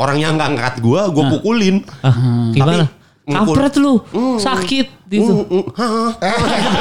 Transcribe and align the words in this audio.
orang 0.00 0.16
yang 0.16 0.32
nggak 0.34 0.56
ngangkat 0.56 0.74
gue 0.80 1.00
gue 1.12 1.24
pukulin. 1.36 1.76
Ah, 2.00 2.48
gimana? 2.50 2.86
ngukul. 3.30 3.54
Kampret 3.54 3.74
lu, 3.78 3.94
sakit 4.40 4.86
gitu. 5.06 5.46
Mm, 5.46 5.62
mm, 5.62 5.64
hah. 5.78 6.10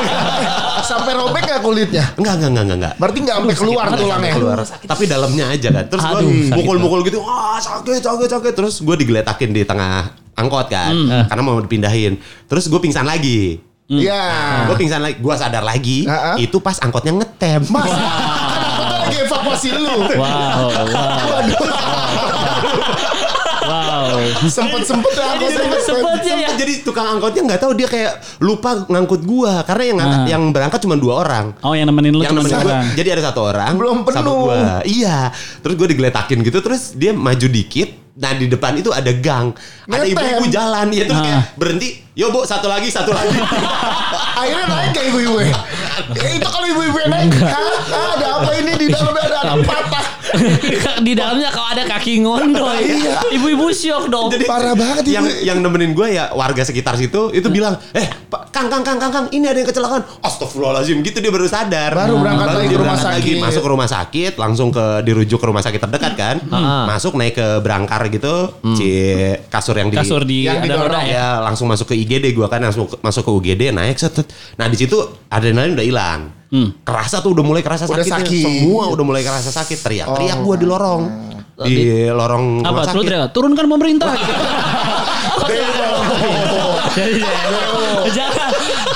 Sampai 0.90 1.14
robek 1.14 1.46
gak 1.46 1.62
kulitnya? 1.62 2.06
Enggak, 2.18 2.42
enggak, 2.42 2.50
enggak, 2.50 2.64
enggak, 2.64 2.78
enggak. 2.80 2.94
Berarti 2.98 3.18
nggak 3.22 3.38
sampai 3.38 3.56
keluar 3.56 3.86
tulangnya. 3.94 4.34
keluar. 4.34 4.58
Tapi 4.66 5.04
dalamnya 5.06 5.46
aja 5.54 5.70
kan. 5.70 5.86
Terus 5.86 6.02
gue 6.02 6.22
mukul-mukul 6.56 7.00
gitu. 7.06 7.20
Wah 7.22 7.62
sakit 7.62 8.02
sakit 8.02 8.30
sakit. 8.32 8.54
Terus 8.58 8.82
gue 8.82 8.96
digeletakin 8.98 9.50
di 9.54 9.62
tengah 9.68 10.10
angkot 10.34 10.72
kan. 10.72 10.94
Karena 11.30 11.42
mau 11.46 11.62
dipindahin. 11.62 12.18
Terus 12.50 12.66
gue 12.66 12.80
pingsan 12.82 13.06
lagi. 13.06 13.60
Iya. 13.90 14.66
gue 14.72 14.76
pingsan 14.80 15.02
lagi. 15.04 15.22
Gue 15.22 15.34
sadar 15.38 15.62
lagi 15.62 16.06
Ah, 16.10 16.34
ah. 16.34 16.36
itu 16.38 16.58
pas 16.58 16.78
angkotnya 16.82 17.14
ngetem. 17.14 17.70
Mas, 17.70 17.86
kenapa 17.86 18.96
lagi 19.06 19.18
evakuasi 19.22 19.70
lu? 19.74 19.98
Wow, 20.18 20.18
wow, 20.18 20.86
wow. 20.90 22.19
Sempet-sempet 24.42 25.12
ya 25.14 25.26
aku 25.36 25.46
sempet 25.48 25.80
Sempet 25.80 26.20
ya? 26.24 26.36
Ya. 26.40 26.50
jadi 26.56 26.74
tukang 26.82 27.06
angkotnya 27.08 27.42
nggak 27.46 27.60
tahu 27.60 27.72
dia 27.74 27.86
kayak 27.86 28.14
lupa 28.40 28.86
ngangkut 28.86 29.22
gua. 29.24 29.62
Karena 29.64 29.84
yang 29.86 29.98
ngangkat- 29.98 30.20
Ah. 30.20 30.28
yang 30.28 30.44
berangkat 30.50 30.80
cuma 30.82 30.96
dua 30.96 31.14
orang. 31.20 31.46
Oh 31.62 31.74
yang 31.74 31.86
nemenin 31.86 32.12
lu 32.12 32.22
yang 32.22 32.34
cuma 32.34 32.42
nemenin 32.42 32.60
gua, 32.60 32.78
jadi 32.94 33.10
ada 33.12 33.24
satu 33.26 33.42
orang 33.46 33.74
Belum 33.76 33.98
penuh. 34.04 34.24
gua. 34.48 34.82
iya. 34.84 35.30
Terus 35.60 35.76
gue 35.76 35.88
digeletakin 35.90 36.40
gitu 36.42 36.60
terus 36.60 36.94
dia 36.94 37.12
maju 37.12 37.48
dikit. 37.48 37.90
Nah 38.16 38.36
di 38.36 38.48
depan 38.48 38.76
itu 38.76 38.92
ada 38.92 39.12
gang. 39.14 39.56
Ada 39.86 40.04
ibu-ibu 40.04 40.46
jalan. 40.50 40.88
Ya 40.90 41.04
terus 41.06 41.20
Ah. 41.20 41.24
kayak 41.24 41.42
berhenti. 41.56 41.90
Yo 42.14 42.28
bu 42.30 42.44
satu 42.44 42.68
lagi 42.68 42.90
satu 42.90 43.12
lagi. 43.12 43.32
Akhirnya 44.40 44.66
naik 44.68 44.92
ke 44.92 45.02
ibu-ibu? 45.06 45.36
Ya? 45.40 45.56
Eh, 46.18 46.36
Itu 46.36 46.48
kalau 46.48 46.64
ibu-ibu 46.66 46.98
yang 46.98 47.12
naik? 47.12 47.32
Ah, 47.40 48.16
Ada 48.16 48.28
apa 48.38 48.52
ini? 48.56 48.72
Di 48.74 48.86
dalamnya 48.88 49.24
ada 49.26 49.38
anak 49.46 49.60
patah 49.64 50.04
Di 51.00 51.14
dalamnya 51.14 51.50
kalau 51.50 51.70
ada 51.70 51.84
kaki 51.86 52.20
ngondoy. 52.20 52.84
Ibu-ibu 53.32 53.68
syok 53.70 54.04
dong. 54.08 54.28
Jadi 54.30 54.46
Parah 54.46 54.74
banget, 54.74 55.06
yang 55.08 55.24
Ibu. 55.24 55.42
yang 55.42 55.58
nemenin 55.60 55.92
gue 55.92 56.08
ya 56.12 56.32
warga 56.32 56.62
sekitar 56.62 56.96
situ 56.96 57.32
itu 57.32 57.48
bilang 57.48 57.78
eh 57.92 58.06
Pak, 58.26 58.50
kang 58.50 58.68
kang 58.68 58.82
kang 58.82 58.98
kang 58.98 59.10
kang 59.10 59.26
ini 59.30 59.46
ada 59.46 59.58
yang 59.58 59.68
kecelakaan 59.68 60.04
astagfirullahaladzim 60.20 61.02
gitu 61.02 61.18
dia 61.18 61.30
baru 61.30 61.46
sadar 61.46 61.92
Baru 61.96 62.20
berangkat 62.20 62.48
lagi 62.48 62.62
dia 62.64 62.70
ke 62.70 62.80
rumah 62.80 62.98
sakit. 62.98 63.36
masuk 63.40 63.62
ke 63.62 63.70
rumah 63.70 63.88
sakit 63.88 64.32
langsung 64.36 64.70
ke 64.70 64.86
dirujuk 65.02 65.38
ke 65.38 65.48
rumah 65.48 65.62
sakit 65.62 65.80
terdekat 65.80 66.14
kan 66.14 66.36
Ah. 66.50 66.86
masuk 66.88 67.14
naik 67.16 67.34
ke 67.34 67.48
berangkar 67.60 68.06
gitu 68.08 68.54
si 68.74 68.90
kasur 69.48 69.76
yang 69.76 69.90
di 69.90 69.98
Kasur 69.98 70.22
di 70.24 70.46
Yang 70.46 70.66
ada 70.66 70.76
roda 70.80 71.00
ya. 71.00 71.10
ya 71.10 71.28
langsung 71.40 71.66
masuk 71.66 71.88
ke 71.88 71.96
IGD 71.98 72.32
gua 72.32 72.48
kan 72.48 72.62
langsung 72.62 72.86
masuk 73.00 73.24
ke 73.24 73.32
UGD 73.32 73.62
naik 73.72 73.96
set 73.96 74.14
set. 74.14 74.28
nah 74.56 74.66
di 74.66 74.76
situ 74.76 74.98
adrenalin 75.28 75.74
udah 75.74 75.86
hilang 75.86 76.22
kerasa 76.82 77.22
tuh 77.22 77.38
udah 77.38 77.46
mulai 77.46 77.62
kerasa 77.62 77.86
Udah 77.86 78.02
sakit. 78.02 78.42
semua 78.42 78.90
udah 78.90 79.06
mulai 79.06 79.22
kerasa 79.22 79.54
sakit 79.54 79.78
teriak 79.86 80.08
teriak 80.18 80.38
gua 80.42 80.56
di 80.58 80.66
lorong 80.66 81.04
di 81.60 82.08
lorong 82.08 82.64
rumah 82.64 82.72
Apa? 82.72 82.96
Lu 82.96 83.04
sakit 83.04 83.08
teriak, 83.12 83.30
turunkan 83.36 83.66
pemerintah. 83.68 84.16
Jadi, 86.90 87.22
jangan 88.12 88.50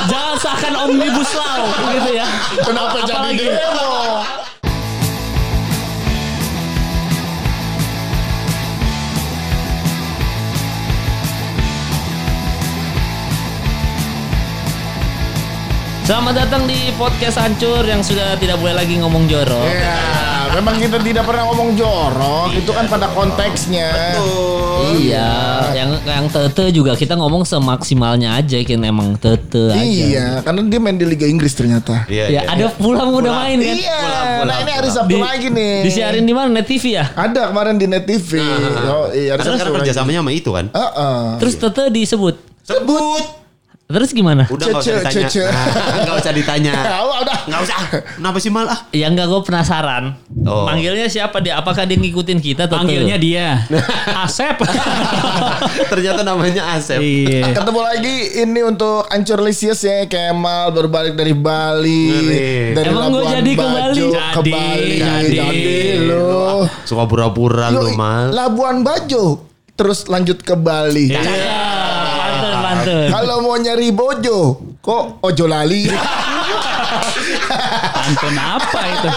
jangan 0.10 0.36
seakan 0.40 0.74
omnibus 0.88 1.30
law 1.38 1.62
gitu 1.94 2.12
ya. 2.18 2.28
Kenapa 2.64 2.98
jadi 3.06 3.36
demo? 3.38 4.03
Selamat 16.04 16.36
datang 16.36 16.68
di 16.68 16.92
podcast 17.00 17.40
hancur 17.40 17.80
yang 17.88 18.04
sudah 18.04 18.36
tidak 18.36 18.60
boleh 18.60 18.76
lagi 18.76 19.00
ngomong 19.00 19.24
jorok. 19.24 19.72
Ya, 19.72 20.52
memang 20.52 20.76
kita 20.76 21.00
tidak 21.00 21.24
pernah 21.24 21.48
ngomong 21.48 21.80
jorok, 21.80 22.52
itu 22.52 22.68
kan 22.76 22.92
pada 22.92 23.08
konteksnya. 23.16 23.88
Iya, 25.00 25.32
yang 25.72 25.96
yang 26.04 26.28
tete 26.28 26.76
juga 26.76 27.00
kita 27.00 27.16
ngomong 27.16 27.48
semaksimalnya 27.48 28.36
aja 28.36 28.60
kan 28.68 28.84
emang 28.84 29.16
tete 29.16 29.72
aja. 29.72 29.80
Iya, 29.80 30.28
karena 30.44 30.68
dia 30.68 30.80
main 30.84 31.00
di 31.00 31.08
Liga 31.08 31.24
Inggris 31.24 31.56
ternyata. 31.56 32.04
Iya, 32.12 32.28
Ya, 32.28 32.42
ada 32.52 32.68
pulang 32.76 33.08
udah 33.16 33.48
main 33.48 33.64
kan. 33.64 33.76
Iya, 33.80 34.00
Pulang, 34.44 34.48
nah 34.52 34.58
ini 34.60 34.72
hari. 34.76 34.90
Sabtu 34.92 35.18
lagi 35.24 35.48
nih. 35.56 35.88
Disiarin 35.88 36.28
di 36.28 36.36
mana? 36.36 36.52
Net 36.52 36.68
TV 36.68 37.00
ya? 37.00 37.16
Ada 37.16 37.48
kemarin 37.48 37.80
di 37.80 37.88
Net 37.88 38.04
TV. 38.04 38.44
Oh, 38.92 39.08
iya, 39.16 39.40
Karena 39.40 39.56
lagi. 39.56 39.72
kerjasamanya 39.72 40.20
sama 40.20 40.32
itu 40.36 40.52
kan. 40.52 40.68
Heeh. 40.68 41.24
Terus 41.40 41.54
tete 41.56 41.84
disebut. 41.96 42.36
Sebut. 42.68 43.43
Terus 43.84 44.10
gimana? 44.10 44.48
Udah 44.48 44.64
nggak 44.66 44.80
usah 44.80 44.96
Cece, 45.06 45.44
ditanya. 45.44 45.44
Nah, 45.46 45.68
Nggak 46.02 46.16
usah 46.18 46.32
ditanya. 46.34 46.72
Ya, 46.86 47.00
udah. 47.04 47.38
Nggak 47.46 47.62
usah. 47.62 47.78
Kenapa 48.16 48.38
sih 48.40 48.50
mal 48.50 48.66
ah? 48.66 48.80
Ya 48.90 49.06
enggak 49.06 49.28
gue 49.28 49.42
penasaran. 49.44 50.04
Oh. 50.42 50.64
Manggilnya 50.64 51.06
siapa 51.06 51.38
dia? 51.38 51.56
Apakah 51.56 51.84
dia 51.84 51.94
ngikutin 51.94 52.40
kita 52.40 52.66
atau 52.66 52.80
Panggilnya 52.80 53.18
dia. 53.18 53.68
Asep. 54.26 54.56
Ternyata 55.92 56.22
namanya 56.22 56.74
Asep. 56.74 56.98
Iya. 56.98 57.54
Ketemu 57.54 57.80
lagi 57.80 58.16
ini 58.40 58.60
untuk 58.64 59.06
Ancur 59.08 59.40
Lisius 59.42 59.82
ya 59.82 60.06
Kemal 60.06 60.72
baru 60.72 60.88
balik 60.88 61.14
dari 61.14 61.34
Bali 61.34 62.08
Ngeri. 62.10 62.74
dari 62.74 62.88
Emang 62.90 63.12
gua 63.12 63.20
Labuan 63.20 63.36
jadi 63.36 63.52
ke 63.52 63.62
Bajo 63.62 64.08
Bali? 64.08 64.34
ke 64.34 64.42
Bali 64.44 64.96
jadi. 64.98 65.38
jadi 65.38 65.76
lu 66.02 66.66
Suka 66.84 67.04
pura-pura 67.04 67.68
lu 67.68 67.94
mal. 67.94 68.32
Labuan 68.32 68.82
Bajo 68.82 69.44
terus 69.74 70.06
lanjut 70.06 70.38
ke 70.40 70.54
Bali 70.54 71.10
Iya. 71.10 71.22
Pantun, 72.74 73.08
kalau 73.16 73.38
mau 73.46 73.56
nyari 73.58 73.90
bojo 73.94 74.40
kok 74.82 75.04
ojo 75.24 75.46
lali 75.46 75.88
Pantun 77.94 78.36
apa 78.36 78.82
itu? 78.84 79.08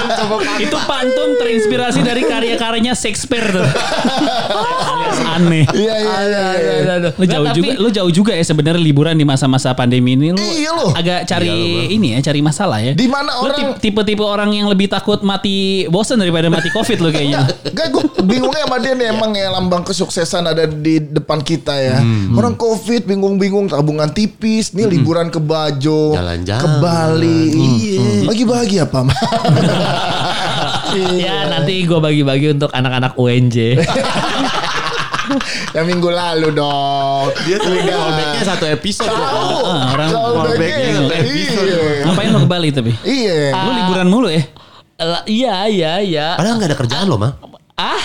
itu 0.63 0.79
pantun 0.87 1.35
terinspirasi 1.37 2.01
dari 2.07 2.23
karya-karyanya 2.23 2.95
Shakespeare 2.95 3.51
tuh. 3.51 3.67
Aneh. 5.39 5.65
iya 5.71 5.95
iya 5.97 6.19
iya 6.23 6.45
iya. 6.57 6.93
Aduh. 6.97 7.13
Lu 7.15 7.25
jauh 7.25 7.47
juga, 7.53 7.73
lu 7.77 7.89
jauh 7.91 8.11
juga 8.11 8.33
ya 8.33 8.43
sebenarnya 8.43 8.79
liburan 8.79 9.13
di 9.13 9.23
masa-masa 9.23 9.73
pandemi 9.73 10.15
ini 10.15 10.31
lu 10.31 10.39
Iya 10.39 10.71
loh. 10.73 10.91
agak 10.93 11.25
cari 11.25 11.49
Iya 11.49 11.85
ini 11.91 12.09
ya, 12.13 12.23
cari 12.23 12.41
masalah 12.41 12.79
ya. 12.79 12.93
Di 12.93 13.07
mana 13.07 13.33
Lu 13.35 13.47
orang- 13.47 13.77
tip- 13.77 13.93
tipe-tipe 13.93 14.21
orang 14.21 14.51
yang 14.51 14.67
lebih 14.67 14.87
takut 14.87 15.21
mati 15.21 15.57
bosen 15.87 16.17
daripada 16.17 16.47
mati 16.47 16.69
covid 16.69 16.99
lo 16.99 17.09
kayaknya. 17.09 17.45
Enggak, 17.67 17.87
gue 17.91 18.03
bingungnya 18.23 18.65
sama 18.65 18.79
dia 18.79 18.93
nih 18.93 19.07
emang 19.09 19.31
ya 19.31 19.49
lambang 19.51 19.83
kesuksesan 19.83 20.47
ada 20.47 20.65
di 20.65 20.99
depan 20.99 21.41
kita 21.41 21.75
ya. 21.75 21.99
Hmm. 21.99 22.33
Orang 22.33 22.55
covid 22.55 23.05
bingung-bingung 23.05 23.69
tabungan 23.69 24.09
tipis, 24.09 24.73
nih 24.73 24.89
liburan 24.89 25.29
ke 25.29 25.39
Bajo, 25.39 26.15
Jalan-jalan. 26.15 26.61
ke 26.61 26.69
Bali. 26.79 27.43
Iya. 27.53 28.09
Lagi 28.25 28.45
bahagia 28.45 28.83
apa? 28.85 29.01
Ma? 29.03 29.15
Ya 30.97 31.45
nanti 31.47 31.85
gue 31.85 31.99
bagi-bagi 31.99 32.57
untuk 32.57 32.73
anak-anak 32.73 33.15
UNJ. 33.15 33.57
Yang 35.73 35.87
minggu 35.87 36.09
lalu 36.09 36.49
dong. 36.53 37.27
Dia 37.45 37.57
tuh 37.59 37.73
callbacknya 37.75 38.43
satu 38.45 38.65
episode. 38.67 39.11
Tahu. 39.11 39.59
Ah, 39.67 39.85
orang 39.93 40.09
Callback-nya. 40.11 40.91
callbacknya 40.97 41.19
episode. 41.21 41.67
Iya. 41.67 42.05
Ngapain 42.07 42.29
lo 42.31 42.39
ke 42.41 42.49
Bali 42.49 42.69
tapi? 42.71 42.93
Iya. 43.03 43.53
Lu 43.53 43.71
liburan 43.75 44.07
mulu 44.07 44.29
ya? 44.29 44.43
Lah, 44.97 45.23
Iya, 45.25 45.55
iya, 45.69 45.93
iya. 46.01 46.27
Padahal 46.35 46.57
nggak 46.57 46.71
ada 46.73 46.79
kerjaan 46.79 47.07
loh, 47.07 47.19
mah. 47.21 47.33
Ah, 47.77 48.01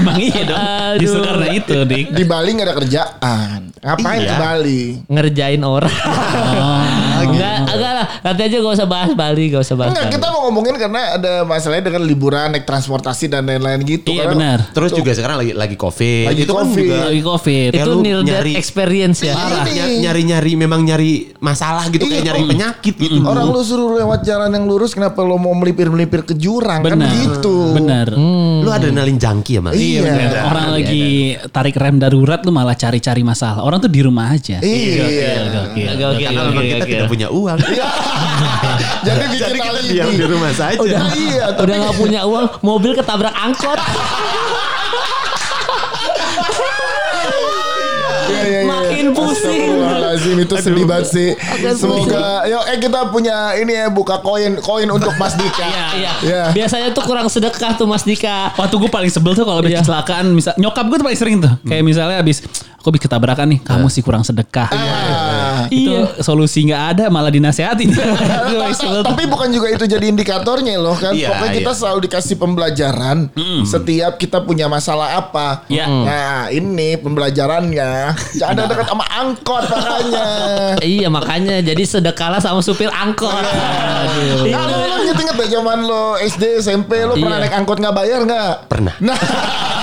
Emang 0.00 0.16
iya 0.16 0.40
dong. 0.42 0.56
Aduh. 0.56 0.96
Justru 0.96 1.20
karena 1.20 1.46
itu, 1.52 1.76
Dik. 1.78 2.06
Di 2.10 2.24
Bali 2.24 2.48
nggak 2.50 2.66
ada 2.66 2.74
kerjaan. 2.74 3.58
Ngapain 3.76 4.18
Iya. 4.18 4.28
ke 4.28 4.36
Bali? 4.38 4.82
ngerjain 5.06 5.60
orang. 5.60 5.92
enggak, 7.18 7.56
enggak 7.68 7.92
lah. 7.92 8.06
Nanti 8.22 8.40
aja 8.42 8.56
gak 8.58 8.74
usah 8.74 8.88
bahas 8.88 9.12
Bali, 9.12 9.44
gak 9.48 9.60
usah 9.60 9.76
bahas 9.76 9.92
Enggak, 9.92 10.04
Bali. 10.04 10.14
kita 10.16 10.26
mau 10.26 10.40
ngomongin 10.42 10.74
karena 10.74 11.00
ada 11.14 11.32
masalahnya 11.44 11.84
dengan 11.86 12.02
liburan, 12.02 12.48
naik 12.50 12.64
transportasi 12.64 13.28
dan 13.28 13.44
lain-lain 13.44 13.80
gitu. 13.82 14.10
Iya 14.10 14.24
Karena- 14.24 14.34
benar. 14.34 14.58
Terus 14.72 14.90
juga 14.90 15.10
sekarang 15.12 15.36
lagi 15.38 15.52
lagi 15.52 15.76
covid. 15.76 16.26
Lagi 16.26 16.40
itu 16.42 16.50
kan 16.50 16.64
COVID. 16.64 16.80
juga 16.82 16.96
Lagi 17.06 17.22
covid. 17.22 17.70
Ya, 17.70 17.82
Itu 17.82 17.90
lu 17.90 18.00
near 18.00 18.20
nyari- 18.22 18.56
experience 18.56 19.20
ya. 19.20 19.36
Ny- 19.36 20.00
nyari-nyari 20.00 20.52
memang 20.56 20.80
nyari 20.82 21.12
masalah 21.38 21.84
gitu 21.88 22.04
kayak 22.04 22.24
Iya. 22.24 22.26
nyari 22.26 22.42
penyakit 22.48 22.94
gitu. 22.96 23.20
Orang 23.20 23.46
lu 23.48 23.60
suruh 23.60 23.94
lewat 23.94 24.24
jalan 24.24 24.48
yang 24.50 24.64
lurus, 24.64 24.92
kenapa 24.92 25.20
lo 25.20 25.36
mau 25.36 25.52
melipir-melipir 25.52 26.24
ke 26.24 26.34
jurang? 26.34 26.80
Kan 26.80 26.96
Benar. 26.96 27.12
gitu. 27.12 27.76
Benar. 27.76 28.08
Lu 28.66 28.74
adrenalin 28.74 29.14
junkie 29.14 29.54
ya, 29.54 29.62
Mas? 29.62 29.74
Iya. 29.74 30.02
Benar. 30.02 30.42
Orang 30.44 30.66
lagi 30.74 31.04
tarik 31.48 31.74
rem 31.74 31.96
darurat 31.96 32.42
lu 32.42 32.50
malah 32.50 32.74
cari-cari 32.74 33.22
masalah. 33.22 33.62
Orang 33.62 33.78
tuh 33.78 33.86
di 33.86 34.02
rumah 34.02 34.26
aja. 34.28 34.58
Iya. 34.58 35.46
Gokil. 35.46 35.86
Oke, 35.86 36.04
oke, 36.04 36.18
Karena 36.20 36.40
oke, 36.42 36.48
memang 36.50 36.64
kita 36.66 36.84
tidak 36.84 37.06
punya 37.06 37.28
uang. 37.30 37.58
Jadi 39.06 39.24
bikin 39.28 39.52
kita 39.54 39.64
alibi. 39.70 39.88
diam 39.88 40.10
di 40.10 40.26
rumah 40.26 40.50
saja. 40.52 40.76
Udah, 40.76 41.00
Iya, 41.08 41.44
tapi- 41.48 41.62
udah 41.62 41.76
gak 41.80 41.96
punya 41.96 42.20
uang, 42.24 42.44
mobil 42.60 42.92
ketabrak 42.92 43.30
angkot. 43.32 43.78
Iya, 48.26 48.42
iya, 48.42 48.58
iya. 48.58 48.60
Makin 48.66 49.06
pusing. 49.12 49.75
Astagfirullahaladzim 50.16 50.36
itu 50.38 50.54
sedih 50.58 50.84
banget 50.84 51.06
sih. 51.08 51.28
Semoga 51.76 52.24
yuk 52.46 52.62
eh 52.66 52.78
kita 52.78 53.00
punya 53.08 53.36
ini 53.54 53.72
ya 53.74 53.86
buka 53.88 54.18
koin 54.18 54.58
koin 54.58 54.88
untuk 54.88 55.12
Mas 55.14 55.34
Dika. 55.34 55.66
Iya. 55.92 56.12
Iya. 56.22 56.42
Biasanya 56.52 56.88
tuh 56.90 57.04
kurang 57.04 57.28
sedekah 57.28 57.76
tuh 57.76 57.84
Mas 57.84 58.02
Dika. 58.02 58.56
Waktu 58.56 58.74
gue 58.76 58.90
paling 58.90 59.10
sebel 59.10 59.32
tuh 59.32 59.44
kalau 59.44 59.60
habis 59.60 59.72
Iya. 59.72 59.80
kecelakaan 59.82 60.26
misal 60.30 60.56
nyokap 60.56 60.84
gue 60.86 60.96
tuh 60.96 61.06
paling 61.06 61.18
sering 61.18 61.36
tuh 61.38 61.52
kayak 61.62 61.82
misalnya 61.82 62.16
habis 62.16 62.40
aku 62.76 62.86
habis 62.88 63.02
ketabrakan 63.02 63.46
nih 63.48 63.60
kamu 63.60 63.86
sih 63.88 64.00
kurang 64.00 64.22
sedekah 64.22 64.68
Ah. 64.68 65.25
Itu 65.68 65.94
solusi 66.20 66.66
nggak 66.66 66.82
ada 66.92 67.04
malah 67.08 67.30
dinasehatin. 67.30 67.90
Ta- 67.96 69.02
Tapi 69.04 69.24
bukan 69.26 69.48
juga 69.48 69.68
itu 69.68 69.84
jadi 69.84 70.06
indikatornya 70.06 70.76
loh 70.76 70.94
kan. 70.94 71.12
Iya, 71.12 71.32
Pokoknya 71.32 71.52
kita 71.54 71.72
iya. 71.72 71.78
selalu 71.78 71.98
dikasih 72.06 72.36
pembelajaran 72.36 73.18
setiap 73.62 74.12
kita 74.16 74.40
punya 74.40 74.66
masalah 74.66 75.18
apa. 75.18 75.64
Iya. 75.66 75.86
Nah 75.86 76.40
ini 76.48 76.96
pembelajarannya. 76.96 77.90
Jangan 78.34 78.54
ada 78.56 78.64
dekat 78.66 78.86
sama 78.86 79.04
angkot 79.08 79.64
makanya. 79.66 80.26
Iya 80.86 81.08
makanya 81.08 81.60
jadi 81.60 81.82
sedekahlah 81.82 82.38
sama 82.38 82.60
supir 82.60 82.86
angkot. 82.88 83.32
Aduh. 83.32 84.46
Nah, 84.46 84.62
lo, 84.64 84.76
lo 84.84 84.96
inget-inget 85.02 85.34
deh 85.34 85.48
zaman 85.50 85.78
lo 85.82 86.14
SD, 86.16 86.60
SMP 86.60 87.02
lo 87.02 87.14
pernah 87.14 87.38
Iya. 87.38 87.44
naik 87.48 87.54
angkot 87.54 87.76
nggak 87.78 87.94
bayar 87.94 88.20
nggak? 88.22 88.52
Pernah. 88.70 88.94
Nah, 89.00 89.16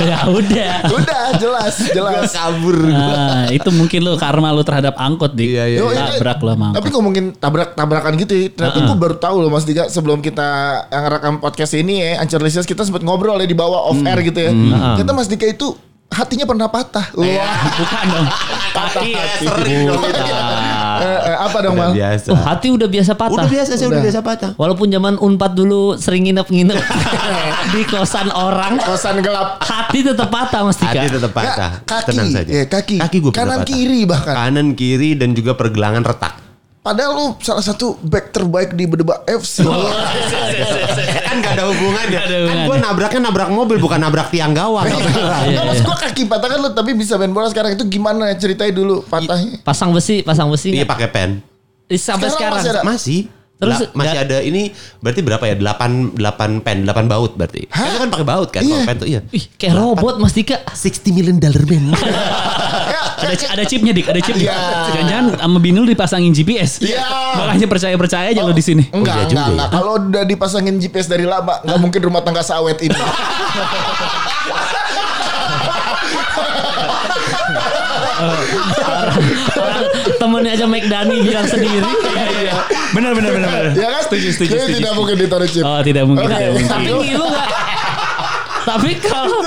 ya 0.10 0.18
udah. 0.28 0.74
udah 0.88 1.22
jelas, 1.36 1.74
jelas. 1.92 2.32
kabur. 2.32 2.76
Nah, 2.88 3.52
itu 3.52 3.68
mungkin 3.72 4.00
lo 4.04 4.16
karma 4.16 4.50
lo 4.50 4.64
terhadap 4.64 4.96
angkot 4.96 5.36
di 5.36 5.52
Iya, 5.56 5.64
iya, 5.66 5.78
Yo, 5.82 5.90
iya. 5.90 6.14
tabrak 6.14 6.38
lo 6.40 6.52
sama 6.54 6.68
Tapi 6.76 6.88
ngomongin 6.94 7.24
tabrak-tabrakan 7.34 8.12
gitu 8.22 8.32
ya, 8.38 8.46
ternyata 8.54 8.78
gue 8.86 8.96
baru 8.96 9.16
tahu 9.18 9.36
loh 9.42 9.50
Mas 9.50 9.66
Dika 9.66 9.90
sebelum 9.90 10.22
kita 10.22 10.48
yang 10.88 11.04
rekam 11.10 11.34
podcast 11.42 11.74
ini 11.74 12.00
ya, 12.00 12.22
Ancer 12.22 12.40
Listeners, 12.40 12.68
kita 12.68 12.86
sempat 12.86 13.02
ngobrol 13.02 13.36
ya 13.42 13.48
di 13.48 13.56
bawah 13.56 13.90
off 13.90 14.00
air 14.06 14.20
gitu 14.22 14.40
ya. 14.40 14.52
Ternyata 14.96 15.12
Mas 15.12 15.28
Dika 15.28 15.44
itu 15.44 15.74
hatinya 16.10 16.46
pernah 16.46 16.66
patah. 16.66 17.06
Wah, 17.14 17.58
Bukan 17.78 18.04
dong. 18.10 18.26
Kaki. 18.74 19.10
Sering 19.46 19.80
dong. 19.86 20.02
Eh, 21.00 21.20
eh, 21.24 21.36
apa 21.38 21.58
dong 21.60 21.74
Udah 21.74 21.88
Mal? 21.88 21.96
biasa. 21.96 22.28
Oh, 22.28 22.36
hati 22.36 22.68
udah 22.68 22.84
biasa 22.86 23.12
patah. 23.14 23.32
Udah 23.34 23.48
biasa 23.48 23.72
sih, 23.72 23.84
udah 23.84 23.96
Udah. 23.96 24.04
biasa 24.04 24.20
patah. 24.20 24.50
Walaupun 24.54 24.86
zaman 24.86 25.14
Unpad 25.16 25.52
dulu 25.54 25.96
sering 25.96 26.28
nginep-nginep 26.28 26.76
di 27.72 27.82
kosan 27.84 28.28
orang, 28.30 28.76
Kosan 28.78 29.18
gelap. 29.18 29.56
hati 29.60 30.02
tetap 30.02 30.28
patah 30.28 30.60
Mas 30.62 30.76
Dika. 30.76 30.92
Hati 30.92 31.06
tetap 31.08 31.32
patah. 31.32 31.70
Nggak, 31.78 31.88
kaki. 31.88 32.08
Tenang 32.12 32.28
saja. 32.30 32.50
Ya, 32.50 32.64
kaki. 32.66 32.96
Kaki 33.00 33.16
gue 33.18 33.30
Kanan 33.32 33.60
kiri 33.64 34.04
bahkan. 34.04 34.34
Kanan 34.36 34.68
kiri 34.72 35.14
dan 35.14 35.32
juga 35.32 35.56
pergelangan 35.56 36.04
retak. 36.04 36.49
Padahal 36.80 37.12
lu 37.12 37.26
salah 37.38 37.60
satu 37.60 38.00
back 38.00 38.32
terbaik 38.32 38.72
di 38.72 38.88
Bedeba 38.88 39.20
FC. 39.22 39.60
kan 41.28 41.36
gak 41.38 41.52
ada 41.54 41.68
hubungannya. 41.68 42.08
Nggak 42.10 42.24
ada 42.24 42.36
kan 42.40 42.40
hubungannya. 42.40 42.64
gue 42.64 42.76
nabraknya 42.80 43.20
nabrak 43.20 43.48
mobil 43.52 43.76
bukan 43.76 44.00
nabrak 44.00 44.32
tiang 44.32 44.56
gawang. 44.56 44.88
Enggak 44.88 45.64
maksud 45.68 45.84
gua 45.84 45.96
kaki 45.98 46.24
patah 46.24 46.48
kan 46.48 46.58
lu 46.58 46.72
tapi 46.72 46.96
bisa 46.96 47.20
main 47.20 47.28
bola 47.28 47.52
sekarang 47.52 47.76
itu 47.76 47.84
gimana 47.84 48.32
ceritain 48.32 48.72
dulu 48.72 49.04
patahnya. 49.04 49.60
Pasang 49.60 49.92
besi, 49.92 50.24
pasang 50.24 50.48
besi. 50.48 50.72
Iya 50.72 50.88
pakai 50.88 51.08
pen. 51.08 51.30
Sampai 51.90 52.32
Sekarang 52.32 52.32
sekarang. 52.32 52.52
masih 52.56 52.70
ada? 52.70 52.80
Masih. 52.82 53.20
Terus 53.60 53.76
Terus 53.76 53.92
masih 53.92 54.16
da- 54.16 54.24
ada 54.24 54.38
ini 54.40 54.72
berarti 55.04 55.20
berapa 55.20 55.44
ya? 55.44 55.52
8 55.52 56.16
8 56.16 56.64
pen, 56.64 56.88
8 56.88 57.12
baut 57.12 57.36
berarti. 57.36 57.68
Kan 57.68 57.92
kan 57.92 58.08
pakai 58.08 58.24
baut 58.24 58.48
kan 58.48 58.64
Iya. 58.64 58.72
kalau 58.72 58.88
pen 58.88 58.96
tuh 58.96 59.08
iya. 59.10 59.20
Ih, 59.28 59.44
kayak 59.52 59.76
robot 59.76 60.16
Mas 60.16 60.32
Dika. 60.32 60.64
60 60.64 61.12
million 61.12 61.36
dollar 61.36 61.60
man. 61.68 61.92
Ada 63.20 63.34
ada 63.50 63.64
chipnya 63.64 63.92
dik, 63.92 64.06
ada 64.06 64.18
chip. 64.18 64.34
Iya. 64.34 64.56
Jangan-jangan 64.88 65.24
sama 65.38 65.58
binul 65.58 65.84
dipasangin 65.84 66.32
GPS. 66.32 66.80
Iya. 66.80 67.04
Makanya 67.36 67.66
percaya-percaya 67.66 68.26
aja 68.30 68.40
lo 68.40 68.50
di 68.50 68.60
sini. 68.60 68.84
Enggak, 68.88 69.14
iya 69.14 69.24
enggak, 69.24 69.28
juga 69.28 69.40
ya. 69.40 69.52
enggak. 69.52 69.68
Kalau 69.70 69.92
udah 70.00 70.24
dipasangin 70.24 70.74
GPS 70.76 71.06
dari 71.06 71.24
lama, 71.24 71.60
enggak 71.60 71.78
mungkin 71.78 72.00
rumah 72.02 72.20
tangga 72.20 72.40
sawet 72.40 72.80
ini. 72.80 72.96
Temennya 80.20 80.52
aja 80.52 80.66
Mike 80.68 80.88
Dani 80.88 81.16
bilang 81.22 81.46
sendiri. 81.46 81.80
Iya, 81.80 82.56
Benar 82.92 83.12
benar 83.14 83.30
benar 83.32 83.48
benar. 83.48 83.64
ya 83.72 83.88
kan? 83.90 84.02
Setuju 84.04 84.28
setuju 84.34 84.50
Jadi 84.50 84.60
setuju. 84.60 84.76
tidak 84.78 84.92
mungkin 84.94 85.16
ditaruh 85.16 85.48
chip. 85.48 85.62
Oh, 85.62 85.80
tidak 85.80 86.04
mungkin, 86.04 86.26
mungkin. 86.26 86.66
Tapi 86.66 86.88
ngilu 86.90 87.24
nggak? 87.24 87.48
Tapi 88.60 88.90
kalau 88.98 89.40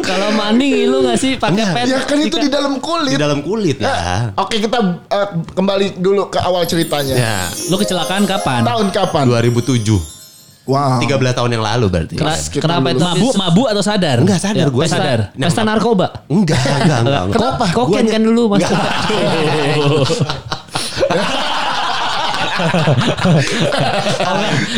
kalau 0.00 0.28
mandi 0.32 0.66
ngilu 0.70 1.00
nggak 1.02 1.16
sih 1.16 1.32
pakai 1.36 1.64
pen? 1.72 1.86
Ya 1.86 1.98
kan 2.02 2.18
itu 2.18 2.36
di 2.38 2.48
dalam 2.48 2.76
Di 2.76 2.80
kulit. 2.80 3.16
dalam 3.16 3.40
kulit 3.40 3.76
Ya, 3.76 3.88
lah. 3.88 4.20
Oke 4.36 4.58
kita 4.58 4.78
eh, 5.06 5.26
kembali 5.50 5.96
dulu 5.96 6.28
ke 6.28 6.38
awal 6.38 6.64
ceritanya. 6.64 7.14
Ya. 7.14 7.36
Lo 7.68 7.76
kecelakaan 7.76 8.24
kapan? 8.24 8.62
Tahun 8.62 8.86
kapan? 8.90 9.24
2007. 9.26 10.20
Wow. 10.68 11.02
13 11.02 11.34
tahun 11.34 11.50
yang 11.50 11.64
lalu 11.64 11.86
berarti. 11.88 12.14
Kena- 12.14 12.38
kenapa 12.52 12.86
itu? 12.92 13.00
Mabuk, 13.00 13.32
mabuk 13.34 13.66
atau 13.66 13.82
sadar? 13.82 14.22
Enggak 14.22 14.38
sadar 14.38 14.68
gue 14.68 14.82
Pesta, 14.84 14.96
sadar. 14.96 15.18
pesta 15.34 15.62
narkoba. 15.64 16.06
Enggak, 16.28 16.60
enggak, 16.60 17.00
enggak. 17.02 17.22
enggak. 17.26 17.34
Kenapa? 17.34 17.64
Koken 17.74 18.06
kan 18.06 18.20
dulu 18.22 18.42
Mas. 18.54 18.62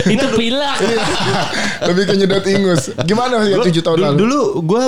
itu 0.08 0.26
pilak. 0.36 0.76
Lebih 1.88 2.02
ke 2.08 2.14
nyedot 2.18 2.44
ingus. 2.46 2.82
Gimana 3.02 3.42
ya 3.46 3.58
7 3.60 3.70
tahun 3.82 3.98
lalu? 3.98 4.16
Dulu 4.22 4.40
gue 4.66 4.84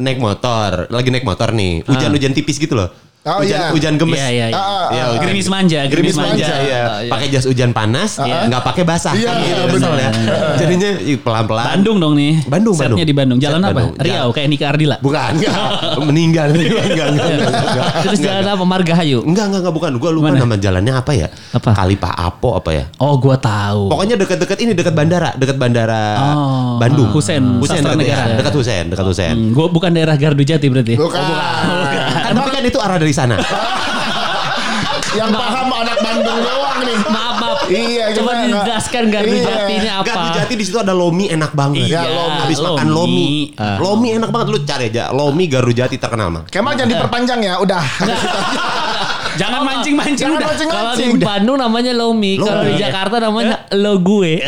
naik 0.00 0.18
motor, 0.18 0.88
lagi 0.90 1.08
naik 1.12 1.24
motor 1.26 1.54
nih, 1.54 1.82
hujan-hujan 1.86 2.32
tipis 2.34 2.58
gitu 2.58 2.74
loh. 2.74 2.90
Oh, 3.24 3.40
hujan, 3.40 3.56
iya. 3.56 3.68
hujan 3.72 3.94
gemes. 3.96 4.20
Iya 4.20 4.28
iya 4.28 4.46
iya. 4.46 4.54
Ah, 4.54 4.60
Iya, 4.60 5.00
ah. 5.00 5.06
hujan- 5.08 5.22
Gerimis 5.24 5.48
manja, 5.48 5.78
Gerimis 5.82 5.92
gerimis 6.12 6.16
manja, 6.18 6.44
manja. 6.44 6.44
ya. 6.44 6.82
iya. 7.00 7.08
Pakai 7.08 7.26
jas 7.32 7.44
hujan 7.44 7.70
panas, 7.72 8.10
nggak 8.20 8.62
pakai 8.62 8.84
basah. 8.84 9.12
Iya, 9.14 9.30
Kan 9.30 9.40
gitu, 9.40 9.62
bener. 9.64 9.72
kesel 9.80 9.94
ya. 9.96 10.10
Jadinya 10.54 10.90
pelan-pelan. 11.18 11.64
Bandung 11.66 11.96
dong 11.98 12.14
nih. 12.14 12.32
Bandung, 12.44 12.74
Setnya 12.74 12.84
Bandung. 12.92 13.08
di 13.08 13.14
Bandung. 13.16 13.38
Jalan 13.40 13.58
Set 13.58 13.64
apa? 13.64 13.78
Bandung. 13.80 13.94
Riau 13.96 14.28
kayak 14.28 14.48
Nika 14.50 14.66
Ardila. 14.68 14.96
Bukan, 15.00 15.30
enggak. 15.34 15.56
Meninggal. 16.04 16.46
Enggak, 16.54 16.84
enggak, 16.84 17.06
enggak, 17.10 17.64
enggak. 17.64 17.88
Terus 18.04 18.18
jalan 18.20 18.44
apa? 18.46 18.64
Margahayu. 18.66 19.18
Enggak, 19.22 19.44
enggak, 19.46 19.60
enggak, 19.62 19.74
bukan. 19.74 19.90
Gue 19.96 20.10
lupa 20.12 20.28
Mana? 20.28 20.38
nama 20.38 20.54
jalannya 20.54 20.92
apa 20.92 21.12
ya. 21.14 21.28
Apa? 21.50 21.70
Kali 21.72 21.96
Pak 21.96 22.14
Apo 22.14 22.50
apa 22.54 22.70
ya. 22.70 22.84
Oh, 22.98 23.16
gua 23.16 23.36
tahu. 23.36 23.88
Pokoknya 23.88 24.14
dekat-dekat 24.14 24.58
ini, 24.60 24.72
dekat 24.72 24.92
bandara. 24.92 25.32
Dekat 25.32 25.56
bandara 25.56 26.04
Oh, 26.20 26.76
Bandung. 26.76 27.08
Husein 27.08 27.40
Sastra 27.64 27.88
dekat, 27.90 27.96
Negara. 27.96 28.24
ya. 28.28 28.36
dekat 28.36 28.54
Husein. 29.02 29.32
Hmm, 29.32 29.48
gua 29.50 29.66
bukan 29.66 29.90
daerah 29.90 30.12
Gardu 30.14 30.44
Jati 30.44 30.66
berarti. 30.68 30.94
Bukan. 30.94 31.16
Kan, 31.16 32.34
itu 32.68 32.78
arah 32.80 32.96
dari 32.96 33.14
sana. 33.14 33.36
Yang 35.14 35.30
paham 35.38 35.68
anak 35.70 35.98
Bandung 36.02 36.38
doang 36.42 36.78
nih. 36.82 36.96
Maaf, 37.06 37.36
maaf. 37.38 37.60
Iya, 37.70 38.04
Coba 38.18 38.30
dijelaskan 38.50 39.02
Gardu 39.14 39.30
Iya. 39.30 39.44
Jati 39.46 39.72
ini 39.78 39.88
apa? 39.88 40.04
Gardu 40.10 40.28
Jati 40.34 40.52
di 40.58 40.64
situ 40.66 40.78
ada 40.82 40.90
lomi 40.90 41.30
enak 41.30 41.54
banget. 41.54 41.86
Iya, 41.86 42.02
lomi. 42.02 42.38
Habis 42.42 42.58
makan 42.58 42.86
lomi. 42.90 42.98
lomi. 42.98 43.30
Ah. 43.54 43.78
Lomi 43.78 44.08
enak 44.10 44.30
banget 44.34 44.46
lu 44.50 44.58
cari 44.66 44.84
aja. 44.90 45.04
Lomi 45.14 45.44
Gardu 45.46 45.70
Jati 45.70 45.96
terkenal 46.02 46.28
mah. 46.34 46.42
Kemal 46.50 46.74
jangan 46.74 46.90
diperpanjang 46.98 47.40
ya, 47.46 47.54
udah. 47.62 47.82
Jangan 49.34 49.66
mancing-mancing 49.66 50.30
udah. 50.30 50.46
Kalau 50.54 50.92
di. 50.94 51.18
Bandung 51.18 51.58
namanya 51.58 51.90
Lomi, 51.90 52.38
kalau 52.38 52.70
di 52.70 52.78
Lomi. 52.78 52.82
Jakarta 52.82 53.16
namanya 53.18 53.66
Lo 53.74 53.98
gue. 53.98 54.38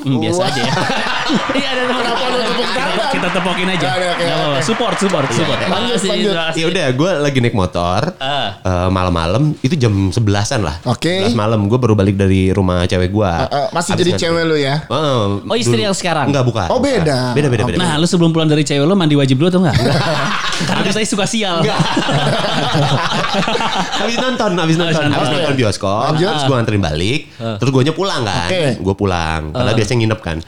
Hmm, 0.00 0.18
biasa 0.18 0.40
aja 0.44 0.60
ya. 0.60 0.72
Iya 1.30 1.68
ada 1.68 1.82
nama. 1.84 1.98
Kenapa 2.00 2.24
lu 2.26 2.38
tepuk 2.42 2.68
tangan? 2.68 3.08
Kita 3.10 3.28
tepokin 3.30 3.68
aja. 3.68 3.86
Oke, 3.88 4.06
oke, 4.08 4.18
Nggak 4.20 4.34
apa-apa. 4.36 4.58
Support, 4.60 4.96
support, 4.98 5.28
support. 5.30 5.58
Lanjut, 5.60 5.94
Makasih, 5.94 6.08
lanjut. 6.10 6.34
makasih. 6.34 6.58
Ya 6.58 6.66
udah, 6.66 6.86
gue 6.90 7.10
lagi 7.20 7.38
naik 7.38 7.54
motor 7.54 8.00
Ah. 8.16 8.48
eh, 8.60 8.88
malam-malam 8.88 9.42
itu 9.58 9.74
jam 9.74 10.10
11-an 10.10 10.60
lah. 10.60 10.76
Oke. 10.84 11.22
11 11.24 11.34
malam 11.34 11.60
gue 11.64 11.78
baru 11.78 11.94
balik 11.94 12.16
dari 12.16 12.50
rumah 12.50 12.82
cewek 12.84 13.08
gue. 13.08 13.30
Eh, 13.30 13.46
eh, 13.48 13.66
masih 13.70 13.92
jadi 13.94 14.12
cewek 14.16 14.42
lu 14.44 14.56
ya? 14.56 14.82
Oh, 14.88 15.38
istri 15.54 15.80
yang 15.80 15.94
sekarang? 15.94 16.28
Enggak 16.28 16.42
bukan. 16.44 16.66
Oh, 16.68 16.78
beda. 16.78 17.30
Beda 17.30 17.46
beda 17.46 17.62
beda. 17.64 17.78
Nah, 17.78 17.94
lu 17.94 18.06
sebelum 18.06 18.30
pulang 18.30 18.46
dari 18.46 18.62
cewek 18.62 18.82
lu 18.82 18.94
mandi 18.94 19.14
wajib 19.14 19.38
dulu 19.38 19.48
atau 19.48 19.60
enggak? 19.60 19.78
Karena 20.60 20.82
katanya 20.82 21.08
suka 21.08 21.24
sial. 21.24 21.62
habis 23.96 24.16
nonton, 24.18 24.50
habis 24.56 24.76
nonton, 24.76 24.92
nonton. 24.98 25.12
habis 25.12 25.30
nonton 25.30 25.54
bioskop, 25.54 26.12
Lanjut. 26.12 26.28
terus 26.28 26.44
gue 26.44 26.56
anterin 26.56 26.82
balik, 26.82 27.20
terus 27.56 27.70
gue 27.70 27.82
pulang 27.90 28.22
kan, 28.22 28.48
Oke. 28.48 28.64
gue 28.76 28.94
pulang, 28.94 29.40
karena 29.52 29.72
biasa 29.72 29.89
nginep 29.96 30.20
kan. 30.20 30.38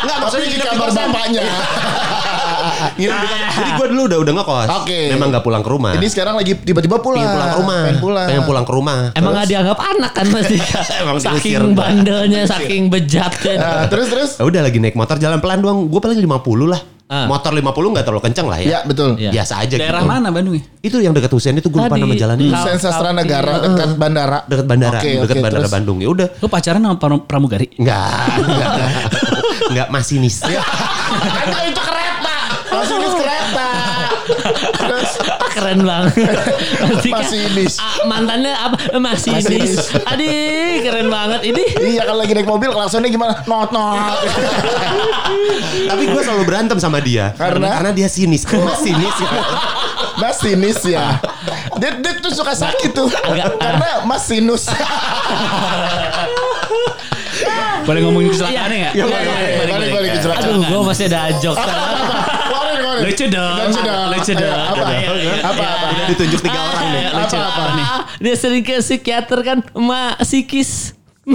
Enggak, 0.00 0.16
maksudnya 0.22 0.48
di 0.50 0.58
kamar 0.60 0.88
bapaknya. 0.90 1.42
Nginep 2.96 3.18
di. 3.20 3.28
Jadi 3.60 3.70
gue 3.76 3.86
dulu 3.92 4.02
udah 4.08 4.18
udah 4.22 4.32
ngekos. 4.40 4.68
Oke. 4.82 5.00
Memang 5.12 5.28
nggak 5.32 5.44
pulang 5.44 5.62
ke 5.64 5.70
rumah. 5.70 5.92
Ini 5.96 6.06
sekarang 6.08 6.34
lagi 6.38 6.52
tiba-tiba 6.56 6.96
pulang. 7.00 7.24
pengen 7.24 7.34
pulang 7.34 7.50
ke 7.50 7.58
rumah. 7.60 7.80
Pengen 7.80 8.00
pulang. 8.00 8.26
Pengen 8.28 8.44
pulang 8.44 8.64
ke 8.64 8.72
rumah. 8.72 8.98
Emang 9.16 9.32
gak 9.36 9.48
dianggap 9.48 9.78
anak 9.78 10.12
kan 10.14 10.26
Mas 10.30 10.46
Dika? 10.48 10.80
Emang 11.02 11.16
diusir. 11.18 11.30
saking 11.36 11.64
bandelnya, 11.76 12.42
saking 12.46 12.82
bejatnya. 12.88 13.54
Nah, 13.58 13.84
terus 13.88 14.06
terus. 14.08 14.30
Ya 14.38 14.44
udah 14.46 14.60
lagi 14.64 14.78
naik 14.78 14.96
motor 14.96 15.16
jalan 15.18 15.38
pelan 15.42 15.60
doang. 15.60 15.88
Gue 15.88 16.00
paling 16.00 16.18
50 16.20 16.70
lah. 16.70 16.80
Ah. 17.10 17.26
Motor 17.26 17.50
50 17.52 17.66
nggak 17.90 18.04
terlalu 18.06 18.22
kenceng 18.22 18.46
lah 18.46 18.56
Ya 18.56 18.70
ya. 18.70 18.78
betul. 18.86 19.18
Iya. 19.18 19.34
Biasa 19.34 19.54
aja 19.58 19.74
Daerah 19.74 19.98
gitu. 19.98 20.08
mana 20.08 20.30
Bandung 20.30 20.54
ya? 20.54 20.62
Itu 20.78 20.96
yang 20.96 21.10
dekat 21.10 21.28
Husein 21.28 21.58
itu 21.58 21.66
gue 21.66 21.76
lupa 21.76 21.98
nama 21.98 22.14
jalannya. 22.14 22.46
Desain 22.48 22.78
Sastra 22.78 23.10
Negara 23.10 23.58
dekat 23.58 23.90
bandara. 23.96 24.38
Dekat 24.46 24.64
bandara, 24.64 24.96
Oke, 24.96 25.10
dekat 25.18 25.26
oke, 25.28 25.42
bandara 25.42 25.60
terus. 25.60 25.74
Bandung. 25.74 25.98
Ya 25.98 26.08
udah. 26.08 26.28
Lu 26.38 26.46
pacaran 26.46 26.78
sama 26.78 26.96
pram- 26.96 27.26
pramugari? 27.26 27.66
Enggak, 27.74 28.30
enggak. 28.38 28.70
Enggak 29.68 29.88
masinis. 29.96 30.38
Karena 30.38 31.58
itu 31.66 31.82
kereta. 31.82 32.36
Masinis 32.70 33.12
kereta. 33.12 33.68
Terus 34.72 35.10
Keren 35.50 35.82
banget. 35.82 36.14
Masinis. 37.10 37.74
Ah, 37.76 38.06
mantannya 38.06 38.54
apa? 38.54 38.76
Masinis. 38.96 39.42
Masinis. 39.50 39.74
Keren 40.80 41.08
banget. 41.08 41.40
Ini 41.44 41.62
Iya 41.76 42.02
kalau 42.04 42.20
lagi 42.20 42.32
naik 42.32 42.46
mobil 42.46 42.70
klaksonnya 42.70 43.08
gimana? 43.08 43.34
Not 43.44 43.70
not. 43.70 44.16
Tapi 45.86 46.02
gue 46.04 46.22
selalu 46.22 46.42
berantem 46.44 46.76
sama 46.76 46.98
dia. 46.98 47.32
Karena? 47.34 47.76
Karena 47.76 47.90
dia 47.92 48.08
sinis. 48.08 48.42
Karena 48.42 48.72
sinis. 48.74 49.14
Mas 50.16 50.36
sinus 50.36 50.80
ya. 50.84 51.16
Dia, 51.76 51.96
dia 51.96 52.12
tuh 52.18 52.32
suka 52.32 52.52
sakit 52.52 52.90
tuh. 52.92 53.08
Agak- 53.08 53.56
Karena 53.56 54.04
mas 54.04 54.24
sinus. 54.24 54.68
Boleh 57.80 58.00
ngomongin 58.04 58.28
kecelakaannya 58.30 58.76
nggak? 58.76 58.92
Iya, 58.92 59.04
boleh, 59.04 59.24
boleh. 59.24 59.50
Balik, 59.66 59.88
balik, 59.90 60.10
kecelakaan. 60.20 60.44
Aduh, 60.44 60.60
gue 60.60 60.80
masih 60.84 61.04
ada 61.08 61.20
jok. 61.40 61.56
Lucu 63.02 63.24
dong. 63.26 63.54
Lucu 63.62 63.80
dong. 63.80 64.06
Lucu 64.10 64.32
dong. 64.34 64.60
Apa? 64.70 64.84
Ayo, 64.86 65.10
ayo, 65.12 65.30
Apa? 65.40 65.64
Apa? 65.64 65.86
Udah 65.90 66.06
ditunjuk 66.08 66.40
tiga 66.40 66.60
orang 66.60 66.86
nih. 66.88 67.04
Lucu. 67.10 67.36
Apa, 67.36 67.46
apa? 67.46 67.60
Apa 67.60 67.72
nih? 67.72 67.86
Dia 68.20 68.34
sering 68.34 68.62
ke 68.62 68.74
psikiater 68.78 69.38
kan, 69.40 69.58
emak 69.70 70.20
psikis. 70.22 70.92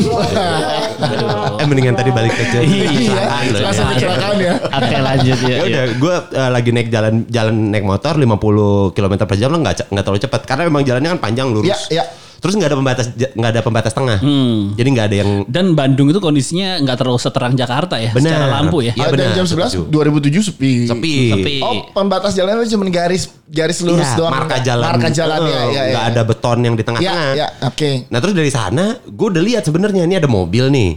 Eh 1.55 1.65
mendingan 1.65 1.95
tadi 1.95 2.12
balik 2.12 2.34
ke 2.34 2.43
Iya, 2.60 3.15
langsung 3.62 3.88
ya. 3.88 3.95
kecelakaan 3.95 4.38
ya. 4.38 4.53
Oke 4.60 4.95
lanjut 4.98 5.39
ya. 5.39 5.55
Ya 5.55 5.63
udah, 5.63 5.86
gue 5.95 6.15
lagi 6.51 6.69
naik 6.72 6.89
jalan 6.89 7.13
jalan 7.29 7.55
naik 7.72 7.86
motor 7.86 8.17
50 8.17 8.91
km 8.91 9.13
per 9.24 9.36
jam 9.38 9.50
lo 9.50 9.62
nggak 9.62 9.88
nggak 9.88 10.03
terlalu 10.03 10.22
cepat 10.22 10.41
karena 10.43 10.63
memang 10.67 10.84
jalannya 10.84 11.10
kan 11.15 11.22
panjang 11.22 11.48
lurus. 11.48 11.69
Iya, 11.88 12.01
iya. 12.01 12.03
Terus 12.45 12.53
nggak 12.53 12.69
ada 12.69 12.77
pembatas 12.77 13.05
nggak 13.09 13.51
ada 13.51 13.61
pembatas 13.65 13.91
tengah. 13.91 14.17
Hmm. 14.21 14.77
Jadi 14.77 14.87
nggak 14.93 15.05
ada 15.09 15.15
yang 15.17 15.29
Dan 15.49 15.73
Bandung 15.73 16.07
itu 16.07 16.21
kondisinya 16.21 16.77
nggak 16.77 16.93
terlalu 16.95 17.17
seterang 17.17 17.57
Jakarta 17.57 17.97
ya. 17.97 18.13
Benar. 18.13 18.29
Secara 18.29 18.45
lampu 18.53 18.85
ya. 18.85 18.93
Iya, 18.93 19.01
Ah, 19.01 19.09
benar, 19.09 19.25
dan 19.25 19.29
jam 19.33 19.45
11 19.49 19.73
setuju. 19.73 19.89
2007 19.89 20.45
sepi. 20.45 20.71
sepi. 20.85 21.15
Sepi. 21.33 21.55
Oh, 21.59 21.89
pembatas 21.89 22.37
jalan 22.37 22.61
itu 22.61 22.77
cuma 22.77 22.85
garis 22.87 23.25
garis 23.43 23.81
lurus 23.81 24.05
Iya, 24.05 24.13
doang. 24.15 24.31
marka 24.31 24.57
jalan. 24.61 24.85
Marka 24.85 25.09
jalan 25.09 25.39
ya, 25.41 25.49
Eh, 25.49 25.49
ya, 25.49 25.81
ya. 25.81 25.81
nggak 25.89 26.05
ada 26.13 26.21
beton 26.21 26.57
yang 26.61 26.73
di 26.73 26.81
Ya, 26.81 26.85
tengah-tengah. 26.85 27.31
ya, 27.33 27.47
oke. 27.65 27.91
Nah 28.07 28.19
terus 28.21 28.35
dari 28.37 28.51
sana 28.53 28.85
gue 29.01 29.27
udah 29.27 29.41
lihat 29.41 29.65
sebenarnya 29.65 30.05
ini 30.05 30.13
ada 30.13 30.29
mobil 30.29 30.69
nih. 30.69 30.91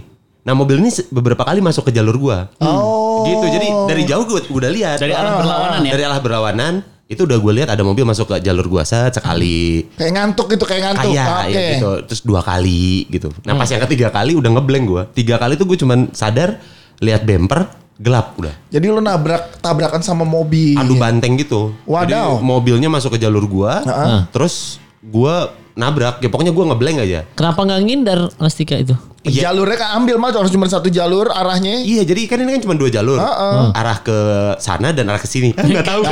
Nah 0.45 0.53
mobil 0.53 0.77
ini 0.77 0.93
beberapa 1.09 1.41
kali 1.43 1.61
masuk 1.61 1.89
ke 1.89 1.93
jalur 1.93 2.17
gua. 2.17 2.39
Oh. 2.59 3.25
Gitu. 3.25 3.47
Jadi 3.51 3.69
dari 3.89 4.03
jauh 4.05 4.25
gue 4.25 4.41
udah 4.49 4.69
lihat. 4.69 4.97
Dari 4.97 5.13
arah 5.13 5.33
berlawanan 5.37 5.81
ya. 5.83 5.93
Dari 5.93 6.05
arah 6.05 6.21
berlawanan 6.21 6.73
itu 7.09 7.25
udah 7.25 7.41
gue 7.41 7.53
lihat 7.57 7.73
ada 7.73 7.81
mobil 7.81 8.05
masuk 8.05 8.29
ke 8.29 8.45
jalur 8.45 8.69
gua 8.69 8.85
set 8.85 9.17
sekali. 9.17 9.89
Kayak 9.97 10.13
ngantuk 10.13 10.53
gitu, 10.53 10.69
kayak 10.69 10.93
ngantuk. 10.93 11.09
Kayak 11.17 11.27
Oke. 11.49 11.57
ya 11.57 11.69
gitu. 11.73 11.91
Terus 12.05 12.21
dua 12.21 12.41
kali 12.45 13.09
gitu. 13.09 13.33
Nah 13.49 13.57
pas 13.57 13.65
yang 13.73 13.81
ketiga 13.89 14.13
kali 14.13 14.37
udah 14.37 14.51
ngeblank 14.53 14.85
gua. 14.85 15.03
Tiga 15.09 15.41
kali 15.41 15.57
tuh 15.57 15.65
gue 15.65 15.81
cuman 15.81 16.13
sadar 16.13 16.61
lihat 17.01 17.25
bumper 17.25 17.65
gelap 17.97 18.37
udah. 18.37 18.53
Jadi 18.69 18.87
lu 18.93 19.01
nabrak 19.01 19.57
tabrakan 19.65 20.05
sama 20.05 20.29
mobil. 20.29 20.77
Adu 20.77 21.01
banteng 21.01 21.41
gitu. 21.41 21.73
Jadi 21.89 22.13
Wadaw. 22.13 22.45
mobilnya 22.45 22.93
masuk 22.93 23.17
ke 23.17 23.25
jalur 23.25 23.49
gua. 23.49 23.81
Heeh. 23.89 24.29
Terus 24.29 24.77
gua 25.01 25.57
nabrak. 25.81 26.21
Ya 26.21 26.29
pokoknya 26.29 26.53
gua 26.53 26.77
ngeblank 26.77 27.09
aja. 27.09 27.25
Kenapa 27.33 27.65
nggak 27.65 27.81
ngindar 27.89 28.21
Mas 28.37 28.53
Tika 28.53 28.77
itu? 28.77 28.93
Iya. 29.29 29.43
Jalurnya 29.47 29.77
kan 29.77 29.89
ambil 29.97 30.17
mah 30.17 30.31
harus 30.31 30.49
cuma 30.49 30.65
satu 30.65 30.89
jalur 30.89 31.29
arahnya. 31.29 31.81
Iya, 31.81 32.03
jadi 32.03 32.25
kan 32.25 32.39
ini 32.39 32.57
kan 32.57 32.63
cuma 32.63 32.75
dua 32.75 32.89
jalur. 32.89 33.17
Heeh. 33.17 33.61
Arah 33.73 33.99
ke 33.99 34.19
sana 34.59 34.91
dan 34.91 35.07
arah 35.07 35.19
ke 35.19 35.27
sini. 35.27 35.53
Enggak 35.53 35.85
tahu. 35.87 36.03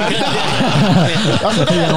Maksudnya 1.37 1.89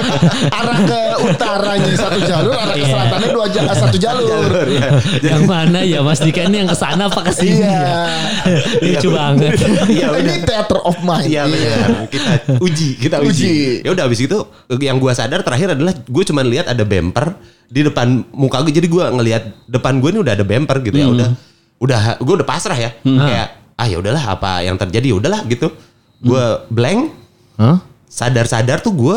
arah 0.58 0.78
ke 0.80 1.00
utaranya 1.24 1.92
satu 1.94 2.20
jalur, 2.20 2.54
arah 2.54 2.72
ke 2.72 2.80
Iya. 2.80 2.88
selatannya 2.88 3.28
dua 3.30 3.46
ja- 3.48 3.68
satu 3.70 3.96
jalur. 3.96 4.26
jalur 4.26 4.66
ya. 4.66 4.88
yang 5.30 5.42
mana 5.44 5.80
ya 5.82 6.00
Mas 6.00 6.18
Dika 6.18 6.46
ini 6.46 6.62
yang 6.62 6.68
ke 6.68 6.76
sana 6.76 7.06
apa 7.06 7.20
ke 7.22 7.32
sini 7.32 7.60
Iya. 7.60 7.74
ya? 7.74 8.00
Lucu 8.86 9.08
banget. 9.10 9.52
Iya, 9.86 10.06
Ini 10.16 10.34
theater 10.42 10.78
of 10.80 10.96
mind. 11.00 11.26
Iya 11.26 11.42
benar. 11.44 11.88
Kita 12.06 12.30
uji, 12.58 12.88
kita 12.96 13.16
uji. 13.18 13.28
Uji. 13.30 13.54
Ya 13.82 13.90
udah 13.90 14.04
habis 14.04 14.20
itu 14.20 14.38
yang 14.78 14.96
gua 14.96 15.12
sadar 15.12 15.40
terakhir 15.40 15.74
adalah 15.74 15.92
gue 15.94 16.24
cuma 16.24 16.40
lihat 16.40 16.66
ada 16.66 16.82
bumper 16.82 17.34
di 17.70 17.80
depan 17.86 18.26
muka 18.34 18.60
gue. 18.66 18.74
Jadi 18.74 18.90
gua 18.90 19.14
ngelihat 19.14 19.70
depan 19.70 20.02
gue 20.02 20.10
ini 20.10 20.20
udah 20.26 20.34
ada 20.34 20.44
bumper 20.44 20.82
gitu 20.82 20.96
ya. 20.98 21.06
Udah 21.06 21.28
udah 21.80 22.00
gue 22.18 22.34
udah 22.42 22.48
pasrah 22.48 22.76
ya. 22.76 22.90
Kayak 23.00 23.46
ah 23.80 23.86
ya 23.88 23.96
udahlah 23.96 24.24
apa 24.36 24.60
yang 24.66 24.76
terjadi 24.76 25.14
ya 25.14 25.16
udahlah 25.16 25.40
gitu. 25.46 25.70
Gua 26.20 26.66
blank 26.68 27.14
Hah? 27.56 27.80
sadar-sadar 28.10 28.82
tuh 28.82 28.92
gue 28.92 29.16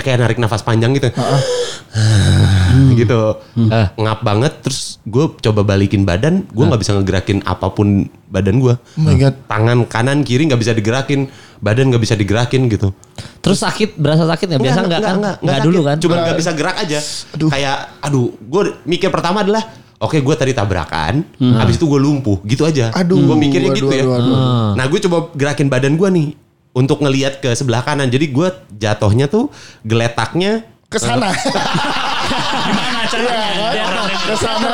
kayak 0.00 0.18
narik 0.24 0.38
nafas 0.40 0.64
panjang 0.64 0.96
gitu. 0.96 1.12
gitu. 3.00 3.20
Eh, 3.68 3.86
ngap 4.00 4.20
banget 4.24 4.52
terus 4.64 4.98
gue 5.04 5.28
coba 5.40 5.60
balikin 5.64 6.08
badan, 6.08 6.48
gue 6.48 6.64
nggak 6.64 6.80
bisa 6.80 6.96
ngegerakin 6.96 7.44
apa 7.44 7.68
pun 7.72 8.08
badan 8.32 8.56
gue. 8.62 8.74
Oh 8.74 9.00
my 9.04 9.14
God. 9.20 9.34
Tangan 9.44 9.78
kanan 9.84 10.24
kiri 10.24 10.48
nggak 10.48 10.60
bisa 10.60 10.72
digerakin, 10.72 11.28
badan 11.60 11.92
nggak 11.92 12.02
bisa 12.02 12.16
digerakin 12.16 12.72
gitu. 12.72 12.96
Terus 13.44 13.60
sakit, 13.60 14.00
berasa 14.00 14.24
sakit 14.24 14.56
nggak? 14.56 14.62
Biasa 14.64 14.80
nggak 14.88 15.00
kan? 15.04 15.14
Nggak 15.44 15.60
dulu 15.60 15.80
kan? 15.84 15.96
Cuma 16.00 16.14
nggak 16.24 16.38
bisa 16.40 16.50
gerak 16.56 16.76
aja. 16.80 16.98
Aduh. 17.36 17.48
Kayak 17.52 17.76
aduh, 18.00 18.26
gue 18.40 18.62
mikir 18.88 19.12
pertama 19.12 19.44
adalah 19.44 19.64
Oke, 20.00 20.16
gue 20.24 20.32
tadi 20.32 20.56
tabrakan, 20.56 21.20
habis 21.60 21.76
itu 21.76 21.84
gue 21.84 22.00
lumpuh, 22.00 22.40
gitu 22.48 22.64
aja. 22.64 22.88
Aduh, 22.96 23.20
gue 23.20 23.36
mikirnya 23.36 23.68
aduh, 23.68 23.84
gitu 23.84 23.92
ya. 23.92 24.00
aduh, 24.00 24.16
aduh, 24.16 24.32
aduh. 24.32 24.72
Nah, 24.72 24.84
gue 24.88 24.96
coba 25.04 25.28
gerakin 25.36 25.68
badan 25.68 26.00
gue 26.00 26.08
nih 26.08 26.28
untuk 26.70 27.02
ngelihat 27.02 27.38
ke 27.38 27.50
sebelah 27.52 27.82
kanan. 27.82 28.06
Jadi 28.06 28.30
gue 28.30 28.48
jatuhnya 28.74 29.26
tuh 29.26 29.50
geletaknya 29.82 30.64
Ke 30.90 30.98
sana. 30.98 31.30
Gimana 31.30 33.00
caranya? 33.06 33.86
Ke 34.26 34.34
sana. 34.34 34.70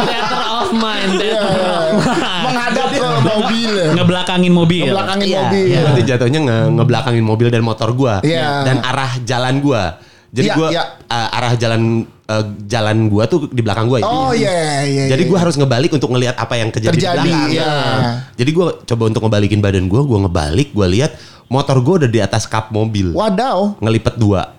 Theater 0.00 0.42
of 0.48 0.68
mind. 0.72 1.12
Iya, 1.20 1.40
Theater 1.44 1.60
iya. 1.60 1.72
of 1.76 1.88
mind. 2.08 2.44
Menghadap 2.48 2.88
ke 2.88 3.06
mobil. 3.20 3.72
Ngebelakangin 3.92 4.52
mobil. 4.52 4.84
Ngebelakangin 4.88 5.26
Iya, 5.28 5.40
mobil. 5.44 5.64
iya. 5.68 5.80
Berarti 5.84 6.02
jatuhnya 6.08 6.40
nge 6.40 6.58
ngebelakangin 6.72 7.24
mobil 7.24 7.48
dan 7.52 7.60
motor 7.60 7.92
gua 7.92 8.24
Iya. 8.24 8.64
dan 8.64 8.76
arah 8.80 9.12
jalan 9.24 9.60
gua. 9.60 10.00
Jadi 10.28 10.48
Iya, 10.48 10.56
gua 10.56 10.68
iya. 10.72 10.82
uh, 11.04 11.36
arah 11.36 11.52
jalan 11.56 11.82
uh, 12.28 12.44
jalan 12.64 12.96
gua 13.08 13.24
tuh 13.24 13.48
di 13.48 13.60
belakang 13.60 13.88
gua. 13.88 14.00
Oh 14.04 14.32
iya 14.32 14.84
iya. 14.84 15.04
Jadi 15.12 15.22
iya. 15.24 15.30
gua 15.32 15.38
harus 15.40 15.56
ngebalik 15.56 15.92
untuk 15.92 16.08
ngelihat 16.12 16.36
apa 16.36 16.54
yang 16.56 16.68
terjadi, 16.68 16.96
Terjadi, 16.96 17.24
di 17.24 17.32
belakang. 17.32 17.52
iya. 17.52 17.72
Nah, 17.72 18.16
Jadi 18.36 18.50
gua 18.52 18.66
coba 18.84 19.02
untuk 19.08 19.20
ngebalikin 19.24 19.60
badan 19.60 19.84
gua, 19.84 20.00
gua 20.04 20.24
ngebalik, 20.28 20.72
gua 20.72 20.88
lihat 20.88 21.12
motor 21.48 21.76
gua 21.82 21.94
udah 22.04 22.10
di 22.10 22.20
atas 22.22 22.44
kap 22.48 22.70
mobil. 22.72 23.12
Wadaw. 23.12 23.80
Ngelipet 23.82 24.16
dua. 24.16 24.56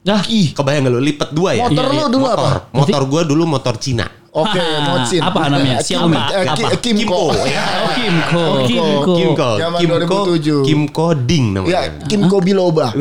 Nah, 0.00 0.24
Ih. 0.32 0.56
Kebayang 0.56 0.88
gak 0.88 0.92
lu 0.96 1.00
lipet 1.00 1.30
dua 1.36 1.52
ya? 1.52 1.68
Motor 1.68 1.84
lu 1.92 2.00
dulu 2.08 2.24
motor. 2.24 2.38
apa? 2.40 2.72
Motor 2.72 3.02
gua 3.04 3.22
dulu 3.24 3.44
motor 3.44 3.74
Cina. 3.76 4.06
Oke, 4.30 4.62
Mocin. 4.86 5.18
apa 5.18 5.50
namanya? 5.50 5.82
Kim- 5.82 5.98
Xiaomi. 5.98 6.14
eh, 6.14 6.46
Apa? 6.46 6.68
Ki- 6.72 6.94
Kimco. 6.94 7.34
ya. 7.44 7.64
Oh, 7.82 7.90
Kimco. 7.90 8.44
Kimco. 8.62 9.12
Kimco. 9.12 9.50
Zaman 9.58 9.78
Kimco. 9.80 10.18
2007. 10.30 10.62
Kimco 10.62 11.06
Ding 11.20 11.44
namanya. 11.50 11.72
Ya, 11.72 11.80
Kimco 12.06 12.36
Biloba. 12.38 12.94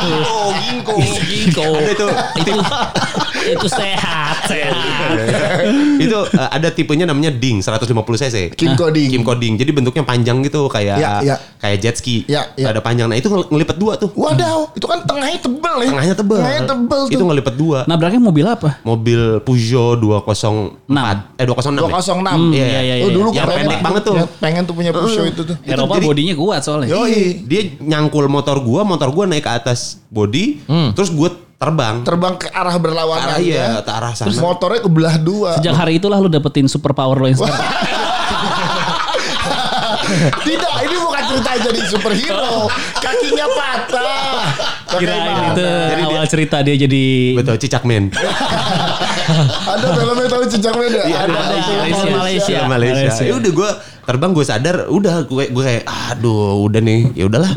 Oh, 0.00 0.52
Ginko. 0.54 0.94
Ginko. 1.00 1.64
Ada 1.70 1.92
tuh. 1.94 2.10
itu 2.36 2.52
itu 3.42 3.66
sehat, 3.80 4.36
sehat. 4.50 5.64
itu 5.96 6.12
uh, 6.14 6.48
ada 6.50 6.68
tipenya 6.68 7.04
namanya 7.04 7.30
Ding 7.30 7.60
150 7.60 7.88
cc. 8.18 8.36
Kimco 8.52 8.88
Ding. 8.88 9.08
Kimco 9.10 9.32
Ding. 9.34 9.56
Jadi 9.56 9.70
bentuknya 9.70 10.04
panjang 10.04 10.40
gitu 10.40 10.68
kayak 10.68 10.96
Ya, 10.98 11.12
ya. 11.24 11.36
kayak 11.56 11.76
jet 11.78 11.96
ski. 11.96 12.24
Ya, 12.26 12.52
ya. 12.54 12.68
Ada 12.68 12.80
panjang. 12.80 13.08
Nah, 13.08 13.16
itu 13.16 13.28
ngel- 13.28 13.48
ngelipet 13.48 13.76
dua 13.76 13.96
tuh. 13.96 14.12
Wadaw, 14.12 14.72
itu 14.72 14.84
kan 14.84 15.00
tengahnya 15.02 15.38
tebel 15.38 15.76
ya. 15.78 15.88
Tengahnya 15.90 16.14
tebel. 16.14 16.38
Tengahnya 16.38 16.62
tebel 16.66 17.00
tuh. 17.02 17.14
Itu 17.16 17.24
ngelipet 17.24 17.54
dua. 17.54 17.78
Nabraknya 17.86 18.20
mobil 18.20 18.44
apa? 18.44 18.76
Mobil 18.82 19.40
Peugeot 19.40 19.96
204. 20.50 21.40
Eh 21.40 21.46
206. 21.46 21.76
ya? 21.76 21.80
206. 21.80 22.26
Hmm, 22.30 22.50
Iya, 22.50 22.66
iya, 22.66 22.80
iya, 22.82 22.94
Oh 23.00 23.10
dulu 23.10 23.28
Yang 23.30 23.46
keren 23.46 23.56
pendek 23.62 23.80
banget 23.80 24.02
tuh. 24.02 24.14
Ya, 24.14 24.24
pengen 24.38 24.62
tuh 24.64 24.74
punya 24.74 24.90
Peugeot 24.90 25.26
itu 25.26 25.42
tuh. 25.44 25.56
Eropa 25.62 25.94
jadi- 25.96 26.06
bodinya 26.06 26.34
kuat 26.34 26.60
soalnya. 26.60 26.88
Yoi. 26.90 27.42
Dia 27.42 27.60
nyangkul 27.78 28.26
motor 28.26 28.58
gua, 28.58 28.82
motor 28.82 29.08
gua 29.10 29.24
naik 29.24 29.42
ke 29.42 29.52
atas 29.52 29.98
body, 30.08 30.60
terus 30.92 31.10
gua 31.10 31.30
terbang. 31.56 32.00
Terbang 32.02 32.34
ke 32.34 32.48
arah 32.48 32.72
berlawanan 32.74 33.20
Ke 33.20 33.30
arah, 33.30 33.40
iya, 33.40 33.64
ya. 33.76 33.80
ke 33.80 33.92
arah 33.92 34.12
sana. 34.14 34.26
Terus 34.26 34.40
motornya 34.40 34.80
kebelah 34.80 35.16
dua. 35.16 35.50
Sejak 35.56 35.76
hari 35.76 35.96
itulah 35.96 36.16
lu 36.16 36.26
dapetin 36.26 36.64
super 36.64 36.90
power 36.90 37.16
lo 37.16 37.26
yang 37.26 37.36
sekarang. 37.36 37.60
Tidak, 40.40 40.72
ini 40.82 40.96
bukan 40.98 41.22
cerita 41.24 41.50
jadi 41.60 41.80
superhero. 41.86 42.66
Kakinya 42.98 43.46
patah. 43.46 44.42
Kirain 44.90 45.22
itu 45.54 45.62
Jadi 45.62 46.02
awal 46.02 46.26
cerita 46.26 46.56
dia 46.60 46.74
jadi 46.74 47.04
Betul, 47.38 47.56
cicak 47.62 47.86
men. 47.86 48.10
Ada 49.72 49.86
filmnya 49.92 50.26
tahu 50.26 50.42
cicak 50.46 50.74
beda. 50.74 51.00
Iya, 51.02 51.18
ada. 51.20 51.32
Malaysia. 51.34 51.72
Malaysia. 51.72 52.08
Malaysia. 52.10 52.50
Iya, 52.50 52.62
Malaysia. 52.64 52.96
Malaysia. 53.00 53.24
Ya 53.24 53.34
udah 53.36 53.52
gue 53.52 53.70
terbang 54.02 54.30
gue 54.30 54.44
sadar 54.44 54.76
udah 54.88 55.14
gue 55.22 55.44
gue 55.48 55.62
kayak 55.62 55.84
aduh 55.86 56.58
udah 56.60 56.80
nih 56.80 57.14
ya 57.14 57.24
udahlah 57.24 57.52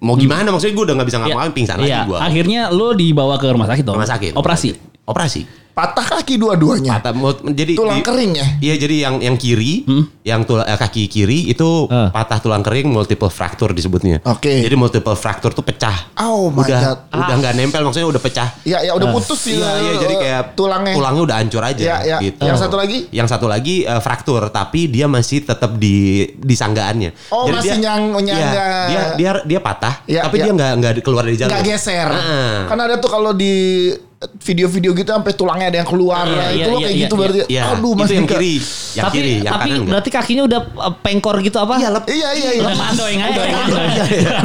mau 0.00 0.16
gimana 0.16 0.48
maksudnya 0.48 0.72
gue 0.72 0.84
udah 0.84 0.94
nggak 0.96 1.08
bisa 1.08 1.18
ngapa-ngapain 1.18 1.52
pingsan 1.52 1.76
lagi 1.76 1.90
Iya, 1.90 2.00
gue 2.04 2.16
akhirnya 2.16 2.60
lu 2.70 2.92
dibawa 2.92 3.36
ke 3.36 3.46
rumah 3.46 3.64
sakit 3.64 3.84
dong. 3.84 3.96
rumah 3.96 4.08
sakit 4.08 4.32
Operasi. 4.32 4.72
operasi 5.04 5.44
Patah 5.74 6.06
kaki 6.08 6.38
dua-duanya. 6.38 6.94
Patah, 6.94 7.10
mau- 7.10 7.34
jadi 7.34 7.74
Tulang 7.74 7.98
di- 7.98 8.06
kering 8.06 8.32
ya? 8.32 8.46
Iya 8.62 8.74
jadi 8.78 8.96
yang 9.00 9.14
yang 9.18 9.34
kiri, 9.34 9.82
yang 10.22 10.40
tulang 10.40 10.62
eh, 10.62 10.74
kaki 10.74 11.04
kiri 11.04 11.50
itu 11.50 11.66
Ah. 11.86 12.08
patah 12.08 12.38
tulang 12.38 12.62
kering 12.62 12.86
multiple 12.86 13.26
fracture 13.26 13.68
disebutnya. 13.68 14.22
Oke. 14.24 14.62
Jadi 14.62 14.70
multiple 14.72 15.12
fracture 15.12 15.50
tuh 15.50 15.60
pecah. 15.60 16.14
Oh 16.16 16.46
my 16.48 16.62
udah 16.62 16.80
God. 16.80 16.98
udah 17.12 17.34
nggak 17.36 17.54
nempel 17.54 17.82
maksudnya 17.82 18.06
udah 18.06 18.22
pecah. 18.22 18.48
Iya, 18.62 18.78
ya 18.84 18.92
udah 18.92 19.08
putus 19.10 19.34
sih. 19.40 19.58
Iya, 19.58 19.70
iya 19.76 19.92
jadi 19.98 20.14
kayak 20.16 20.42
tulangnya. 20.54 20.94
tulangnya 20.94 21.22
udah 21.24 21.36
hancur 21.36 21.62
aja 21.64 21.82
Iya, 21.82 21.96
iya. 22.04 22.16
gitu. 22.22 22.42
Yang 22.44 22.58
satu 22.60 22.76
lagi? 22.76 22.98
Yang 23.10 23.28
satu 23.28 23.46
lagi 23.46 23.74
eh, 23.82 23.98
fraktur 24.00 24.42
tapi 24.48 24.86
dia 24.86 25.06
masih 25.06 25.42
tetap 25.42 25.74
di 25.74 25.96
di 26.30 26.54
sanggaannya. 26.54 27.10
Oh, 27.28 27.50
masih 27.50 27.76
nyang- 27.76 28.14
Iya, 28.14 28.22
nyangga. 28.22 28.66
dia 28.86 29.02
dia 29.18 29.30
dia 29.44 29.58
patah 29.58 30.06
Iya, 30.06 30.22
tapi 30.22 30.38
iya. 30.38 30.44
dia 30.44 30.52
nggak 30.54 30.72
nggak 30.78 30.92
keluar 31.02 31.26
dari 31.26 31.34
jalur. 31.34 31.50
Nggak 31.50 31.66
geser. 31.66 32.08
Heeh. 32.08 32.54
Kan 32.64 32.78
ada 32.78 32.94
tuh 32.96 33.10
kalau 33.10 33.34
di 33.34 33.90
video-video 34.36 34.90
gitu 34.92 35.10
sampai 35.10 35.32
tulangnya 35.32 35.66
ada 35.68 35.78
yang 35.80 35.88
keluar. 35.88 36.24
Iya, 36.24 36.34
Nah, 36.34 36.48
iya, 36.50 36.54
itu 36.54 36.68
loh 36.68 36.78
iya, 36.78 36.84
kayak 36.84 36.94
iya, 36.94 37.02
gitu 37.04 37.14
berarti. 37.14 37.38
Iya, 37.46 37.62
Aduh, 37.64 37.92
itu 37.92 38.00
masih 38.00 38.16
yang 38.16 38.28
kiri, 38.28 38.54
yang 38.94 39.04
tapi 39.04 39.16
kiri, 39.16 39.32
yang 39.34 39.44
tapi 39.44 39.60
kanan 39.62 39.74
enggak. 39.74 39.90
berarti 39.90 40.10
kakinya 40.10 40.42
udah 40.44 40.60
uh, 40.76 40.94
pengkor 40.98 41.36
gitu 41.40 41.58
apa? 41.58 41.74
Iya, 41.76 41.88
lep. 41.90 42.04
Iya, 42.04 42.28
iya, 42.32 42.50
iya. 42.54 42.62
Udah 42.62 42.76
mandoing 42.76 43.20
aja. 43.20 43.40
Udah 43.44 43.58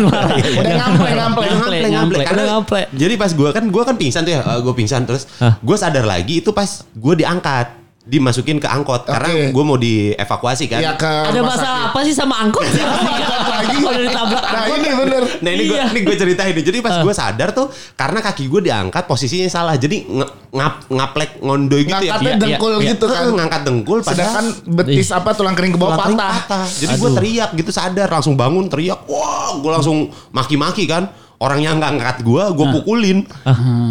ngampleng, 0.05 0.57
Udah 0.59 0.73
ngampleng. 0.75 1.49
ngampleng, 1.49 1.91
Ngampleng. 1.93 2.27
Karena. 2.27 2.43
Jadi 2.91 3.13
pas 3.15 3.31
gue 3.31 3.49
kan 3.49 3.63
gue 3.65 3.83
kan 3.83 3.95
pingsan 3.95 4.21
tuh 4.23 4.33
ya, 4.33 4.41
gue 4.59 4.73
pingsan 4.73 5.01
terus 5.03 5.23
gue 5.39 5.77
sadar 5.77 6.05
lagi 6.05 6.39
itu 6.39 6.51
pas 6.51 6.67
gue 6.83 7.13
diangkat. 7.15 7.67
Dimasukin 8.09 8.57
ke 8.57 8.65
angkot 8.65 9.05
karena 9.05 9.29
Oke. 9.29 9.53
gue 9.53 9.63
mau 9.63 9.77
dievakuasi 9.77 10.65
kan. 10.65 10.81
Iya 10.81 10.93
ke 10.95 11.05
Ada 11.05 11.39
masalah 11.39 11.61
sakit. 11.61 11.87
apa 11.87 11.99
sih 12.01 12.13
sama 12.15 12.35
angkot 12.39 12.65
sih? 12.65 12.81
lagi. 13.53 13.77
Udah 13.79 14.01
ditabrak 14.01 14.41
Nah 14.41 14.49
angkot. 14.59 14.75
ini 14.75 14.89
bener. 14.91 15.23
Nah 15.39 15.51
ini 15.51 15.63
gue 15.63 15.77
Iya. 15.77 15.85
ini 15.87 15.99
gue 16.01 16.15
ceritain 16.15 16.51
nih. 16.51 16.63
Jadi 16.63 16.77
pas 16.79 16.95
gue 16.97 17.13
sadar 17.13 17.49
tuh 17.51 17.69
karena 17.93 18.19
kaki 18.19 18.43
gue 18.45 18.61
diangkat 18.63 19.03
posisinya 19.05 19.45
salah. 19.45 19.75
Jadi 19.75 20.09
ngap 20.49 20.89
ngaplek 20.89 21.37
ngondoy 21.39 21.83
gitu 21.83 21.93
ya. 22.01 22.17
Ngangkatnya 22.17 22.25
Iya, 22.25 22.41
dengkul 22.41 22.73
iya, 22.73 22.87
gitu 22.89 23.05
kan. 23.05 23.21
Heeh, 23.21 23.31
ngangkat 23.31 23.61
dengkul 23.63 23.99
padahal 23.99 24.17
Sedangkan 24.17 24.45
betis 24.73 25.09
apa 25.11 25.29
tulang 25.31 25.53
kering 25.53 25.71
ke 25.71 25.79
bawah 25.79 25.93
tulang 25.93 26.07
kering 26.09 26.19
patah. 26.19 26.65
Jadi 26.65 26.93
gue 26.95 27.09
teriak 27.13 27.49
gitu 27.53 27.69
sadar 27.69 28.07
langsung 28.09 28.33
bangun 28.33 28.65
teriak. 28.65 29.05
Wah, 29.05 29.53
gue 29.55 29.71
langsung 29.71 29.97
maki-maki 30.29 30.83
kan. 30.83 31.05
Orang 31.37 31.61
yang 31.61 31.77
nggak 31.77 31.91
angkat 31.93 32.17
gue, 32.21 32.43
gue 32.49 32.65
pukulin. 32.73 33.17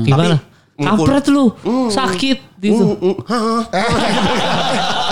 Gimana? 0.03 0.43
ngukul- 0.75 1.07
Kampret 1.07 1.27
lu. 1.29 1.45
Sakit 1.89 2.39
Mm, 2.59 2.99
mm, 2.99 3.17
hah. 3.25 3.63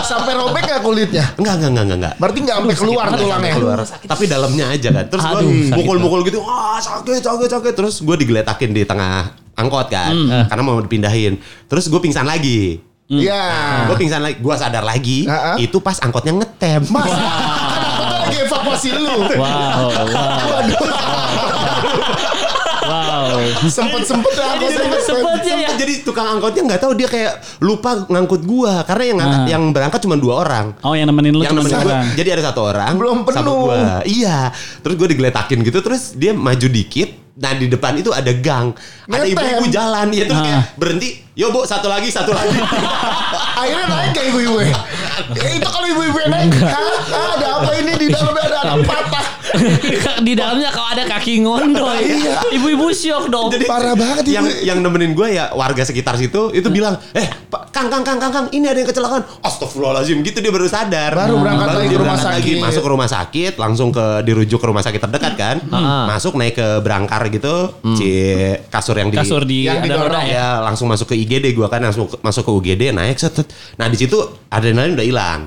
Sampai 0.04 0.34
robek 0.34 0.62
gak 0.62 0.82
kulitnya? 0.82 1.22
Enggak, 1.34 1.54
enggak, 1.56 1.70
enggak, 1.70 1.84
enggak, 1.84 1.98
enggak. 1.98 2.14
Berarti 2.16 2.38
gak 2.40 2.56
sampai 2.56 2.74
keluar 2.76 3.06
tulangnya. 3.08 3.54
keluar 3.54 3.78
tapi 3.86 4.24
dalamnya 4.26 4.66
aja 4.68 4.88
kan 4.92 5.04
terus 5.06 5.22
gue 5.24 5.42
mukul-mukul 5.72 6.20
gitu 6.22 6.38
wah 6.40 6.76
sakit 6.76 7.22
sakit 7.22 7.48
sakit 7.48 7.72
terus 7.72 8.00
gue 8.00 8.16
digeletakin 8.16 8.70
di 8.70 8.82
tengah 8.82 9.30
angkot 9.54 9.86
kan 9.88 10.10
karena 10.46 10.62
mau 10.62 10.78
dipindahin 10.78 11.38
terus 11.64 11.86
gue 11.86 11.98
pingsan 11.98 12.24
lagi 12.24 12.82
Iya. 13.06 13.86
gue 13.86 13.96
pingsan 13.96 14.18
lagi 14.18 14.36
gue 14.36 14.54
sadar 14.56 14.82
lagi 14.82 15.24
Ah, 15.24 15.54
ah. 15.54 15.56
itu 15.56 15.78
pas 15.78 15.94
angkotnya 15.96 16.34
ngetem 16.34 16.82
Mas, 16.88 17.06
aku 17.86 18.02
tuh 18.02 18.18
lagi 18.20 18.36
evakuasi 18.42 18.88
lu. 18.92 19.14
Wow, 19.32 19.86
wow, 19.86 20.66
wow. 22.82 23.35
Sempet-sempet 23.76 24.32
lah 24.32 24.48
aku 24.54 24.66
Sempetnya 24.98 25.54
ya. 25.58 25.68
jadi 25.74 25.94
tukang 26.02 26.28
angkotnya 26.28 26.62
nggak 26.64 26.80
tahu 26.80 26.92
dia 26.92 27.06
kayak 27.06 27.32
lupa 27.58 28.04
ngangkut 28.04 28.42
gua 28.42 28.82
karena 28.82 29.04
yang 29.04 29.16
ngangkat- 29.16 29.34
Ah. 29.38 29.48
yang 29.48 29.62
berangkat 29.70 30.00
cuma 30.00 30.16
dua 30.16 30.34
orang 30.40 30.66
Oh 30.80 30.92
yang 30.92 31.06
nemenin 31.06 31.32
lu 31.32 31.40
yang 31.40 31.52
cuma 31.52 31.62
nemenin 31.62 31.82
gua, 31.82 31.96
jadi 32.14 32.28
ada 32.32 32.42
satu 32.44 32.60
orang 32.64 32.92
Belum 32.94 33.16
sama 33.22 33.28
penuh. 33.32 33.58
gua. 33.66 34.00
iya 34.04 34.50
terus 34.78 34.94
gue 34.94 35.08
digeletakin 35.08 35.58
gitu 35.62 35.78
terus 35.80 36.12
dia 36.12 36.32
maju 36.32 36.66
dikit 36.66 37.10
nah 37.34 37.52
di 37.52 37.66
depan 37.66 37.92
itu 37.94 38.08
ada 38.10 38.32
gang 38.32 38.72
ada 39.04 39.22
ibu-ibu 39.22 39.68
jalan 39.68 40.08
ya 40.08 40.24
terus 40.24 40.38
Ah. 40.38 40.44
kayak 40.46 40.62
berhenti 40.74 41.08
yo 41.32 41.48
bu 41.48 41.62
satu 41.62 41.86
lagi 41.86 42.08
satu 42.08 42.32
lagi 42.32 42.56
Akhirnya 43.56 43.86
naik 43.86 44.12
ke 44.12 44.22
ibu-ibu 44.26 44.56
ya? 44.58 44.68
Ya, 45.32 45.48
itu 45.56 45.64
kalau 45.66 45.86
ibu-ibu 45.86 46.18
naik, 46.22 46.52
Hah? 46.60 46.76
Ah, 47.08 47.28
ada 47.34 47.46
apa 47.56 47.70
ini 47.74 47.92
di 47.96 48.06
dalamnya 48.06 48.42
ada 48.44 48.58
anak 48.62 48.78
patah. 48.84 49.25
Di 50.26 50.32
dalamnya 50.32 50.70
kalau 50.70 50.88
ada 50.92 51.04
kaki 51.06 51.42
ngondoy. 51.42 52.02
Ibu-ibu 52.56 52.88
syok 52.90 53.24
dong. 53.28 53.48
Jadi 53.48 53.64
Parah 53.64 53.94
banget, 53.94 54.24
yang 54.28 54.46
Ibu. 54.46 54.64
yang 54.64 54.78
nemenin 54.80 55.12
gue 55.12 55.28
ya 55.34 55.52
warga 55.52 55.82
sekitar 55.82 56.16
situ 56.16 56.50
itu 56.50 56.68
bilang, 56.68 56.96
eh 57.12 57.26
Pak 57.46 57.70
Kang 57.70 57.88
Kang 57.88 58.02
Kang 58.02 58.18
Kang 58.18 58.32
Kang 58.32 58.46
ini 58.50 58.66
ada 58.66 58.78
yang 58.78 58.88
kecelakaan. 58.88 59.22
Astagfirullahaladzim 59.42 60.20
gitu 60.22 60.38
dia 60.40 60.52
baru 60.52 60.66
sadar. 60.66 61.12
Baru 61.12 61.40
berangkat 61.40 61.68
lagi 61.74 61.88
ke 61.88 61.98
rumah 61.98 62.16
lagi, 62.16 62.52
sakit. 62.52 62.56
masuk 62.62 62.82
ke 62.82 62.90
rumah 62.90 63.08
sakit, 63.08 63.52
langsung 63.56 63.88
ke 63.90 64.06
dirujuk 64.22 64.58
ke 64.60 64.66
rumah 64.66 64.82
sakit 64.82 65.00
terdekat 65.00 65.34
kan. 65.36 65.56
Masuk 66.08 66.36
naik 66.36 66.56
ke 66.56 66.68
berangkar 66.80 67.28
gitu, 67.28 67.72
si 67.96 68.08
kasur 68.68 68.96
yang 68.96 69.10
di 69.10 69.16
Kasur 69.16 69.42
di 69.42 69.66
Yang 69.66 69.88
ada 69.88 69.96
roda 69.98 70.20
ya. 70.22 70.32
ya 70.32 70.48
langsung 70.60 70.86
masuk 70.86 71.12
ke 71.12 71.16
IGD 71.16 71.52
gua 71.52 71.66
kan 71.66 71.80
langsung 71.80 72.06
masuk 72.20 72.42
ke 72.46 72.50
UGD 72.52 72.82
naik 72.92 73.16
set. 73.16 73.32
set. 73.32 73.48
Nah 73.76 73.88
di 73.88 73.96
situ 73.96 74.16
adrenalin 74.48 74.94
udah 74.94 75.06
hilang. 75.06 75.40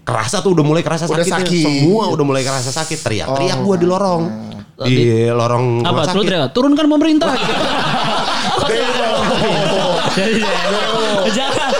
Kerasa 0.00 0.40
tuh 0.40 0.52
udah 0.52 0.64
mulai 0.64 0.80
kerasa 0.80 1.04
Udah 1.04 1.20
sakitnya. 1.20 1.42
sakit. 1.42 1.64
Semua 1.82 2.04
udah 2.08 2.24
mulai 2.24 2.42
kerasa 2.42 2.70
sakit. 2.70 2.98
Teriak-teriak 3.00 3.58
gua 3.60 3.76
di 3.76 3.84
lorong. 3.84 4.22
Di 4.78 4.96
lorong 5.26 5.80
Apa? 5.80 5.88
rumah 5.90 6.04
Lu 6.04 6.10
sakit. 6.12 6.26
teriak, 6.26 6.48
turunkan 6.52 6.86
pemerintah. 6.86 7.32
Jadi 10.16 10.40
jangan 11.30 11.70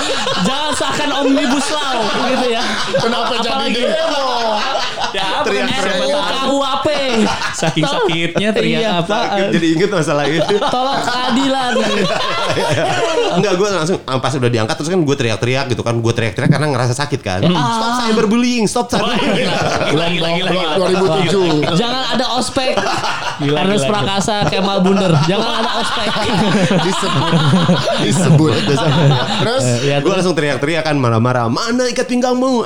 jangan 0.42 0.72
seakan 0.74 1.10
omnibus 1.16 1.66
law 1.70 1.96
gitu 2.28 2.46
ya. 2.50 2.62
Kenapa 2.94 3.32
jadi 3.38 3.48
Apalagi? 3.48 3.80
demo? 3.80 4.26
Ya 5.16 5.24
apa? 5.40 5.46
Teriak-teriak. 5.48 5.96
RUU 5.96 6.18
KUHP. 6.46 6.88
Saking 7.56 7.84
sakitnya 7.88 8.48
teriak 8.52 8.80
Iya. 8.84 8.90
apa? 9.00 9.18
Jadi 9.48 9.66
inget 9.72 9.90
masalah 9.90 10.24
itu. 10.28 10.54
Tolong 10.60 11.00
keadilan. 11.00 11.72
Enggak, 13.40 13.52
gue 13.56 13.68
langsung 13.72 13.98
ah, 14.04 14.20
pas 14.20 14.32
udah 14.32 14.50
diangkat 14.52 14.74
terus 14.76 14.90
kan 14.92 15.00
gue 15.00 15.16
teriak-teriak 15.16 15.66
gitu 15.72 15.82
kan. 15.82 15.94
Gue 15.98 16.12
teriak-teriak 16.12 16.50
karena 16.52 16.68
ngerasa 16.70 16.94
sakit 16.94 17.20
kan. 17.24 17.40
Stop 17.48 17.92
cyberbullying, 18.04 18.64
stop 18.68 18.86
cyberbullying. 18.92 19.48
Gila 19.90 20.06
gila. 20.12 20.28
gila. 20.36 20.50
2007. 21.32 21.80
Jangan 21.80 22.02
ada 22.16 22.26
ospek. 22.36 22.76
Gila, 23.36 23.58
Ernest 23.64 23.84
gila, 23.84 23.92
Prakasa, 23.92 24.36
Kemal 24.48 24.78
Bunder. 24.84 25.12
Jangan 25.24 25.50
ada 25.64 25.70
ospek. 25.80 26.08
disebut 26.86 27.32
disebut 28.02 28.52
terus 29.42 29.64
ya, 29.84 30.00
gue 30.00 30.12
langsung 30.12 30.34
teriak-teriak 30.36 30.84
kan 30.84 30.96
marah-marah. 30.96 31.48
Mana 31.48 31.88
ikat 31.88 32.06
pinggangmu? 32.06 32.64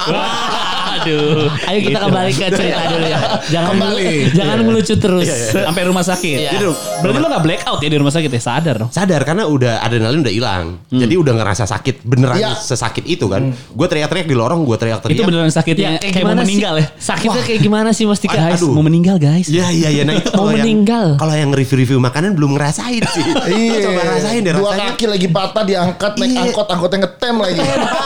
Aduh. 0.93 1.47
Ayo 1.65 1.79
kita 1.83 1.99
kembali 2.01 2.31
ke 2.33 2.45
cerita 2.51 2.83
dulu 2.89 3.07
ya. 3.07 3.19
Jangan 3.49 3.69
Kembali. 3.73 4.07
jangan 4.33 4.57
ngelucu 4.61 4.95
terus. 4.97 5.27
Sampai 5.51 5.83
rumah 5.83 6.03
sakit. 6.03 6.37
Iya. 6.39 6.51
Jadi 6.53 6.65
Berarti 7.01 7.19
lu 7.19 7.29
gak 7.29 7.43
black 7.43 7.63
out 7.65 7.79
ya 7.79 7.89
di 7.89 7.97
rumah 7.97 8.11
sakit 8.11 8.31
ya? 8.31 8.41
Sadar 8.41 8.75
dong. 8.77 8.91
sadar 8.91 9.21
karena 9.23 9.45
udah 9.45 9.81
adrenalin 9.81 10.21
udah 10.21 10.31
hilang. 10.31 10.65
Jadi 10.87 11.15
udah 11.15 11.33
ngerasa 11.35 11.65
sakit 11.65 12.03
beneran 12.03 12.37
Iya. 12.37 12.53
sesakit 12.57 13.05
itu 13.05 13.27
kan. 13.27 13.43
Gue 13.71 13.87
teriak-teriak 13.87 14.27
di 14.27 14.35
lorong, 14.35 14.63
gue 14.63 14.77
teriak-teriak. 14.77 15.17
Itu 15.17 15.25
beneran 15.25 15.49
sakitnya 15.49 15.91
Ya, 15.91 15.99
kayak, 15.99 16.13
kayak 16.13 16.15
mau 16.17 16.31
gimana 16.31 16.43
meninggal 16.43 16.75
sih? 16.75 16.83
ya? 16.83 16.87
Sakitnya 17.01 17.43
kayak 17.43 17.61
gimana 17.61 17.91
sih 17.91 18.05
Mas 18.05 18.19
Tika? 18.19 18.37
Guys, 18.37 18.59
Aduh. 18.59 18.73
mau 18.73 18.83
meninggal 18.83 19.17
guys. 19.17 19.47
Iya 19.47 19.67
iya 19.71 19.89
iya. 19.91 20.03
Nah 20.03 20.15
itu 20.15 20.29
Mau 20.29 20.37
kalau 20.41 20.53
yang 20.53 20.63
meninggal. 20.63 21.07
kalau 21.17 21.35
yang 21.35 21.51
review-review 21.51 21.99
makanan 21.99 22.31
belum 22.33 22.51
ngerasain 22.55 23.03
sih. 23.07 23.25
Iya. 23.51 23.79
Coba 23.83 24.01
rasain 24.09 24.41
deh 24.41 24.53
Dua 24.53 24.73
kaki 24.73 25.05
lagi 25.07 25.27
patah 25.27 25.65
diangkat 25.65 26.13
naik 26.17 26.31
Iya. 26.31 26.41
angkot 26.45 26.67
angkotnya 26.69 26.99
ngetem 27.03 27.35
lagi. 27.37 27.61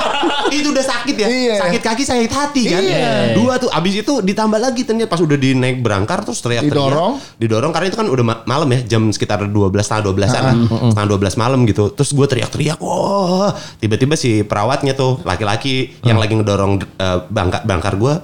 itu 0.57 0.69
udah 0.71 0.85
sakit 0.85 1.15
ya. 1.17 1.27
Iya. 1.27 1.55
Sakit 1.61 1.81
kaki 1.83 2.03
sakit 2.03 2.31
hati 2.31 2.63
kan. 2.75 2.83
Iya. 2.83 3.13
Dua 3.33 3.55
tuh 3.57 3.71
abis 3.71 4.03
itu 4.03 4.13
ditambah 4.21 4.59
lagi 4.59 4.83
ternyata 4.83 5.09
pas 5.09 5.23
udah 5.23 5.39
dinaik 5.39 5.81
berangkar 5.81 6.27
terus 6.27 6.43
teriak-teriak. 6.43 6.75
Didorong. 6.91 7.15
Didorong 7.39 7.73
karena 7.73 7.87
itu 7.89 7.99
kan 7.99 8.09
udah 8.11 8.25
ma- 8.27 8.43
malam 8.45 8.69
ya 8.69 8.99
jam 8.99 9.09
sekitar 9.09 9.47
12 9.47 9.55
setengah 9.81 10.03
12 10.11 10.35
an. 10.35 10.57
Setengah 10.91 11.09
12 11.15 11.39
malam 11.41 11.61
gitu. 11.65 11.89
Terus 11.89 12.11
gue 12.11 12.27
teriak-teriak. 12.27 12.79
Wah, 12.83 13.55
tiba-tiba 13.79 14.19
si 14.19 14.43
perawatnya 14.43 14.93
tuh 14.93 15.23
laki-laki 15.23 15.95
yang 16.03 16.19
lagi 16.19 16.35
ngedorong 16.35 16.83
eh, 16.83 17.19
bangka, 17.31 17.63
bangkar 17.63 17.95
gue 17.97 18.15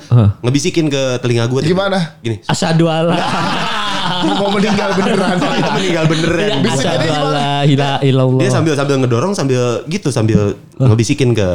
ngebisikin 0.42 0.90
ke 0.90 1.22
telinga 1.22 1.46
gue. 1.46 1.62
Gimana? 1.62 2.18
Gini. 2.20 2.42
Asyhadu. 2.44 2.90
Mau 4.10 4.50
meninggal 4.50 4.90
beneran. 4.98 5.36
Saya 5.38 5.70
meninggal 5.76 6.04
beneran. 6.10 6.48
Bisa 6.66 6.82
jadi 6.82 7.06
illallah. 7.06 8.40
Dia 8.42 8.50
sambil 8.50 8.72
sambil 8.74 8.96
ngedorong 8.98 9.32
sambil 9.32 9.84
gitu 9.86 10.10
sambil 10.10 10.58
ngebisikin 10.76 11.32
ke 11.36 11.48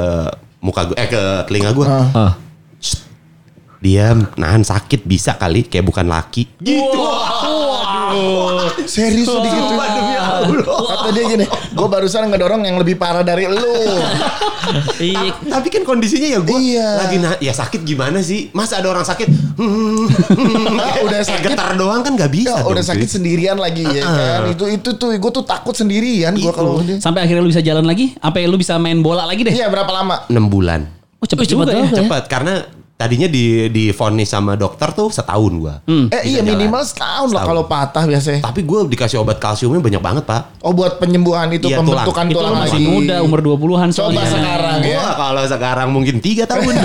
muka 0.64 0.90
gue 0.90 0.96
eh 0.98 1.10
ke 1.10 1.22
telinga 1.46 1.76
gue. 1.76 1.86
Ah. 1.86 2.34
Dia 3.86 4.18
nahan 4.34 4.66
sakit 4.66 5.06
bisa 5.06 5.38
kali 5.38 5.62
kayak 5.62 5.86
bukan 5.86 6.10
laki. 6.10 6.50
Gitu. 6.58 7.02
Serius 8.86 9.30
tuh 9.30 9.42
gitu. 9.42 9.74
Kata 10.66 11.10
dia 11.12 11.24
gini, 11.28 11.46
gue 11.46 11.88
barusan 11.88 12.26
ngedorong 12.28 12.66
yang 12.66 12.78
lebih 12.78 12.98
parah 12.98 13.22
dari 13.22 13.46
lu. 13.46 13.62
Iya. 14.98 15.30
Tapi 15.46 15.70
kan 15.70 15.86
kondisinya 15.86 16.26
ya 16.26 16.40
gue 16.42 16.58
Iya. 16.58 16.90
lagi 16.98 17.18
nah, 17.22 17.38
ya 17.38 17.54
sakit 17.54 17.86
gimana 17.86 18.18
sih? 18.18 18.50
Masa 18.50 18.82
ada 18.82 18.90
orang 18.90 19.06
sakit? 19.06 19.30
Hmm, 19.62 20.10
udah 21.06 21.22
sakit. 21.22 21.54
getar 21.54 21.78
doang 21.78 22.02
kan 22.02 22.18
nggak 22.18 22.34
bisa. 22.34 22.50
Ya, 22.50 22.66
dong, 22.66 22.74
udah 22.74 22.82
cuy. 22.82 22.90
sakit 22.90 23.10
sendirian 23.12 23.62
lagi 23.62 23.86
ya 23.86 24.02
kan. 24.02 24.50
Itu 24.50 24.66
itu 24.66 24.90
tuh 24.98 25.14
gue 25.14 25.32
tuh 25.32 25.46
takut 25.46 25.78
sendirian 25.78 26.34
gue 26.34 26.50
Itu. 26.50 26.50
kalau. 26.50 26.82
Sampai 26.98 27.22
akhirnya 27.22 27.46
lu 27.46 27.54
bisa 27.54 27.62
jalan 27.62 27.86
lagi? 27.86 28.18
Sampai 28.18 28.50
lu 28.50 28.58
bisa 28.58 28.74
main 28.82 28.98
bola 29.06 29.30
lagi 29.30 29.46
deh? 29.46 29.54
Iya 29.54 29.70
berapa 29.70 29.92
lama? 29.94 30.26
6 30.26 30.34
bulan. 30.50 30.90
Oh 31.22 31.30
cepet 31.30 31.46
Oh, 31.46 31.50
cepet 31.62 31.66
juga 31.70 31.78
ya. 31.78 31.86
ya? 31.86 31.98
Cepat 32.02 32.24
karena 32.26 32.54
tadinya 32.96 33.28
di 33.28 33.44
di 33.68 33.92
vonis 33.92 34.26
sama 34.26 34.56
dokter 34.56 34.88
tuh 34.90 35.08
setahun 35.10 35.54
gua. 35.54 35.76
Eh 35.86 36.24
iya 36.26 36.40
jalan. 36.40 36.56
minimal 36.56 36.82
setahun 36.82 37.28
lah 37.28 37.44
Setahun. 37.44 37.50
kalau 37.50 37.64
patah 37.66 38.04
biasanya. 38.06 38.40
Tapi 38.42 38.60
gue 38.62 38.80
dikasih 38.88 39.18
obat 39.18 39.38
kalsiumnya 39.38 39.80
banyak 39.80 40.00
banget 40.00 40.24
pak. 40.24 40.42
Oh 40.62 40.72
buat 40.72 40.96
penyembuhan 40.96 41.52
itu 41.52 41.68
Iya, 41.68 41.78
pembentukan 41.78 42.26
Itu 42.26 42.36
tulang, 42.36 42.52
lu 42.52 42.60
masih 42.62 42.80
lagi. 42.80 42.88
muda, 42.88 43.16
umur 43.20 43.40
20-an 43.42 43.90
Coba 43.90 43.98
soalnya. 44.16 44.24
sekarang 44.26 44.78
ya. 44.82 44.96
Wah 44.98 45.14
kalau 45.14 45.44
sekarang 45.46 45.88
mungkin 45.90 46.16
tiga 46.18 46.44
tahun. 46.46 46.72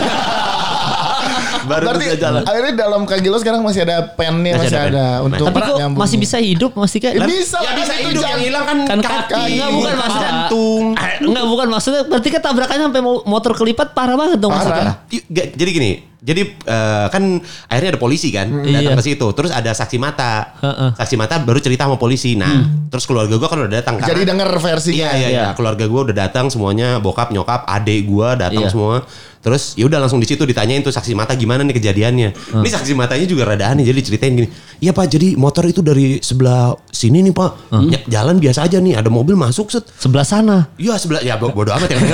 Baru 1.63 1.85
Berarti 1.87 2.05
bisa 2.07 2.17
jalan. 2.19 2.41
akhirnya 2.43 2.75
dalam 2.79 3.03
kaki 3.03 3.27
lo 3.27 3.37
sekarang 3.37 3.61
masih 3.61 3.83
ada 3.83 3.97
pennya 4.11 4.55
Masih 4.55 4.67
masih, 4.67 4.79
ada 4.79 4.89
ada, 4.89 5.07
pen. 5.15 5.27
untuk 5.27 5.45
Tapi 5.45 5.61
kok 5.61 5.77
nyambung. 5.77 6.01
masih 6.01 6.17
bisa 6.17 6.37
hidup 6.39 6.71
Mas 6.73 6.91
Tika? 6.91 7.09
Ya 7.09 7.21
bisa 7.23 7.59
Ya 7.59 7.73
bisa 7.75 7.91
kan 7.91 7.99
itu 7.99 8.09
hidup 8.09 8.15
yang 8.17 8.23
jangan- 8.23 8.41
hilang 8.43 8.65
kan, 8.65 8.79
kan 8.83 8.99
kaki. 8.99 9.17
kaki. 9.31 9.51
Enggak, 9.51 9.71
bukan 9.71 9.95
maksudnya. 9.95 10.25
jantung. 10.27 10.85
Enggak 11.23 11.45
bukan 11.47 11.67
maksudnya 11.69 12.03
berarti 12.05 12.29
kan 12.31 12.41
tabrakannya 12.43 12.85
sampai 12.87 13.03
mo- 13.03 13.25
motor 13.25 13.53
kelipat 13.53 13.89
parah 13.91 14.15
banget 14.15 14.39
dong 14.39 14.51
Mas 14.51 14.65
Parah. 14.65 14.97
Jadi 15.31 15.71
gini, 15.71 15.91
jadi 16.19 16.43
eh, 16.47 17.07
kan 17.09 17.23
akhirnya 17.67 17.91
ada 17.91 18.01
polisi 18.01 18.29
kan 18.29 18.49
datang 18.51 18.83
Iya. 18.87 18.97
ke 18.97 19.05
situ. 19.05 19.27
Terus 19.31 19.51
ada 19.51 19.71
saksi 19.71 19.97
mata. 19.97 20.55
Heeh. 20.59 20.91
Saksi 20.95 21.15
mata 21.15 21.39
baru 21.39 21.59
cerita 21.59 21.85
sama 21.85 21.97
polisi. 21.97 22.35
Nah, 22.35 22.51
terus 22.87 23.05
keluarga 23.05 23.35
gua 23.35 23.49
kan 23.49 23.59
udah 23.61 23.73
datang. 23.75 23.99
Jadi 23.99 24.23
denger 24.23 24.49
versinya. 24.55 24.97
Iya, 24.97 25.11
iya, 25.11 25.29
iya. 25.29 25.29
Iya. 25.31 25.47
Keluarga 25.53 25.85
gue 25.85 26.01
udah 26.03 26.17
datang 26.19 26.47
semuanya, 26.47 26.99
bokap, 26.99 27.31
nyokap, 27.31 27.65
adik 27.65 28.05
gue 28.05 28.29
datang 28.35 28.63
Iya. 28.63 28.71
semua. 28.71 29.05
Terus 29.41 29.73
ya 29.73 29.89
udah 29.89 29.97
langsung 29.99 30.17
di 30.17 30.29
situ 30.29 30.45
ditanyain 30.45 30.81
tuh 30.81 30.91
saksi 30.91 31.13
mata 31.13 31.33
gimana 31.33 31.61
nih 31.63 31.73
kejadiannya. 31.73 32.29
Ini 32.55 32.69
saksi 32.69 32.93
matanya 32.93 33.25
juga 33.25 33.45
rada 33.45 33.69
aneh 33.69 33.83
jadi 33.83 33.97
ceritain 33.99 34.37
gini. 34.37 34.49
Iya 34.79 34.93
Pak, 34.93 35.07
jadi 35.09 35.33
motor 35.35 35.65
itu 35.65 35.81
dari 35.81 36.21
sebelah 36.21 36.73
sini 36.87 37.21
nih 37.23 37.33
Pak. 37.33 37.51
Ya, 37.89 37.99
jalan 38.11 38.37
biasa 38.37 38.65
aja 38.65 38.77
nih, 38.77 38.95
ada 38.95 39.09
mobil 39.09 39.33
masuk 39.35 39.69
set. 39.69 39.89
Sebelah 39.97 40.25
sana. 40.25 40.69
Iya 40.77 40.95
sebelah 40.95 41.21
ya 41.21 41.35
bo- 41.35 41.49
bodo 41.51 41.73
amat 41.73 41.89
ya. 41.89 41.97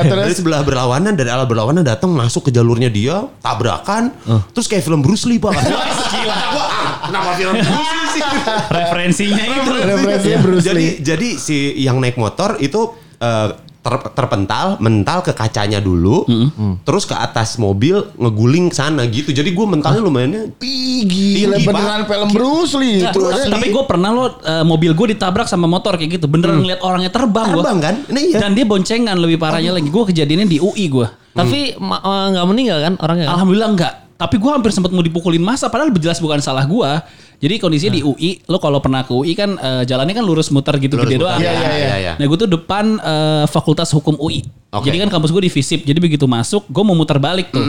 Dari 0.00 0.06
terus 0.06 0.38
sebelah 0.38 0.62
berlawanan 0.62 1.12
dari 1.12 1.26
arah 1.26 1.44
berlawanan 1.44 1.82
datang 1.82 2.10
masuk 2.10 2.46
ke 2.46 2.50
jalurnya 2.50 2.86
dia 2.86 3.26
tabrakan 3.40 4.14
terus 4.50 4.66
kayak 4.66 4.82
film 4.82 5.00
Bruce 5.00 5.26
Lee 5.26 5.38
pak. 5.38 5.52
Wah, 6.54 6.68
kenapa 7.02 7.30
film 7.34 7.54
Bruce 7.56 7.70
Lee 7.90 8.08
sih? 8.10 8.22
Referensinya 8.70 9.44
itu. 9.44 9.70
referensinya 9.76 10.38
Bruce 10.40 10.64
jadi 10.64 10.76
Lee. 10.76 10.94
jadi 11.00 11.28
si 11.34 11.56
yang 11.76 11.98
naik 11.98 12.14
motor 12.14 12.56
itu 12.58 12.94
eh, 13.20 13.48
ter- 13.80 14.12
terpental 14.12 14.76
mental 14.76 15.24
ke 15.24 15.32
kacanya 15.32 15.80
dulu 15.80 16.28
terus 16.84 17.08
ke 17.08 17.16
atas 17.16 17.56
mobil 17.56 18.12
ngeguling 18.16 18.68
ke 18.68 18.76
sana 18.76 19.08
gitu. 19.08 19.32
Jadi 19.32 19.56
gue 19.56 19.66
mentalnya 19.66 20.04
lumayan 20.04 20.52
gila 20.60 21.56
Tinggi, 21.56 21.64
beneran 21.64 22.04
film 22.04 22.28
Bruce 22.28 22.76
Lee 22.76 23.00
itu. 23.00 23.20
tapi 23.48 23.72
gue 23.72 23.84
pernah 23.88 24.12
lo 24.12 24.24
eh, 24.44 24.64
mobil 24.64 24.92
gue 24.92 25.16
ditabrak 25.16 25.48
sama 25.48 25.64
motor 25.64 25.96
kayak 25.96 26.20
gitu. 26.20 26.28
Beneran 26.28 26.60
ngeliat 26.60 26.84
orangnya 26.84 27.08
terbang, 27.08 27.56
gua. 27.56 27.64
terbang 27.64 27.78
kan? 27.80 27.94
Ini 28.12 28.20
iya. 28.20 28.38
Dan 28.44 28.52
dia 28.52 28.68
boncengan 28.68 29.16
lebih 29.16 29.40
parahnya 29.40 29.72
lagi. 29.72 29.88
Gue 29.88 30.04
kejadiannya 30.12 30.48
di 30.48 30.60
UI 30.60 30.84
gue 30.92 31.08
Tapi 31.32 31.72
eh, 31.72 32.26
nggak 32.36 32.46
meninggal 32.46 32.78
kan 32.84 32.94
orangnya? 33.00 33.32
kan? 33.32 33.34
alhamdulillah 33.40 33.70
enggak 33.72 33.94
tapi 34.20 34.36
gue 34.36 34.52
hampir 34.52 34.68
sempat 34.68 34.92
mau 34.92 35.00
dipukulin 35.00 35.40
masa 35.40 35.72
padahal 35.72 35.88
jelas 35.96 36.20
bukan 36.20 36.44
salah 36.44 36.68
gue 36.68 36.90
jadi 37.40 37.56
kondisinya 37.56 37.96
di 37.96 38.02
UI 38.04 38.44
lo 38.46 38.60
kalau 38.60 38.78
pernah 38.78 39.00
ke 39.00 39.10
UI 39.10 39.32
kan 39.32 39.56
eh, 39.56 39.82
jalannya 39.82 40.12
kan 40.12 40.20
lurus 40.20 40.52
muter 40.52 40.76
gitu 40.76 40.94
Lurus 40.94 41.08
gede 41.08 41.16
muter. 41.16 41.24
doang 41.24 41.40
Iya, 41.40 41.52
iya, 41.52 41.70
iya. 41.72 41.94
iya. 41.96 42.12
Nah 42.14 42.24
gue 42.28 42.38
tuh 42.38 42.44
depan 42.46 42.84
eh, 42.94 43.44
Fakultas 43.48 43.88
Hukum 43.90 44.14
UI. 44.14 44.44
Oke. 44.70 44.86
Jadi 44.86 45.00
kan 45.00 45.08
kampus 45.08 45.32
gue 45.32 45.42
di 45.42 45.50
FISIP. 45.50 45.82
Jadi 45.82 45.98
begitu 45.98 46.28
masuk 46.28 46.68
gue 46.68 46.82
mau 46.84 46.92
muter 46.92 47.16
balik 47.16 47.48
tuh. 47.48 47.64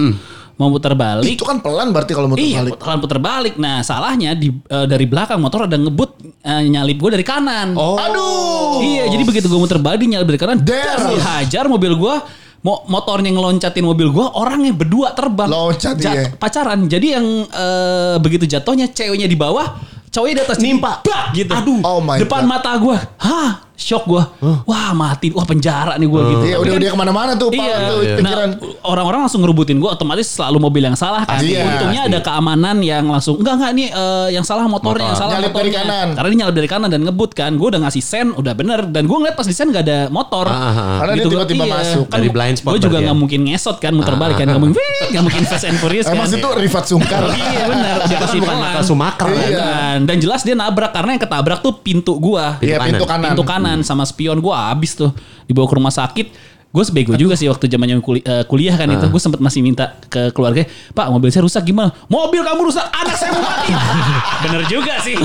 Mau 0.60 0.68
muter 0.68 0.92
balik. 0.94 1.26
Itu 1.26 1.48
kan 1.48 1.58
pelan 1.58 1.90
berarti 1.90 2.12
kalau 2.12 2.28
muter 2.30 2.44
Iya, 2.44 2.62
balik. 2.62 2.72
putaran 2.76 3.00
puter 3.00 3.18
balik. 3.18 3.54
Nah, 3.56 3.80
salahnya 3.82 4.36
di 4.36 4.52
eh, 4.52 4.86
dari 4.86 5.08
belakang 5.08 5.40
motor 5.40 5.66
ada 5.66 5.80
ngebut 5.80 6.20
eh, 6.44 6.62
nyalip 6.68 7.00
gue 7.00 7.10
dari 7.16 7.24
kanan. 7.24 7.72
oh 7.74 7.96
Aduh. 7.96 8.84
Iya, 8.84 9.08
jadi 9.08 9.24
begitu 9.24 9.48
gue 9.48 9.58
muter 9.58 9.80
balik 9.80 10.04
nyalip 10.04 10.28
dari 10.28 10.38
kanan, 10.38 10.60
Der. 10.62 11.00
das, 11.00 11.08
dihajar 11.08 11.66
mobil 11.66 11.96
gue. 11.96 12.16
Mo 12.62 12.86
motornya 12.86 13.34
ngeloncatin 13.34 13.82
mobil 13.82 14.14
gue, 14.14 14.26
orangnya 14.38 14.70
berdua 14.70 15.18
terbang. 15.18 15.50
Loncat, 15.50 15.98
iya. 15.98 16.30
Pacaran. 16.38 16.86
Jadi 16.86 17.08
yang 17.18 17.26
eh, 17.50 18.16
begitu 18.22 18.46
jatuhnya 18.46 18.86
ceweknya 18.94 19.26
di 19.26 19.34
bawah, 19.34 19.82
cowoknya 20.14 20.36
di 20.38 20.44
atas 20.46 20.60
Nimpa. 20.62 21.02
Bak, 21.02 21.34
gitu. 21.34 21.50
Aduh. 21.58 21.82
Oh 21.82 21.98
my 22.06 22.22
Depan 22.22 22.46
God. 22.46 22.52
mata 22.54 22.72
gue. 22.78 22.98
Hah, 23.18 23.66
shock 23.82 24.06
gue. 24.06 24.24
Wah, 24.64 24.94
mati. 24.94 25.30
Wah, 25.30 25.44
penjara 25.44 25.98
nih 25.98 26.06
gue 26.06 26.22
gitu. 26.24 26.44
Iya 26.46 26.58
udah 26.58 26.72
kan- 26.72 26.80
udah 26.80 26.90
ke 26.90 27.00
mana-mana 27.00 27.32
tuh 27.34 27.50
Iya, 27.50 27.76
tuh 27.88 28.00
iya. 28.00 28.16
pikiran. 28.16 28.50
Nah, 28.52 28.70
orang-orang 28.84 29.20
langsung 29.22 29.42
ngerubutin 29.42 29.78
gue 29.78 29.90
otomatis 29.90 30.28
selalu 30.28 30.58
mobil 30.60 30.84
yang 30.84 30.94
salah 30.94 31.24
kan. 31.24 31.42
Iya. 31.42 31.66
Untungnya 31.66 32.02
ada 32.06 32.20
keamanan 32.20 32.78
yang 32.80 33.06
langsung 33.06 33.36
enggak 33.36 33.58
enggak 33.58 33.72
nih 33.74 33.88
eh, 33.90 34.28
yang 34.32 34.44
salah 34.44 34.66
motornya, 34.66 35.08
yang 35.08 35.18
salah 35.18 35.34
Nyalip 35.36 35.50
dari 35.50 35.54
motornya. 35.68 35.82
kanan. 35.82 36.08
Karena 36.14 36.28
dia 36.28 36.38
nyalip 36.38 36.56
dari 36.56 36.70
kanan 36.70 36.90
dan 36.90 37.02
ngebut 37.02 37.32
kan. 37.32 37.52
Gue 37.54 37.68
udah 37.68 37.82
ngasih 37.82 38.04
sen, 38.04 38.28
udah 38.32 38.54
bener 38.54 38.80
dan 38.86 39.04
gue 39.04 39.18
ngeliat 39.18 39.34
pas 39.34 39.44
di 39.44 39.52
sen 39.52 39.68
gak 39.70 39.84
ada 39.84 40.00
motor. 40.08 40.46
Ah, 40.46 40.54
ah, 40.54 40.70
ah. 40.72 40.98
Karena 41.02 41.12
dia 41.12 41.20
Gitu, 41.20 41.30
tiba-tiba 41.32 41.64
iya. 41.64 41.74
masuk. 41.76 42.06
Dari 42.08 42.30
blind 42.30 42.56
spot 42.58 42.72
Gue 42.72 42.82
juga 42.82 42.98
nggak 43.00 43.10
ya? 43.10 43.18
mungkin 43.18 43.40
ngesot 43.44 43.78
kan 43.78 43.92
muter 43.92 44.16
balik 44.16 44.36
kan. 44.38 44.48
Gak 44.48 44.62
mungkin, 44.62 44.82
nggak 45.08 45.24
mungkin 45.24 45.44
fast 45.44 45.66
and 45.66 45.78
furious 45.78 46.06
Emang 46.06 46.26
kan. 46.26 46.34
situ 46.34 46.48
Rifat 46.52 46.84
Sungkar. 46.86 47.22
Iya 47.32 47.64
benar. 47.66 47.96
Dia 48.04 48.18
kan 48.18 48.28
bukan 48.28 48.42
pelan. 48.44 48.60
Maka 48.62 48.82
Sumaker, 48.82 49.28
kan? 49.28 49.48
Iya. 49.48 49.70
Dan 50.02 50.18
jelas 50.18 50.42
dia 50.42 50.54
nabrak 50.54 50.92
karena 50.92 51.10
yang 51.12 51.22
ketabrak 51.22 51.60
tuh 51.60 51.74
pintu 51.78 52.14
gua. 52.18 52.58
Iya 52.60 52.78
pintu 52.80 53.06
kanan. 53.06 53.32
Pintu 53.32 53.44
kanan 53.44 53.71
sama 53.80 54.04
spion 54.04 54.38
gua 54.38 54.68
habis 54.68 54.92
tuh 54.92 55.16
dibawa 55.46 55.64
ke 55.66 55.76
rumah 55.76 55.94
sakit. 55.94 56.28
Gue 56.72 56.88
sebego 56.88 57.12
juga 57.20 57.36
sih 57.36 57.52
waktu 57.52 57.68
zamannya 57.68 58.00
kuli- 58.00 58.24
eh, 58.24 58.48
kuliah 58.48 58.72
kan 58.72 58.88
itu 58.88 59.04
gue 59.04 59.20
sempat 59.20 59.44
masih 59.44 59.60
minta 59.60 59.92
ke 60.02 60.32
keluarga, 60.32 60.64
Pak 60.90 61.12
mobil 61.12 61.28
saya 61.28 61.44
rusak 61.44 61.68
gimana? 61.68 61.92
Mobil 62.08 62.40
kamu 62.40 62.64
rusak, 62.64 62.88
anak 62.88 63.12
saya 63.12 63.36
mau 63.36 63.44
mati. 63.44 63.76
Bener 64.48 64.64
juga 64.66 64.96
sih. 65.04 65.20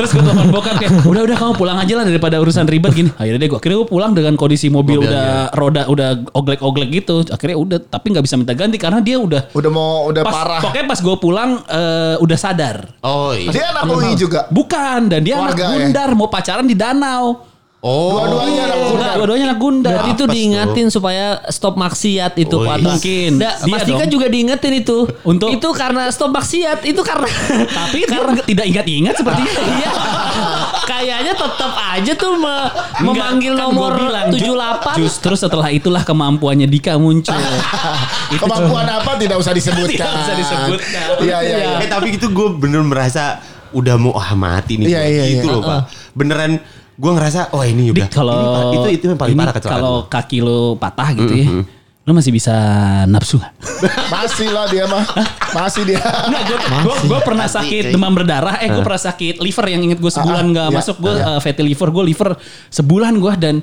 Terus 0.00 0.08
gue 0.10 0.24
telepon 0.24 0.48
bokap 0.48 0.80
kayak, 0.80 1.04
udah 1.04 1.20
udah 1.20 1.36
kamu 1.36 1.52
pulang 1.52 1.76
aja 1.76 2.00
lah 2.00 2.08
daripada 2.08 2.40
urusan 2.40 2.64
ribet 2.64 2.96
gini. 2.96 3.12
Akhirnya 3.12 3.36
deh 3.36 3.48
gue 3.52 3.58
akhirnya 3.60 3.76
gue 3.76 3.90
pulang 3.92 4.16
dengan 4.16 4.32
kondisi 4.34 4.72
mobil 4.72 5.04
Mobilnya. 5.04 5.12
udah 5.12 5.28
roda 5.52 5.82
udah 5.84 6.08
oglek-oglek 6.32 6.88
gitu. 6.96 7.28
Akhirnya 7.28 7.60
udah 7.60 7.78
tapi 7.84 8.06
nggak 8.10 8.24
bisa 8.24 8.40
minta 8.40 8.56
ganti 8.56 8.80
karena 8.80 9.04
dia 9.04 9.20
udah 9.20 9.52
Udah 9.52 9.68
mau 9.68 10.08
udah 10.08 10.24
pas, 10.24 10.32
parah. 10.32 10.60
Pokoknya 10.64 10.84
pas 10.88 11.00
gue 11.04 11.16
pulang 11.20 11.50
eh, 11.60 12.16
udah 12.16 12.38
sadar. 12.40 12.88
oh 13.04 13.36
iya 13.36 13.52
Dia 13.52 13.64
anak 13.76 13.84
UI 13.84 14.16
juga. 14.16 14.48
Bukan, 14.48 15.12
dan 15.12 15.20
dia 15.20 15.36
anak 15.36 15.60
Keluarga 15.60 15.64
ya? 15.66 15.72
gundar 15.76 16.08
mau 16.16 16.32
pacaran 16.32 16.64
di 16.64 16.72
danau. 16.72 17.49
Oh 17.80 18.12
Dua-duanya 18.12 18.62
anak 18.62 18.78
gundar. 18.84 19.12
dua-duanya 19.16 19.46
anak 19.46 19.58
gundar. 19.58 19.90
Berarti 19.94 20.10
itu 20.10 20.22
Apes 20.22 20.34
diingatin 20.34 20.86
supaya 20.88 21.24
stop 21.48 21.74
maksiat 21.74 22.32
itu 22.36 22.52
Oh, 22.54 22.62
Pak. 22.62 22.76
iya. 22.76 22.84
Mungkin. 22.84 23.30
Nggak, 23.36 23.54
Dia 23.58 23.70
Mas 23.70 23.82
Dika 23.82 24.04
dong. 24.04 24.10
juga 24.10 24.26
diingetin 24.26 24.72
itu. 24.74 24.98
Untuk- 25.22 25.48
itu 25.48 25.68
karena 25.72 26.04
stop 26.08 26.28
maksiat, 26.30 26.78
itu 26.82 27.00
karena 27.00 27.24
Tapi 27.80 27.98
karena 28.12 28.36
tidak 28.38 28.64
ingat-ingat 28.66 29.14
sepertinya. 29.14 29.52
Iya. 29.72 29.90
Kayaknya 30.82 31.32
tetap 31.32 31.72
aja 31.72 32.12
tuh 32.14 32.32
me- 32.34 32.68
Enggak, 33.00 33.02
memanggil 33.02 33.52
kan 33.54 33.62
nomor 33.62 33.90
bilang, 33.96 34.28
ju- 34.30 34.52
78. 34.52 34.98
Justru 34.98 35.32
setelah 35.34 35.68
itulah 35.70 36.02
kemampuannya 36.02 36.66
Dika 36.66 36.96
muncul. 36.96 37.32
Itu 38.28 38.38
Kemampuan 38.38 38.86
apa 38.86 39.16
tidak 39.16 39.36
usah 39.36 39.50
disebutkan. 39.50 39.88
Tidak 39.88 40.20
usah 40.20 40.34
disebutkan. 40.34 41.04
Iya 41.20 41.38
iya 41.40 41.56
iya. 41.58 41.76
Eh, 41.78 41.88
tapi 41.88 42.12
itu 42.12 42.28
gue 42.28 42.48
bener 42.52 42.82
merasa 42.82 43.40
udah 43.70 43.94
mau 43.96 44.12
ah 44.12 44.34
mati 44.34 44.74
nih 44.76 44.86
Iya, 44.88 44.98
gua. 44.98 45.06
iya, 45.08 45.24
gitu 45.30 45.46
iya. 45.46 45.54
loh 45.54 45.62
pak 45.62 45.80
beneran 46.10 46.52
gue 47.00 47.10
ngerasa 47.10 47.40
oh 47.50 47.64
ini 47.64 47.88
udah 47.88 48.04
Dik, 48.04 48.12
kalau 48.12 48.36
itu 48.76 48.88
itu 48.92 49.04
yang 49.08 49.16
paling 49.16 49.32
ini 49.32 49.40
parah 49.40 49.54
kecelakaan 49.56 49.80
Kalau 49.80 49.96
kaki 50.04 50.38
lo 50.38 50.76
patah 50.76 51.08
gitu 51.16 51.32
ya, 51.32 51.48
lo 52.04 52.12
masih 52.12 52.28
bisa 52.28 52.52
nafsu 53.06 53.40
nggak? 53.40 53.52
Masih 54.12 54.48
lah 54.50 54.66
dia 54.66 54.84
mah. 54.84 55.04
Masih 55.50 55.82
dia. 55.86 56.00
Enggak, 56.00 56.42
gue 56.44 56.58
gue 57.06 57.20
pernah 57.22 57.46
sakit 57.46 57.82
cuy. 57.88 57.92
demam 57.94 58.12
berdarah. 58.12 58.60
Eh, 58.60 58.68
gue 58.68 58.82
pernah 58.82 59.00
sakit 59.00 59.38
liver 59.38 59.66
yang 59.68 59.80
inget 59.80 59.96
gue 59.96 60.10
sebulan 60.10 60.44
Ah, 60.44 60.50
nggak 60.50 60.68
iya, 60.68 60.76
masuk. 60.76 60.96
Gue 60.98 61.14
iya. 61.14 61.24
uh, 61.24 61.40
fatty 61.40 61.62
liver, 61.62 61.88
gue 61.88 62.04
liver 62.04 62.30
sebulan 62.68 63.14
gue 63.16 63.32
dan 63.38 63.54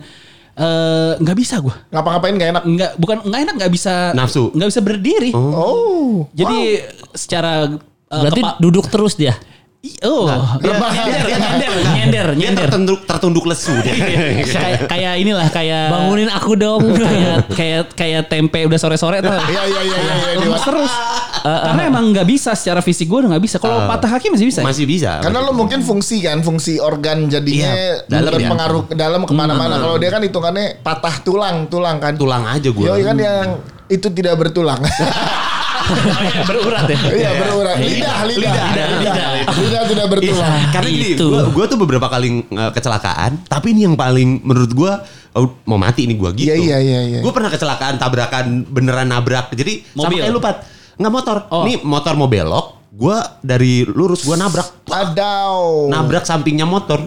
eh, 0.55 1.11
nggak 1.19 1.37
bisa 1.37 1.59
gue. 1.59 1.75
Ngapa-ngapain 1.91 2.33
gak 2.33 2.49
enak. 2.55 2.63
Nggak 2.65 2.91
bukan 2.97 3.17
nggak 3.21 3.41
enak 3.43 3.53
nggak 3.61 3.71
bisa 3.71 3.93
Nafsu. 4.15 4.49
nggak 4.49 4.69
bisa 4.71 4.81
berdiri. 4.81 5.31
Oh. 5.35 6.25
Jadi 6.31 6.57
secara 7.13 7.67
uh, 7.69 8.21
Berarti 8.23 8.41
kepa- 8.41 8.57
duduk 8.57 8.85
terus 8.87 9.13
dia. 9.13 9.35
Oh 10.03 10.25
Dia- 10.57 10.73
nyender 10.73 11.21
dia- 11.23 11.37
nyender 11.37 11.71
nyender 11.85 12.27
dia 12.27 12.35
nyender. 12.35 12.65
tertunduk 12.67 12.99
tertunduk 13.05 13.45
lesu 13.45 13.71
dia 13.79 13.93
kayak 14.43 14.89
kayak 14.89 15.13
inilah 15.17 15.47
kayak 15.47 15.93
Bangunin 15.93 16.27
aku 16.27 16.57
dong. 16.57 16.81
kayak 16.97 17.53
kayak 17.53 17.81
kayak 17.93 18.21
tempe 18.25 18.65
udah 18.65 18.75
sore-sore 18.75 19.21
tuh. 19.21 19.31
Iya 19.31 19.63
iya 19.63 19.81
iya 19.85 19.97
iya. 19.97 20.13
iya, 20.33 20.43
dia. 20.43 20.59
terus. 20.59 20.91
Karena 21.39 21.81
emang 21.87 22.11
nggak 22.11 22.27
bisa 22.27 22.51
secara 22.51 22.81
fisik 22.81 23.07
gue 23.07 23.21
udah 23.21 23.29
nggak 23.31 23.43
bisa. 23.45 23.57
Kalau 23.57 23.85
patah 23.87 24.09
kaki 24.11 24.33
masih 24.33 24.49
bisa. 24.49 24.59
ya? 24.59 24.65
masih 24.65 24.85
bisa 24.85 25.11
Karena 25.23 25.39
lo 25.39 25.53
mungkin 25.53 25.79
fungsi 25.79 26.19
kan, 26.19 26.41
fungsi 26.41 26.81
organ 26.81 27.29
jadinya 27.29 27.71
Iya, 27.71 28.09
dalam 28.09 28.27
ya. 28.27 28.37
berpengaruh 28.43 28.81
ke 28.83 28.93
dalam 28.93 29.21
ke 29.23 29.31
mana-mana. 29.31 29.77
Kalau 29.77 29.95
dia 29.95 30.09
kan 30.09 30.19
hitungannya 30.19 30.81
patah 30.81 31.21
tulang, 31.21 31.69
tulang 31.69 32.01
kan. 32.01 32.17
tulang 32.17 32.43
aja 32.43 32.67
gue 32.67 32.83
Yo 32.83 32.97
kan 32.99 33.15
yang 33.15 33.61
itu 33.87 34.09
tidak 34.09 34.35
bertulang. 34.35 34.81
Oh 35.87 36.21
iya, 36.23 36.41
berurat 36.43 36.85
ya. 36.87 36.99
Iya 37.07 37.29
berurat. 37.39 37.77
Lidah, 37.79 38.17
lidah, 38.27 38.51
lidah, 38.51 38.87
lidah, 38.99 39.15
lidah 39.55 39.81
tidak 39.87 40.05
bertulang. 40.11 40.51
Iya, 40.51 40.71
karena 40.75 40.89
gini, 40.91 41.09
Itu. 41.15 41.27
gue 41.31 41.41
gua 41.55 41.65
tuh 41.65 41.79
beberapa 41.79 42.07
kali 42.11 42.43
uh, 42.51 42.71
kecelakaan, 42.75 43.31
tapi 43.47 43.71
ini 43.71 43.87
yang 43.87 43.95
paling 43.95 44.43
menurut 44.43 44.71
gue 44.75 44.91
oh, 45.37 45.47
mau 45.63 45.79
mati 45.79 46.03
ini 46.09 46.19
gue 46.19 46.29
gitu. 46.35 46.47
Iya, 46.51 46.55
iya, 46.57 46.77
iya, 46.81 46.99
iya. 47.07 47.19
Gue 47.23 47.31
pernah 47.31 47.47
kecelakaan 47.47 47.95
tabrakan 48.01 48.67
beneran 48.67 49.07
nabrak. 49.07 49.53
Jadi 49.55 49.85
sama 49.95 50.11
Mobil? 50.11 50.21
kayak 50.23 50.33
lu 50.33 50.41
Pat. 50.43 50.57
Nggak 50.97 51.13
motor. 51.13 51.37
Oh. 51.53 51.63
Ini 51.63 51.73
motor 51.85 52.13
mau 52.17 52.27
belok, 52.27 52.67
gue 52.91 53.17
dari 53.45 53.85
lurus 53.85 54.25
gue 54.25 54.35
nabrak. 54.35 54.89
Adau. 54.89 55.87
Nabrak 55.87 56.25
sampingnya 56.25 56.67
motor. 56.67 57.05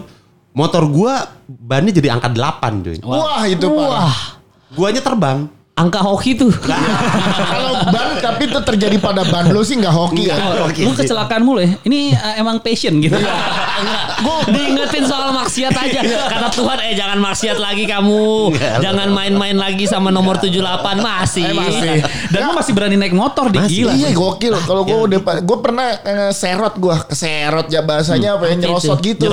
Motor 0.51 0.83
gue 0.91 1.13
bannya 1.47 1.91
jadi 1.95 2.11
angka 2.11 2.27
8 2.31 2.83
cuy. 2.83 2.97
Wah 3.07 3.43
itu 3.47 3.67
parah. 3.71 4.41
Guanya 4.71 5.03
terbang. 5.03 5.60
Angka 5.81 5.99
hoki 6.05 6.37
tuh. 6.37 6.53
Kalau 7.53 7.73
ban 7.89 8.21
tapi 8.21 8.45
itu 8.45 8.59
terjadi 8.61 9.01
pada 9.01 9.25
ban 9.25 9.49
lo 9.49 9.65
sih 9.65 9.81
nggak 9.81 9.89
hoki 9.89 10.29
ya. 10.29 10.37
Lu 10.85 10.93
kecelakaan 10.93 11.41
mulu 11.41 11.65
ya. 11.65 11.73
Ini 11.81 12.13
uh, 12.13 12.33
emang 12.37 12.61
passion 12.61 13.01
gitu. 13.01 13.17
Gue 14.21 14.37
diingetin 14.53 15.09
soal 15.09 15.33
maksiat 15.33 15.73
aja. 15.73 16.01
Kata 16.29 16.53
Tuhan, 16.53 16.77
eh 16.85 16.93
jangan 16.93 17.17
maksiat 17.17 17.57
lagi 17.57 17.89
kamu. 17.89 18.53
Jangan 18.77 19.09
main-main 19.09 19.57
lagi 19.57 19.89
sama 19.89 20.13
nomor 20.13 20.37
78 20.37 20.61
masih. 21.01 21.49
Eh, 21.49 21.55
masih. 21.57 21.91
Dan 22.29 22.39
lu 22.45 22.53
masih 22.53 22.73
berani 22.77 23.01
naik 23.01 23.17
motor 23.17 23.49
di 23.49 23.57
Masih. 23.57 23.89
gila. 23.89 23.91
Iya 23.97 24.09
gokil. 24.13 24.55
Kalau 24.61 24.85
gue 24.85 24.99
udah 25.09 25.19
gue 25.41 25.57
pernah 25.57 25.87
eh, 26.05 26.31
serot 26.31 26.77
gue 26.77 26.95
keserot 27.09 27.67
ya 27.73 27.81
bahasanya 27.81 28.37
apa 28.37 28.53
ya 28.53 28.55
nyerosot 28.61 29.01
gitu. 29.01 29.25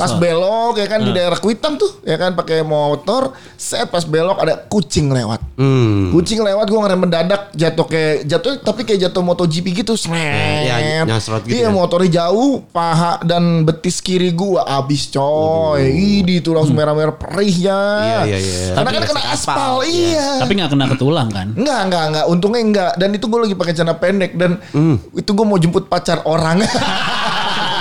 Pas 0.00 0.12
belok 0.16 0.80
ya 0.80 0.86
kan 0.88 1.04
di 1.04 1.12
daerah 1.12 1.36
Kuitang 1.36 1.76
tuh 1.76 2.00
ya 2.08 2.16
kan 2.16 2.32
pakai 2.32 2.64
motor. 2.64 3.36
Set 3.60 3.92
pas 3.92 4.08
belok 4.08 4.40
ada 4.40 4.56
kucing 4.56 5.12
lewat. 5.12 5.40
Hmm. 5.60 5.89
Kucing 6.10 6.40
lewat 6.40 6.66
gue 6.66 6.78
ngerem 6.78 7.00
mendadak 7.00 7.42
jatuh 7.52 7.86
kayak 7.86 8.24
jatuh 8.24 8.52
tapi 8.60 8.82
kayak 8.82 9.08
jatuh 9.08 9.20
MotoGP 9.20 9.66
gitu. 9.76 9.94
Smet. 9.94 10.64
Iya, 10.64 11.04
nyasrot 11.04 11.44
gitu 11.44 11.54
Iya, 11.54 11.68
ya. 11.68 11.70
motornya 11.70 12.10
jauh, 12.22 12.64
paha 12.66 13.20
dan 13.22 13.62
betis 13.62 13.98
kiri 13.98 14.30
gua 14.30 14.64
abis 14.76 15.08
coy. 15.08 15.82
Ini 15.86 16.40
tuh 16.40 16.54
langsung 16.54 16.74
merah-merah 16.74 17.12
perihnya. 17.12 17.80
Iya, 18.00 18.18
iya, 18.26 18.38
iya. 18.38 18.60
Karena 18.72 18.80
Tapi 18.82 18.96
kan 18.96 19.02
kena 19.06 19.22
aspal, 19.26 19.56
aspal, 19.56 19.74
iya. 19.84 20.28
Tapi 20.38 20.52
nggak 20.54 20.70
kena 20.70 20.84
ke 20.86 20.96
tulang 20.96 21.28
kan? 21.28 21.46
Enggak, 21.52 21.80
enggak, 21.86 22.04
enggak. 22.08 22.24
Untungnya 22.26 22.60
enggak. 22.62 22.92
Dan 22.96 23.08
itu 23.10 23.24
gue 23.24 23.40
lagi 23.40 23.54
pakai 23.54 23.72
celana 23.72 23.94
pendek 23.94 24.32
dan 24.34 24.50
Hmm. 24.70 24.96
itu 25.12 25.30
gue 25.30 25.44
mau 25.44 25.56
jemput 25.56 25.86
pacar 25.86 26.22
orang. 26.24 26.62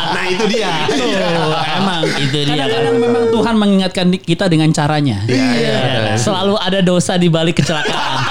Nah 0.10 0.26
itu 0.26 0.42
dia. 0.50 0.90
Tuh, 0.90 1.06
emang 1.80 2.04
Itu 2.06 2.38
dia. 2.44 2.44
Kadang-kadang 2.46 2.98
memang 3.00 3.24
Tuhan 3.34 3.56
mengingatkan 3.58 4.06
kita 4.20 4.46
dengan 4.52 4.70
caranya. 4.76 5.24
Iya. 5.26 6.16
Selalu 6.20 6.56
ada 6.60 6.80
dosa 6.84 7.16
di 7.16 7.32
balik 7.32 7.64
kecelakaan. 7.64 8.29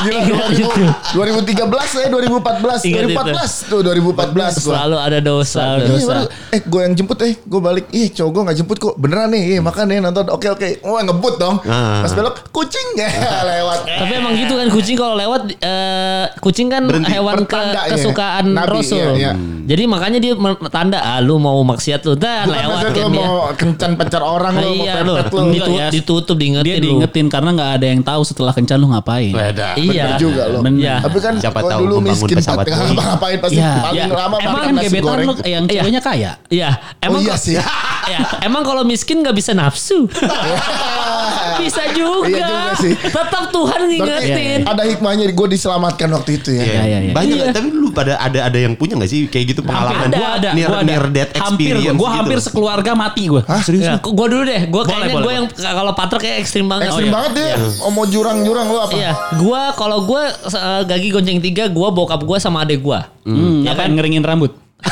Gila, 0.00 0.18
Ingat 0.18 0.48
2000, 0.48 0.64
itu. 0.64 0.84
2013 1.12 1.60
ya, 1.94 2.06
2014. 2.08 2.80
Ingat 2.82 3.04
2014 3.06 3.68
tuh 3.68 3.80
2014 3.80 4.32
gua. 4.58 4.72
Selalu 4.74 4.96
ada 4.98 5.18
dosa. 5.20 5.62
Iya, 5.70 5.86
dosa. 5.86 6.08
baru, 6.10 6.24
eh 6.50 6.60
gue 6.62 6.80
yang 6.80 6.94
jemput 6.94 7.18
eh 7.20 7.34
gue 7.36 7.60
balik 7.60 7.86
ih 7.90 8.08
cowok 8.10 8.30
gue 8.30 8.42
gak 8.44 8.56
jemput 8.56 8.76
kok 8.78 8.94
beneran 8.96 9.28
nih 9.28 9.42
Ih, 9.50 9.60
makan 9.60 9.84
nih 9.86 9.98
nonton 10.00 10.24
oke 10.26 10.46
oke 10.48 10.68
wah 10.82 11.00
ngebut 11.00 11.34
dong 11.36 11.56
Ah. 11.62 12.00
pas 12.00 12.10
belok 12.10 12.34
kucing 12.50 12.88
ya 12.96 13.10
lewat 13.50 13.78
Tapi 13.84 14.12
emang 14.14 14.32
gitu 14.34 14.54
kan 14.54 14.66
kucing 14.68 14.96
kalau 14.96 15.14
lewat 15.14 15.42
eh, 15.54 16.24
kucing 16.38 16.66
kan 16.66 16.82
Berhenti. 16.84 17.10
hewan 17.10 17.34
ke, 17.38 17.44
Pertanda, 17.46 17.80
iya. 17.82 17.92
kesukaan 17.92 18.44
Nabi, 18.50 18.70
Rasul. 18.76 18.98
iya, 18.98 19.10
iya. 19.14 19.32
Jadi 19.62 19.82
makanya 19.84 20.18
dia 20.18 20.32
tanda 20.68 20.98
ah 20.98 21.18
lu 21.18 21.36
mau 21.36 21.60
maksiat 21.60 22.00
lu 22.02 22.14
dan 22.14 22.44
bukan 22.44 22.58
lewat 22.58 22.80
kan 22.80 22.92
lo 22.92 23.06
dia. 23.06 23.20
mau 23.20 23.32
kencan 23.52 23.90
pacar 23.94 24.20
orang 24.20 24.52
mau 24.52 24.72
Iya 24.72 24.94
lu, 25.00 25.14
pepet 25.14 25.30
lo 25.30 25.42
ditu- 25.46 25.68
Iya, 25.70 25.86
ditutup 25.90 26.36
diingetin 26.36 26.66
Dia 26.66 26.76
lu. 26.76 26.82
diingetin 26.82 27.26
karena 27.26 27.50
nggak 27.52 27.70
ada 27.72 27.86
yang 27.86 28.02
tahu 28.02 28.22
setelah 28.22 28.50
kencan 28.50 28.76
lu 28.76 28.88
ngapain. 28.88 29.30
Beda. 29.30 29.74
Iya. 29.74 29.89
Bener 29.92 30.16
juga 30.16 30.42
lo 30.46 30.58
Bener. 30.60 30.80
Iya. 30.80 30.96
tapi 31.00 31.18
kan 31.18 31.34
Siapa 31.36 31.60
tahu 31.60 31.80
dulu 31.80 31.94
membangun 31.98 32.14
miskin 32.20 32.36
pesawat 32.36 32.56
Pak. 32.60 32.72
Boeing. 32.72 32.96
ngapain 32.96 33.38
pasti 33.38 33.56
Iya. 33.56 33.70
paling 33.76 33.96
Iya. 33.96 34.06
lama 34.10 34.36
Emang 34.36 34.52
makan 34.52 34.60
kan 34.60 34.74
nasi 34.74 34.86
gebetan 34.86 35.04
goreng 35.04 35.26
lu 35.26 35.34
yang 35.42 35.64
Iya. 35.64 35.80
ceweknya 35.80 36.00
kaya. 36.00 36.30
Iya, 36.48 36.70
emang 36.98 37.18
oh 37.18 37.22
iya 37.22 37.32
kok- 37.32 37.42
sih 37.42 37.54
Iya, 38.10 38.18
emang 38.42 38.62
kalau 38.62 38.82
miskin 38.82 39.16
nggak 39.20 39.34
bisa 39.34 39.52
nafsu. 39.52 40.06
bisa 41.60 41.82
juga. 41.90 42.26
Iya 42.26 42.46
juga 42.46 42.72
sih. 42.76 42.92
Tetap 42.96 43.44
Tuhan 43.50 43.80
Berarti 43.80 43.96
ngingetin. 43.96 44.60
ada 44.64 44.82
hikmahnya 44.82 45.24
gue 45.28 45.48
diselamatkan 45.50 46.08
waktu 46.10 46.30
itu 46.34 46.50
ya. 46.50 46.62
Iya, 46.62 46.82
Iya, 46.82 46.98
iya. 47.02 47.12
Banyak 47.12 47.36
Iya. 47.38 47.52
tapi 47.52 47.68
lu 47.68 47.88
pada 47.90 48.16
ada 48.16 48.38
ada 48.42 48.58
yang 48.58 48.74
punya 48.74 48.96
gak 48.96 49.06
sih 49.06 49.26
kayak 49.26 49.44
gitu 49.48 49.60
pengalaman? 49.60 50.06
Ada, 50.06 50.16
Gua 50.16 50.28
ada, 50.34 50.48
near, 50.52 50.66
gua 50.66 50.78
ada. 50.78 50.86
near 50.86 51.04
death 51.08 51.32
hampir, 51.34 51.72
experience 51.72 51.96
gua 51.96 52.08
gitu. 52.08 52.18
hampir 52.18 52.38
sekeluarga 52.40 52.90
mati 52.92 53.22
gue. 53.26 53.42
Hah 53.42 53.60
serius? 53.60 53.84
Ya, 53.84 53.94
gue 53.96 54.26
dulu 54.26 54.42
deh. 54.42 54.62
Gue 54.66 54.82
kayaknya 54.82 55.14
gue 55.16 55.32
yang 55.34 55.46
kalau 55.52 55.92
Patra 55.92 56.18
kayak 56.18 56.36
ekstrim 56.38 56.66
banget. 56.66 56.88
Ekstrim 56.88 56.98
Oh, 57.00 57.06
iya. 57.06 57.14
banget 57.14 57.32
ya. 57.36 57.54
Oh 57.80 57.90
mau 57.90 58.04
jurang-jurang 58.04 58.66
lu 58.66 58.78
apa? 58.78 58.92
Iya, 58.92 59.12
gua 59.36 59.62
kalau 59.72 59.98
gua 60.02 60.22
eh, 60.30 60.82
gagi 60.84 61.08
gonceng 61.08 61.38
tiga, 61.38 61.66
gua 61.66 61.90
bokap 61.90 62.20
gua 62.20 62.36
sama 62.36 62.62
adek 62.62 62.80
gua. 62.80 63.10
Hmm, 63.22 63.62
Ya 63.62 63.74
kan? 63.74 63.90
ngeringin 63.90 64.22
rambut? 64.22 64.54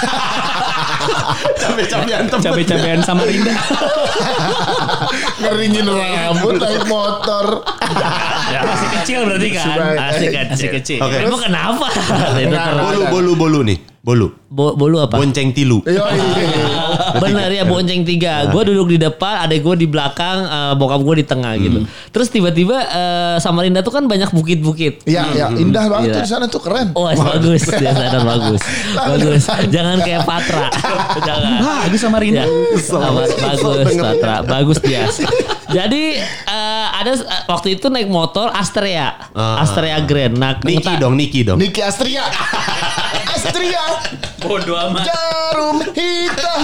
Cabe-cabean 1.58 2.26
temen. 2.26 2.42
Cabe-cabean 2.42 3.00
sama 3.00 3.22
Rinda. 3.22 3.52
Ngeringin 5.38 5.86
rambut 5.86 6.58
naik 6.58 6.84
motor. 6.90 7.62
Ya, 8.48 8.60
masih 8.64 8.88
kecil 9.00 9.18
berarti 9.28 9.48
kan? 9.54 9.76
Masih 9.94 10.28
kecil. 10.32 10.50
masih 10.50 10.68
kecil. 10.80 10.98
Oke. 11.04 11.16
Emang 11.22 11.40
kenapa? 11.40 11.86
Nah. 12.48 12.90
Bolu 12.90 13.02
bolu 13.12 13.32
bolu 13.36 13.60
nih. 13.62 13.78
Bolu. 13.98 14.30
Bo- 14.48 14.72
bolu 14.72 14.96
apa? 14.98 15.14
Bonceng 15.14 15.50
tilu. 15.50 15.82
Iya, 15.82 16.00
iya. 16.08 16.30
Bener 17.18 17.50
ya 17.50 17.64
bonceng 17.64 18.02
tiga. 18.02 18.46
Gue 18.48 18.62
duduk 18.64 18.88
di 18.88 18.96
depan, 18.96 19.42
adek 19.42 19.60
gue 19.60 19.74
di 19.76 19.86
belakang, 19.86 20.38
eh, 20.40 20.72
bokap 20.72 21.02
gue 21.02 21.14
di 21.16 21.26
tengah 21.26 21.52
gitu. 21.54 21.82
Terus 22.08 22.28
tiba-tiba 22.28 22.78
eh, 22.78 23.36
Samarinda 23.38 23.82
tuh 23.82 23.90
kan 23.90 24.04
banyak 24.04 24.30
bukit-bukit. 24.30 25.02
Iya, 25.04 25.22
iya, 25.30 25.46
indah 25.52 25.84
banget 25.86 26.08
Iya. 26.08 26.14
tuh 26.14 26.22
di 26.22 26.30
sana 26.30 26.44
tuh 26.46 26.60
keren. 26.60 26.94
Oh 26.94 27.04
bagus, 27.06 27.66
dia 27.66 27.90
sadar 27.90 28.22
bagus, 28.22 28.62
bagus. 29.10 29.42
Jangan 29.68 29.98
kayak 30.00 30.22
Patra, 30.22 30.66
jangan. 31.28 31.52
Bagus 31.84 32.00
sama 32.00 32.16
Rinda. 32.18 32.42
Ya, 32.42 32.78
sama- 32.78 33.26
bagus, 33.26 33.94
Patra, 33.94 34.34
bagus 34.42 34.78
dia. 34.80 35.04
Jadi 35.68 36.16
eh, 36.22 36.86
ada 36.88 37.12
eh, 37.12 37.42
waktu 37.44 37.76
itu 37.76 37.92
naik 37.92 38.08
motor 38.08 38.48
Astrea, 38.48 39.28
Ah. 39.36 39.60
Astrea 39.60 40.00
Grand. 40.00 40.32
Nah, 40.32 40.56
Niki 40.58 40.96
dong, 40.96 41.12
Niki 41.12 41.44
dong. 41.44 41.60
Niki 41.60 41.84
drie 43.52 43.70
jaar 43.70 44.07
Bodoh 44.38 44.78
amat. 44.78 45.02
Jarum 45.04 45.76
hitam. 45.90 46.60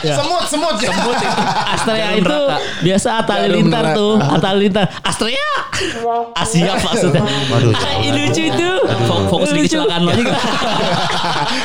Semut, 0.00 0.44
semut. 0.46 0.76
Semut 0.78 1.16
Astrea 1.66 2.08
Jarum 2.10 2.18
itu 2.18 2.30
neraka. 2.30 2.56
biasa 2.80 3.08
Atali 3.20 3.40
Jarum 3.42 3.56
Lintar 3.58 3.84
neraka. 3.84 3.96
tuh, 3.96 4.12
Atali 4.18 4.58
Lintar. 4.62 4.84
Astrea, 5.02 5.48
Asia 6.34 6.72
maksudnya. 6.74 7.20
Waduh, 7.20 7.72
Ah, 7.74 7.94
ini 7.98 8.20
lucu 8.22 8.42
itu. 8.46 8.70
Fok- 9.04 9.26
Fokus 9.28 9.50
di 9.50 9.60
Lucu. 9.60 9.76
kecelakaan 9.76 10.02
lo 10.02 10.12
gitu. 10.14 10.30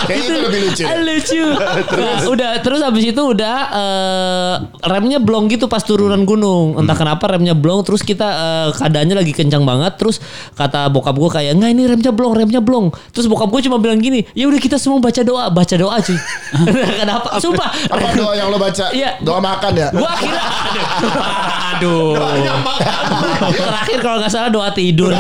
Kayaknya 0.02 0.20
itu 0.20 0.34
lebih 0.42 0.60
lucu. 0.62 0.84
Ah, 0.84 0.98
lucu. 1.00 1.44
Nah, 2.02 2.18
udah 2.26 2.50
terus 2.60 2.82
habis 2.82 3.04
itu 3.06 3.22
udah 3.22 3.56
eh, 3.72 4.54
remnya 4.84 5.20
blong 5.20 5.46
gitu 5.48 5.66
pas 5.66 5.80
turunan 5.80 6.20
gunung. 6.22 6.76
Entah 6.76 6.94
kenapa 6.94 7.30
remnya 7.30 7.54
blong 7.54 7.84
terus 7.84 8.02
kita 8.02 8.26
eh, 8.26 8.70
keadaannya 8.74 9.16
lagi 9.16 9.32
kencang 9.32 9.62
banget 9.62 9.96
terus 9.96 10.18
kata 10.54 10.90
bokap 10.90 11.14
gue 11.14 11.30
kayak 11.32 11.56
nggak 11.56 11.72
ini 11.72 11.84
remnya 11.86 12.12
blong, 12.12 12.34
remnya 12.34 12.60
blong. 12.60 12.90
Terus 13.12 13.26
bokap 13.26 13.48
gue 13.50 13.62
cuma 13.64 13.78
bilang 13.78 13.98
gini, 13.98 14.26
"Ya 14.34 14.46
udah 14.46 14.58
kita 14.58 14.76
semua 14.76 15.00
baca 15.00 15.21
doa, 15.22 15.50
baca 15.50 15.76
doa 15.76 15.96
cuy." 15.98 16.18
kenapa? 17.00 17.38
Sumpah. 17.38 17.70
Apa 17.88 18.08
doa 18.14 18.34
yang 18.34 18.50
lo 18.50 18.58
baca? 18.58 18.92
Iya. 18.92 19.18
Doa 19.20 19.40
makan 19.40 19.72
ya? 19.74 19.88
Gue 19.90 20.04
akhirnya 20.04 20.44
Aduh. 21.78 22.14
terakhir 23.52 23.98
kalau 24.00 24.18
nggak 24.20 24.32
salah 24.32 24.50
doa 24.50 24.70
tidur. 24.72 25.12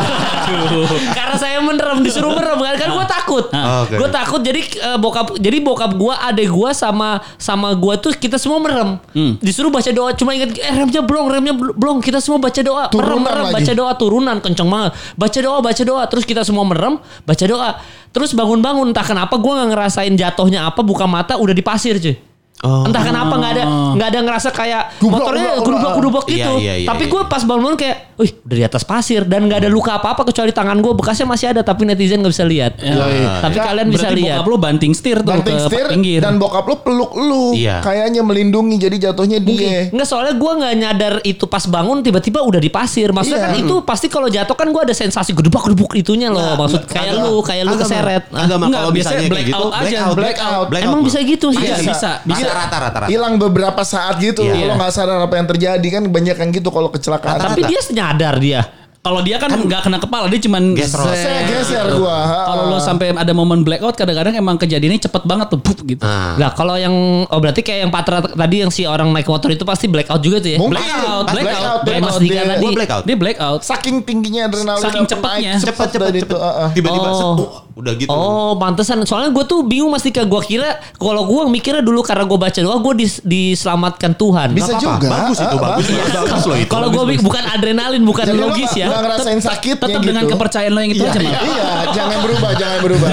Karena 1.11 1.35
saya 1.35 1.57
merem 1.59 2.01
disuruh 2.01 2.31
merem 2.31 2.59
kan, 2.59 2.75
kan 2.77 2.89
gue 2.91 3.05
takut. 3.07 3.45
Ah, 3.51 3.83
oke. 3.83 3.95
Gue 3.95 4.09
takut 4.09 4.41
jadi 4.41 4.61
eh, 4.61 4.97
bokap 4.97 5.37
jadi 5.37 5.57
bokap 5.59 5.91
gue 5.95 6.13
adek 6.13 6.49
gue 6.49 6.69
sama 6.71 7.09
sama 7.37 7.73
gue 7.73 7.93
tuh 7.99 8.13
kita 8.13 8.35
semua 8.35 8.59
merem. 8.59 8.99
Hmm. 9.11 9.39
Disuruh 9.39 9.71
baca 9.71 9.89
doa 9.89 10.11
cuma 10.13 10.35
ingat 10.35 10.53
eh 10.55 10.73
remnya 10.73 11.01
blong 11.01 11.27
remnya 11.27 11.53
blong 11.55 11.99
kita 11.99 12.19
semua 12.19 12.37
baca 12.37 12.59
doa 12.59 12.83
merem 12.87 12.93
Turunan 12.93 13.21
merem 13.21 13.45
lagi. 13.47 13.55
baca 13.57 13.71
doa 13.73 13.91
turunan 13.95 14.37
kenceng 14.39 14.69
banget 14.69 14.91
baca 15.15 15.39
doa 15.39 15.57
baca 15.61 15.83
doa 15.83 16.03
terus 16.07 16.23
kita 16.23 16.41
semua 16.43 16.63
merem 16.63 16.97
baca 17.23 17.45
doa 17.47 17.69
terus 18.11 18.35
bangun-bangun 18.35 18.91
entah 18.91 19.07
kenapa 19.07 19.39
gue 19.39 19.51
nggak 19.51 19.71
ngerasain 19.91 20.15
jatuhnya 20.15 20.71
apa 20.71 20.79
buka 20.79 21.03
mata 21.03 21.35
udah 21.35 21.51
di 21.51 21.59
pasir 21.59 21.99
cuy. 21.99 22.30
Oh. 22.61 22.85
Entah 22.85 23.01
kenapa 23.01 23.33
nggak 23.33 23.51
ada 23.51 23.63
nggak 23.97 24.07
ada 24.07 24.19
ngerasa 24.21 24.49
kayak 24.51 24.83
Gublok, 24.95 25.17
motornya 25.17 25.49
gerubak 25.57 25.91
gerubak 25.97 26.23
Iya, 26.23 26.35
gitu. 26.37 26.51
iya, 26.59 26.73
iya, 26.77 26.85
Tapi 26.85 27.03
iya. 27.03 27.11
gue 27.11 27.21
pas 27.25 27.41
bangun 27.41 27.73
kayak, 27.73 27.97
wih 28.15 28.31
udah 28.37 28.53
di 28.53 28.63
atas 28.63 28.83
pasir 28.83 29.25
dan 29.25 29.41
nggak 29.43 29.65
ada 29.65 29.69
luka 29.71 29.91
apa 29.93 30.13
apa 30.13 30.21
kecuali 30.23 30.53
tangan 30.53 30.77
gue 30.77 30.93
bekasnya 30.93 31.25
masih 31.25 31.47
ada 31.49 31.61
tapi 31.61 31.83
netizen 31.83 32.21
nggak 32.21 32.29
bisa 32.29 32.45
lihat. 32.45 32.77
iya. 32.77 33.41
Tapi 33.41 33.55
Ya, 33.55 33.63
kalian 33.65 33.87
bisa 33.89 34.05
Berarti 34.05 34.21
lihat. 34.21 34.37
bokap 34.37 34.45
lo 34.45 34.57
banting 34.59 34.93
setir 34.93 35.17
tuh 35.17 35.33
Banting 35.33 35.57
ke 35.57 35.63
setir 35.63 35.85
pinggir. 35.89 36.21
dan 36.21 36.37
bokap 36.37 36.61
lo 36.63 36.75
peluk 36.77 37.11
lu. 37.15 37.45
Iya. 37.51 37.81
Kayaknya 37.81 38.21
melindungi 38.21 38.75
jadi 38.77 38.97
jatuhnya 39.09 39.39
dia. 39.39 39.89
Enggak 39.89 40.05
soalnya 40.05 40.33
gue 40.35 40.51
nggak 40.53 40.73
nyadar 40.77 41.13
itu 41.23 41.45
pas 41.45 41.65
bangun 41.65 41.97
tiba-tiba 41.99 42.45
udah 42.45 42.61
di 42.61 42.69
pasir. 42.69 43.09
Maksudnya 43.09 43.41
Iya. 43.41 43.47
kan 43.47 43.57
itu 43.57 43.75
pasti 43.81 44.05
kalau 44.05 44.29
jatuh 44.29 44.53
kan 44.53 44.69
gue 44.69 44.81
ada 44.83 44.93
sensasi 44.93 45.33
gedebak 45.33 45.65
gedebuk 45.65 45.89
itunya 45.95 46.29
loh. 46.29 46.53
Maksud 46.59 46.85
kayak 46.85 47.17
agak- 47.17 47.25
lu 47.25 47.41
kayak 47.41 47.63
lu 47.65 47.73
keseret. 47.75 48.23
Enggak, 48.29 48.69
kalau 48.69 48.91
biasanya 48.91 49.17
misalnya 49.17 49.33
kayak 49.33 49.47
gitu, 49.49 49.57
blackout 49.57 49.73
aja. 49.73 49.81
blackout, 49.81 50.13
Blackout. 50.13 50.65
blackout, 50.69 50.85
Emang 50.85 51.01
bisa 51.01 51.19
gitu 51.23 51.47
sih. 51.49 51.65
Iya, 51.65 51.75
Bisa. 51.81 52.11
bisa. 52.21 52.40
Bisa 52.41 52.53
rata-rata. 52.53 53.05
Hilang 53.07 53.37
beberapa 53.37 53.81
saat 53.85 54.17
gitu. 54.17 54.41
Iya. 54.41 54.69
Lo 54.69 54.73
nggak 54.75 54.91
sadar 54.91 55.21
apa 55.21 55.35
yang 55.37 55.47
terjadi 55.47 55.87
kan 55.87 56.03
banyak 56.09 56.37
yang 56.37 56.49
gitu 56.49 56.69
kalau 56.73 56.89
kecelakaan. 56.89 57.37
Tapi 57.37 57.61
dia 57.65 57.79
nyadar 57.93 58.35
dia. 58.41 58.61
Kalau 59.01 59.17
dia 59.25 59.41
kan 59.41 59.49
nggak 59.49 59.81
kena 59.81 59.97
kepala, 59.97 60.29
dia 60.29 60.37
cuman 60.45 60.77
saya 60.77 61.49
geser 61.49 61.89
gua. 61.97 62.21
Kalau 62.21 62.69
lo 62.69 62.77
sampai 62.77 63.09
ada 63.09 63.33
momen 63.33 63.65
blackout, 63.65 63.97
kadang-kadang 63.97 64.37
emang 64.37 64.61
kejadiannya 64.61 65.01
cepet 65.01 65.25
banget 65.25 65.49
tuh, 65.49 65.57
pup, 65.57 65.73
gitu. 65.89 66.05
Nah. 66.05 66.37
Nah 66.37 66.53
kalau 66.53 66.77
yang 66.77 66.93
oh 67.25 67.39
berarti 67.41 67.65
kayak 67.65 67.89
yang 67.89 67.89
Patra 67.89 68.21
tadi 68.21 68.61
yang 68.61 68.69
si 68.69 68.85
orang 68.85 69.09
naik 69.09 69.25
motor 69.25 69.49
itu 69.49 69.65
pasti 69.65 69.89
blackout 69.89 70.21
juga 70.21 70.37
tuh 70.37 70.53
ya. 70.53 70.57
Mungkin. 70.61 70.77
Blackout, 70.77 71.25
Ah, 71.25 71.33
blackout, 71.33 71.79
Mas 71.81 71.81
blackout. 71.81 72.19
Dika 72.21 72.29
Dia- 72.29 72.45
tadi. 72.45 72.61
Gua 72.61 72.71
blackout. 72.77 73.03
Dia 73.09 73.17
blackout. 73.17 73.61
Saking 73.65 73.95
tingginya 74.05 74.41
adrenalin 74.45 74.83
Saking 74.85 75.05
cepetnya. 75.09 75.53
Cepet, 75.57 75.87
cepet, 75.97 76.11
cepet. 76.21 76.37
ah, 76.37 76.53
ah. 76.53 76.69
Tiba-tiba 76.69 77.09
Oh. 77.09 77.33
Uh, 77.71 77.79
udah 77.79 77.93
gitu. 77.95 78.09
Oh, 78.09 78.55
pantesan. 78.55 78.99
Soalnya 79.03 79.31
gue 79.31 79.43
tuh 79.43 79.63
bingung 79.63 79.89
Mas 79.89 80.01
Dika. 80.01 80.23
Gue 80.23 80.41
kira 80.41 80.77
kalau 80.93 81.23
gue 81.23 81.41
mikirnya 81.47 81.79
dulu 81.79 82.01
karena 82.01 82.23
gue 82.23 82.35
baca 82.35 82.59
doa 82.59 82.77
gue 82.77 82.93
dis- 82.97 83.21
diselamatkan 83.21 84.11
Tuhan. 84.13 84.51
Bisa 84.51 84.75
apa-apa. 84.75 84.81
juga. 84.81 85.07
Bagus 85.09 85.37
itu, 85.37 85.47
Ah, 85.47 85.61
bagus. 85.61 85.85
bagus. 85.87 86.11
Bagus 86.11 86.43
loh 86.45 86.57
itu. 86.57 86.69
Kalau 86.69 86.87
gue 86.89 87.03
bukan 87.19 87.43
adrenalin, 87.47 88.03
bukan 88.03 88.25
Jadi 88.25 88.37
lo 88.37 88.47
logis 88.49 88.71
ya. 88.73 88.87
ngerasain 88.89 89.39
sakitnya 89.39 89.77
Tetap 89.81 89.99
gitu. 89.99 90.07
dengan 90.07 90.23
kepercayaan 90.27 90.71
lo 90.71 90.79
yang 90.79 90.91
itu 90.91 90.99
Iya, 91.01 91.11
aja, 91.11 91.19
iya, 91.21 91.39
iya, 91.41 91.65
jangan 91.91 92.17
berubah, 92.21 92.51
jangan 92.53 92.79
berubah. 92.83 93.09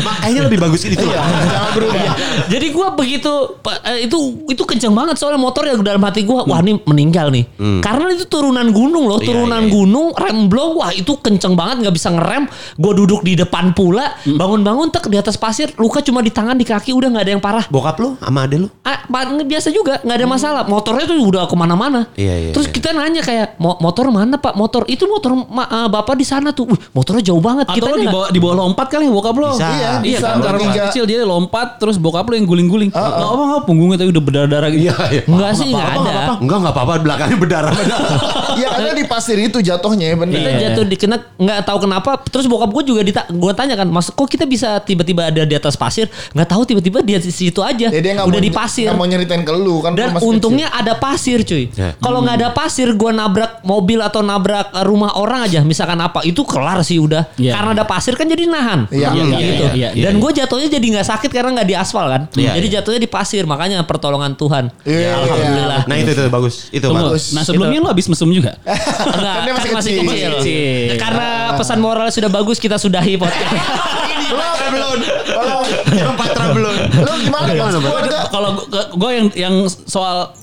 Makanya 0.00 0.40
lebih 0.46 0.58
bagus 0.60 0.80
itu. 0.84 0.94
Iya, 0.96 1.20
jangan 1.44 1.70
berubah. 1.72 2.00
Jadi 2.46 2.66
gue 2.70 2.86
begitu 2.94 3.32
eh, 3.84 3.98
itu 4.04 4.18
itu 4.46 4.62
kenceng 4.62 4.92
banget 4.92 5.16
soalnya 5.16 5.40
motor 5.40 5.64
ya 5.64 5.74
dalam 5.76 6.02
hati 6.02 6.22
gue 6.22 6.36
wah 6.36 6.60
ini 6.60 6.78
meninggal 6.84 7.32
nih. 7.32 7.44
Karena 7.80 8.12
itu 8.12 8.24
turunan 8.26 8.68
gunung 8.70 9.08
loh, 9.08 9.18
Iya, 9.20 9.26
turunan 9.32 9.62
iya, 9.64 9.68
iya. 9.68 9.74
gunung 9.74 10.06
rem 10.12 10.38
blong 10.46 10.70
wah 10.76 10.90
itu 10.90 11.12
kenceng 11.18 11.54
banget 11.54 11.86
nggak 11.86 11.94
bisa 11.94 12.08
ngerem. 12.12 12.44
Gue 12.76 12.92
duduk 12.94 13.22
di 13.22 13.34
depan 13.34 13.63
depan 13.64 13.76
pula 13.76 14.06
bangun-bangun 14.26 14.88
tek 14.92 15.08
di 15.08 15.16
atas 15.16 15.40
pasir 15.40 15.72
luka 15.76 16.04
cuma 16.04 16.20
di 16.20 16.28
tangan 16.28 16.52
di 16.52 16.66
kaki 16.66 16.92
udah 16.92 17.08
nggak 17.08 17.24
ada 17.24 17.32
yang 17.32 17.42
parah 17.42 17.64
Bokap 17.68 17.96
lu 17.96 18.16
sama 18.20 18.44
ade 18.44 18.60
lu? 18.60 18.68
Ah, 18.84 19.08
biasa 19.44 19.72
juga 19.72 20.00
nggak 20.04 20.16
ada 20.20 20.26
masalah 20.28 20.62
motornya 20.68 21.04
tuh 21.08 21.16
udah 21.20 21.48
ke 21.48 21.56
mana-mana 21.56 22.06
Iya, 22.14 22.34
iya, 22.36 22.52
terus 22.52 22.68
iya. 22.68 22.74
kita 22.76 22.88
nanya 22.92 23.22
kayak 23.24 23.56
"Mo- 23.56 23.78
motor 23.80 24.12
mana 24.12 24.36
pak 24.36 24.52
motor 24.52 24.84
itu 24.86 25.08
motor 25.08 25.32
ma- 25.48 25.68
ah, 25.68 25.88
bapak 25.88 26.18
di 26.18 26.26
sana 26.26 26.52
tuh 26.52 26.68
Wih, 26.68 26.80
motornya 26.92 27.22
jauh 27.24 27.40
banget 27.40 27.64
Atau 27.68 27.86
lo 27.88 27.96
nggak- 27.96 28.00
di 28.00 28.08
bawah 28.08 28.28
di 28.34 28.38
bawah 28.40 28.56
lompat 28.66 28.86
kali 28.90 29.06
bokap 29.08 29.36
lo. 29.36 29.50
Bisa. 29.54 29.68
Iya, 29.68 29.90
Iya 30.02 30.18
bisa. 30.18 30.26
kan 30.26 30.36
karena 30.42 30.60
masih 30.64 30.82
kecil 30.90 31.04
dia 31.06 31.18
lompat 31.24 31.68
terus 31.78 31.96
bokap 31.96 32.24
lo 32.28 32.34
yang 32.36 32.48
guling-guling. 32.48 32.90
Enggak 32.90 33.28
apa 33.30 33.42
enggak 33.44 33.62
punggungnya 33.64 33.96
tapi 34.00 34.10
udah 34.10 34.24
berdarah-darah 34.24 34.68
gitu. 34.72 34.82
Iya, 34.84 34.94
iya. 35.12 35.22
Enggak 35.28 35.50
sih 35.54 35.66
nggak 35.70 35.88
ada 35.94 36.12
Enggak, 36.40 36.58
enggak 36.60 36.72
apa-apa. 36.74 36.92
Belakangnya 37.00 37.38
berdarah. 37.38 37.74
Iya 38.54 38.68
karena 38.70 38.92
di 38.94 39.04
pasir 39.06 39.38
itu 39.38 39.58
jatuhnya 39.60 40.14
ya 40.14 40.16
bener. 40.16 40.34
kita 40.34 40.50
jatuh 40.62 40.84
di 40.86 40.96
kena 40.96 41.16
nggak 41.36 41.58
tahu 41.66 41.78
kenapa 41.86 42.10
terus 42.26 42.46
bokap 42.46 42.70
gue 42.70 42.82
juga 42.86 43.00
gue 43.28 43.52
tanya 43.54 43.74
kan 43.74 43.86
mas 43.86 44.06
kok 44.06 44.26
kita 44.26 44.44
bisa 44.44 44.78
tiba-tiba 44.78 45.26
ada 45.26 45.42
di 45.42 45.54
atas 45.54 45.74
pasir 45.74 46.06
nggak 46.30 46.46
tahu 46.46 46.62
tiba-tiba 46.64 46.98
di 47.00 47.14
situ 47.24 47.60
aja 47.60 47.88
Ya, 47.88 48.00
dia 48.00 48.12
udah 48.16 48.28
mau- 48.28 48.40
di 48.40 48.50
pasir 48.50 48.86
nggak 48.86 48.96
mau 48.96 49.06
nyeritain 49.06 49.40
ke 49.40 49.52
lu 49.52 49.78
kan 49.78 49.92
dan 49.92 50.10
lu 50.10 50.14
masih 50.16 50.26
untungnya 50.28 50.66
ada 50.68 50.92
pasir 50.94 51.40
cuy 51.40 51.70
Ya. 51.70 51.94
kalau 51.96 52.20
nggak 52.20 52.36
ada 52.36 52.48
pasir 52.50 52.90
gue 52.90 53.10
nabrak 53.10 53.62
mobil 53.62 53.98
atau 53.98 54.20
nabrak 54.20 54.68
rumah 54.82 55.14
orang 55.14 55.44
aja 55.44 55.62
misalkan 55.62 55.96
apa 55.96 56.22
itu 56.22 56.42
kelar 56.42 56.82
sih 56.82 56.98
udah 56.98 57.30
Iya. 57.34 57.54
karena 57.54 57.70
ada 57.72 57.84
pasir 57.84 58.12
kan 58.12 58.26
jadi 58.26 58.44
nahan 58.44 58.86
Iya, 58.86 59.08
Gitu. 59.10 59.24
iya, 59.24 59.38
iya, 59.38 59.68
iya, 59.70 59.88
iya. 59.92 60.04
dan 60.04 60.18
gue 60.18 60.30
jatuhnya 60.34 60.68
jadi 60.68 60.86
nggak 60.92 61.06
sakit 61.08 61.30
karena 61.30 61.50
nggak 61.54 61.68
di 61.68 61.74
aspal 61.74 62.06
kan 62.06 62.22
Iya, 62.32 62.52
jadi 62.54 62.66
iya. 62.66 62.74
jatuhnya 62.78 63.00
di 63.00 63.08
pasir 63.08 63.42
makanya 63.44 63.82
pertolongan 63.82 64.34
Tuhan 64.34 64.64
Iya, 64.82 65.10
alhamdulillah 65.18 65.80
Nah 65.84 65.96
itu 65.96 66.10
itu 66.10 66.22
bagus. 66.28 66.54
Itu 66.70 66.86
Tunggu. 66.86 67.12
bagus. 67.12 67.24
Nah 67.30 67.42
sebelumnya 67.42 67.78
lo 67.78 67.88
habis 67.88 68.06
mesum 68.06 68.26
juga. 68.26 68.56
Enggak, 68.58 69.34
Kan 69.36 69.42
dia 69.42 69.52
masih 69.52 69.68
kan 69.68 69.76
masih 69.76 69.92
kecil. 69.92 70.08
kecil. 70.08 70.32
Kecil. 70.38 70.96
Karena 70.96 71.28
pesan 71.54 71.78
moral 71.78 72.06
sudah 72.08 72.26
bagus 72.28 72.56
kita 72.56 72.76
sudahi 72.76 73.14
podcast. 73.14 73.43
Belum. 74.64 74.98
Yang 75.92 76.14
patra 76.16 76.44
belum. 76.50 76.74
Lu 76.96 77.12
gimana? 77.20 77.46
Keluarga 77.50 78.18
Kalau 78.28 78.50
gue 78.94 79.10
yang 79.12 79.26
yang 79.34 79.54
soal 79.68 80.34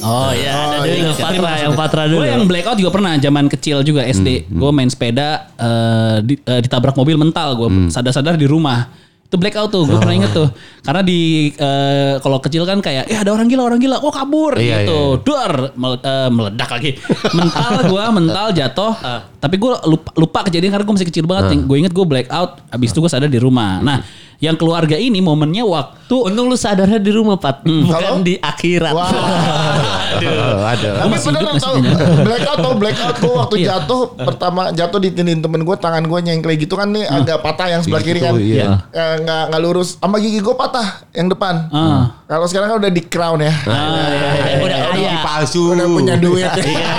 Oh 0.00 0.32
iya, 0.32 0.56
ada 0.56 0.80
Oh, 0.80 0.80
dulu 0.80 0.88
iya. 0.88 1.04
yang 1.04 1.12
Patra, 1.14 1.50
yang 1.60 1.74
Patra 1.76 2.02
dulu. 2.08 2.24
Gue 2.24 2.32
yang 2.32 2.44
blackout 2.48 2.80
juga 2.80 2.88
pernah 2.88 3.12
zaman 3.20 3.44
kecil 3.46 3.84
juga 3.84 4.00
SD. 4.02 4.48
Gue 4.48 4.70
main 4.72 4.88
sepeda 4.88 5.52
eh, 5.52 6.16
di- 6.24 6.40
eh, 6.40 6.60
ditabrak 6.64 6.96
mobil 6.96 7.20
mental. 7.20 7.52
Gue 7.54 7.68
sadar-sadar 7.92 8.40
di 8.40 8.48
rumah. 8.48 8.88
Itu 9.30 9.38
blackout 9.38 9.70
tuh. 9.70 9.86
Gue 9.86 9.94
pernah 9.94 10.16
inget 10.18 10.34
tuh. 10.34 10.50
Karena 10.82 11.06
di 11.06 11.20
eh, 11.54 12.18
kalau 12.18 12.42
kecil 12.42 12.66
kan 12.66 12.82
kayak 12.82 13.06
ya 13.06 13.22
ada 13.22 13.30
orang 13.30 13.46
gila 13.46 13.62
orang 13.62 13.78
gila. 13.78 14.02
Oh 14.02 14.10
kabur 14.10 14.58
Iya, 14.58 14.82
gitu. 14.82 15.22
Duar 15.22 15.70
mele- 15.78 16.02
eh, 16.02 16.28
meledak 16.28 16.66
lagi. 16.66 16.98
mental 17.30 17.86
gue 17.86 18.04
mental 18.10 18.46
jatuh. 18.50 18.92
Tapi 19.38 19.54
gue 19.54 19.72
lupa, 19.86 20.10
lupa 20.18 20.38
kejadian 20.44 20.74
karena 20.74 20.82
gue 20.82 20.94
masih 20.98 21.08
kecil 21.08 21.30
banget. 21.30 21.62
Gue 21.62 21.78
inget 21.78 21.94
gue 21.94 22.02
blackout. 22.02 22.58
Habis 22.68 22.90
itu 22.90 22.98
gue 22.98 23.06
sadar 23.06 23.30
di 23.30 23.38
rumah. 23.38 23.78
Nah 23.78 24.02
yang 24.40 24.56
keluarga 24.56 24.96
ini 24.96 25.20
momennya 25.20 25.62
waktu 25.62 25.96
Untung 26.10 26.50
lu 26.50 26.58
sadarnya 26.58 26.98
di 26.98 27.06
rumah, 27.08 27.38
Pat. 27.38 27.62
Bukan 27.62 27.86
Kalau- 27.86 28.18
di 28.18 28.34
akhirat. 28.34 28.90
Wah. 28.90 29.06
Aduh, 30.18 30.34
ada. 30.60 30.90
Tapi 30.96 31.08
masih 31.08 31.26
bener 31.30 31.42
hidup 31.46 31.62
tau 31.62 31.74
blackout 32.20 32.58
tau 32.58 32.74
blackout 32.74 33.16
gue 33.16 33.30
waktu 33.32 33.56
Iya. 33.56 33.66
jatuh 33.70 34.00
pertama 34.18 34.62
jatuh 34.70 34.98
ditindin 34.98 35.38
temen 35.38 35.62
gue 35.62 35.76
tangan 35.76 36.02
gue 36.02 36.18
nyengklek 36.20 36.56
gitu 36.60 36.74
kan 36.74 36.90
nih 36.90 37.06
agak 37.06 37.38
patah 37.40 37.68
yang 37.68 37.80
sebelah 37.80 38.02
kiri 38.02 38.18
kan 38.18 38.34
Gitu, 38.34 38.58
iya. 38.58 38.82
Eh, 38.90 39.14
nggak 39.18 39.42
nggak 39.48 39.60
lurus 39.60 39.94
sama 39.94 40.18
gigi 40.18 40.40
gue 40.40 40.50
patah 40.52 40.82
yang 41.12 41.30
depan 41.30 41.70
Ah. 41.70 42.10
kalau 42.26 42.44
sekarang 42.44 42.68
kan 42.68 42.78
udah 42.80 42.90
di 42.90 43.02
crown 43.02 43.38
ya 43.38 43.54
Udah 44.60 44.78
kaya. 44.90 45.14
palsu. 45.22 45.72
udah 45.72 45.86
punya 45.86 46.14
duit 46.16 46.42
Iya, 46.42 46.90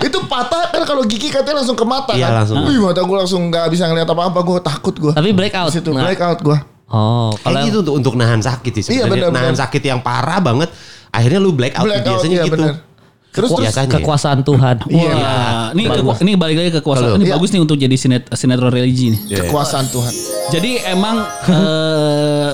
itu 0.00 0.18
patah 0.24 0.62
kan 0.68 0.82
kalau 0.82 1.02
gigi 1.02 1.28
katanya 1.28 1.56
langsung 1.58 1.74
ke 1.74 1.84
mata 1.84 2.12
Iya, 2.12 2.26
kan 2.26 2.34
langsung. 2.40 2.56
Wih 2.62 2.78
mata 2.78 3.00
gue 3.00 3.16
langsung 3.16 3.42
nggak 3.46 3.66
bisa 3.68 3.84
ngeliat 3.84 4.06
apa-apa 4.06 4.38
gue 4.40 4.58
takut 4.60 4.94
gue 4.94 5.12
Tapi 5.12 5.30
blackout. 5.30 5.70
situ 5.70 5.90
Nah. 5.90 6.04
blackout 6.04 6.40
gue 6.40 6.58
Oh, 6.88 7.32
Kayak 7.34 7.40
kalau 7.42 7.58
gitu 7.64 7.78
untuk 7.80 7.94
untuk 7.96 8.14
nahan 8.14 8.38
sakit 8.38 8.72
sih 8.74 8.82
Iya, 8.92 9.04
sebenarnya. 9.04 9.10
benar, 9.26 9.28
nahan 9.32 9.46
benar. 9.50 9.62
sakit 9.62 9.82
yang 9.82 10.00
parah 10.00 10.38
banget. 10.38 10.68
Akhirnya 11.08 11.38
lu 11.38 11.50
black 11.50 11.72
out 11.74 11.84
blackout 11.84 12.20
biasanya 12.20 12.34
iya 12.34 12.44
gitu. 12.44 12.54
bener 12.54 12.74
terus 13.32 13.48
terus 13.48 13.64
biasanya 13.64 13.88
ya. 13.88 13.94
kekuasaan 13.96 14.38
Tuhan. 14.42 14.76
Iya. 14.92 15.12
Wah, 15.14 15.66
ini 15.72 15.82
keku- 15.86 16.20
ini 16.20 16.32
balik 16.34 16.56
lagi 16.58 16.68
ke 16.68 16.78
kekuasaan. 16.78 17.16
Ini 17.16 17.24
Iya. 17.24 17.32
bagus 17.32 17.48
nih 17.48 17.60
untuk 17.60 17.76
jadi 17.76 17.96
sinet, 17.96 18.28
sinetron 18.30 18.68
religi 18.68 19.08
nih. 19.10 19.20
kekuasaan 19.40 19.88
Tuhan 19.88 20.12
Jadi 20.50 20.70
emang 20.84 21.16
eh, 21.48 22.50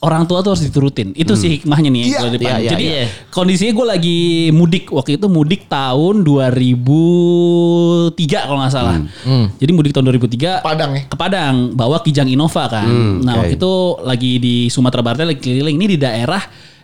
orang 0.00 0.24
tua 0.24 0.40
tuh 0.40 0.56
harus 0.56 0.64
diturutin. 0.64 1.12
Itu 1.12 1.36
sih 1.36 1.60
hikmahnya 1.60 1.92
nih. 1.92 2.04
Depan. 2.08 2.40
Iya, 2.40 2.54
iya, 2.56 2.70
Jadi 2.72 2.84
iya. 2.88 3.04
kondisinya 3.28 3.72
gue 3.76 3.86
lagi 3.86 4.18
mudik 4.50 4.88
waktu 4.88 5.20
itu 5.20 5.28
mudik 5.28 5.68
tahun 5.68 6.24
2003 6.24 8.16
kalau 8.48 8.58
nggak 8.60 8.72
salah. 8.72 8.96
Jadi 9.60 9.70
mudik 9.70 9.92
tahun 9.92 10.08
2003 10.10 10.64
Padang 10.64 10.90
ya 10.96 11.02
ke 11.04 11.16
Padang 11.16 11.54
bawa 11.76 12.00
Kijang 12.00 12.28
Innova 12.28 12.64
kan. 12.68 12.88
nah 13.20 13.36
oke. 13.36 13.40
waktu 13.44 13.54
itu 13.60 13.72
lagi 14.02 14.32
di 14.40 14.54
Sumatera 14.68 15.02
Barat 15.04 15.28
lagi 15.28 15.40
keliling 15.40 15.76
ini 15.76 15.86
di 15.94 15.98
daerah 16.00 16.40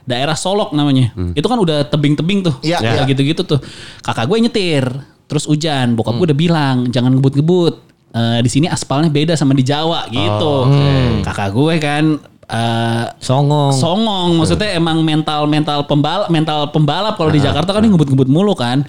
daerah 0.07 0.37
Solok 0.39 0.71
namanya. 0.77 1.11
Itu 1.35 1.49
kan 1.49 1.59
udah 1.59 1.89
tebing-tebing 1.89 2.47
tuh. 2.47 2.55
Iya, 2.63 2.79
Ya, 2.79 2.91
iya. 3.01 3.03
gitu-gitu 3.09 3.43
tuh. 3.43 3.59
Kakak 4.05 4.31
gue 4.31 4.39
nyetir, 4.39 4.85
terus 5.27 5.49
hujan. 5.49 5.97
Bokap 5.99 6.15
gue 6.15 6.31
udah 6.31 6.39
bilang 6.39 6.77
jangan 6.93 7.11
ngebut-ngebut. 7.17 7.75
Eh, 8.17 8.41
di 8.41 8.49
sini 8.49 8.65
aspalnya 8.71 9.11
beda 9.11 9.35
sama 9.35 9.53
di 9.53 9.67
Jawa 9.67 10.07
gitu. 10.09 10.55
Kakak 11.21 11.51
gue 11.53 11.75
kan 11.83 12.05
eh, 12.51 13.05
Songong. 13.19 13.75
songong. 13.75 14.39
Maksudnya 14.39 14.75
emang 14.79 15.03
mental 15.03 15.47
mental 15.51 15.87
pembalap 15.87 16.29
mental 16.31 16.71
pembalap 16.71 17.15
kalau 17.19 17.31
di 17.31 17.43
Jakarta 17.43 17.75
kan 17.75 17.83
ngebut-ngebut 17.83 18.29
mulu 18.31 18.55
kan. 18.55 18.87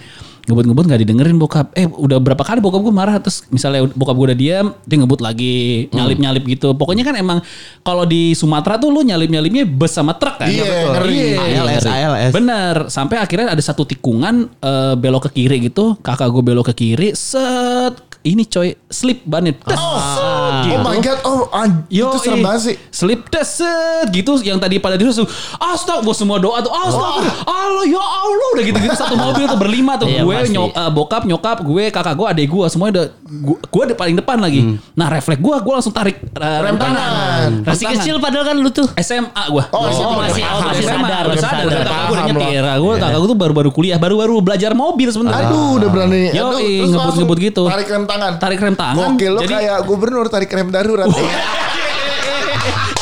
Ngebut-ngebut 0.47 0.87
nggak 0.87 1.01
didengerin 1.03 1.35
bokap. 1.35 1.75
Eh 1.75 1.83
udah 1.83 2.23
berapa 2.23 2.39
kali 2.39 2.63
bokap 2.63 2.79
gue 2.79 2.95
marah? 2.95 3.19
Terus 3.19 3.43
misalnya 3.51 3.83
bokap 3.91 4.15
gue 4.15 4.25
udah 4.31 4.39
diam 4.39 4.67
dia 4.87 4.95
ngebut 4.95 5.19
lagi 5.19 5.85
nyalip-nyalip 5.91 6.43
gitu. 6.47 6.71
Pokoknya 6.71 7.03
kan 7.03 7.19
emang 7.19 7.43
kalau 7.83 8.07
di 8.07 8.31
Sumatera 8.31 8.79
tuh 8.79 8.87
lu 8.87 9.03
nyalip-nyalipnya 9.03 9.67
bus 9.67 9.91
sama 9.91 10.15
truk 10.15 10.39
kan? 10.39 10.47
Iya, 10.47 10.63
ngeri. 10.95 11.19
Iya, 11.19 11.61
ALS, 11.67 11.83
ngeri. 11.83 11.99
ALS. 11.99 12.31
bener. 12.31 12.75
Sampai 12.87 13.19
akhirnya 13.19 13.51
ada 13.51 13.59
satu 13.59 13.83
tikungan 13.83 14.47
eh, 14.63 14.95
belok 14.95 15.27
ke 15.27 15.43
kiri 15.43 15.67
gitu. 15.67 15.99
Kakak 15.99 16.31
gue 16.31 16.43
belok 16.47 16.71
ke 16.71 16.75
kiri 16.79 17.11
set 17.11 18.06
ini 18.27 18.43
coy 18.43 18.75
slip 18.87 19.23
bannya 19.23 19.55
Tes, 19.55 19.77
Oh 19.77 20.63
gitu. 20.63 20.79
my 20.79 20.97
god, 20.99 21.19
oh 21.23 21.47
an- 21.51 21.87
Yo, 21.87 22.11
itu 22.11 22.27
serem 22.27 22.39
banget 22.39 22.61
sih. 22.61 22.75
Slip 22.89 23.27
deset 23.27 24.07
gitu. 24.11 24.39
Yang 24.41 24.59
tadi 24.59 24.75
pada 24.77 24.95
diri 24.95 25.11
astaga 25.57 26.03
gue 26.03 26.15
semua 26.15 26.37
doa 26.37 26.59
tuh 26.59 26.71
astaga 26.71 27.31
Allah 27.43 27.85
ya 27.85 27.99
Allah. 27.99 28.47
Udah 28.55 28.63
gitu-gitu 28.63 28.95
satu 28.95 29.15
mobil 29.15 29.45
tuh 29.45 29.55
berlima 29.55 29.95
tuh. 29.95 30.07
Iya, 30.07 30.23
gue 30.23 30.35
nyok, 30.51 30.69
eh, 30.71 30.89
bokap 30.91 31.23
nyokap 31.23 31.57
gue 31.61 31.83
kakak 31.87 32.15
gue 32.15 32.27
adek 32.27 32.47
gue 32.47 32.65
semuanya 32.67 32.93
udah 32.93 33.05
gue, 33.27 33.57
gue 33.59 33.81
ada 33.83 33.93
paling 33.93 34.15
depan 34.15 34.37
lagi. 34.37 34.63
Nah 34.93 35.07
refleks 35.07 35.37
gue 35.37 35.55
gue 35.57 35.73
langsung 35.73 35.91
tarik 35.91 36.17
eh, 36.17 36.59
rem 36.59 36.75
tangan. 36.75 37.61
Masih 37.61 37.85
kecil 37.91 38.15
padahal 38.17 38.45
kan 38.45 38.55
lu 38.55 38.69
tuh. 38.69 38.87
SMA 38.97 39.43
gue. 39.47 39.63
Oh, 39.69 39.85
SMA. 39.87 40.15
masih- 40.17 40.43
oh, 40.43 40.61
masih 40.63 40.81
SMA, 40.81 40.95
sadar, 40.97 41.23
udah 41.23 41.29
masih 41.29 41.43
sadar. 41.43 41.65
sadar. 41.65 41.83
Kakak 41.83 42.01
gue 42.01 42.15
udah 42.15 42.25
nyetir. 42.25 42.63
lah. 42.63 42.75
Gue 42.77 42.93
kakak 42.95 43.17
gue 43.17 43.29
tuh 43.29 43.37
baru-baru 43.37 43.69
kuliah, 43.69 43.97
baru-baru 43.97 44.35
belajar 44.39 44.71
mobil 44.71 45.09
sebenarnya. 45.09 45.47
Aduh, 45.47 45.77
udah 45.77 45.89
berani. 45.89 46.21
Yo, 46.31 46.45
ngebut-ngebut 46.87 47.37
gitu. 47.43 47.63
Tarik 47.67 47.87
rem 47.87 48.05
tangan. 48.05 48.31
Tarik 48.37 48.59
rem 48.59 48.75
tangan. 48.75 49.13
Gokil 49.13 49.31
lo 49.31 49.39
Jadi- 49.41 49.53
kayak 49.53 49.77
gubernur 49.83 50.25
tarik 50.27 50.49
rem 50.49 50.67
darurat. 50.69 51.07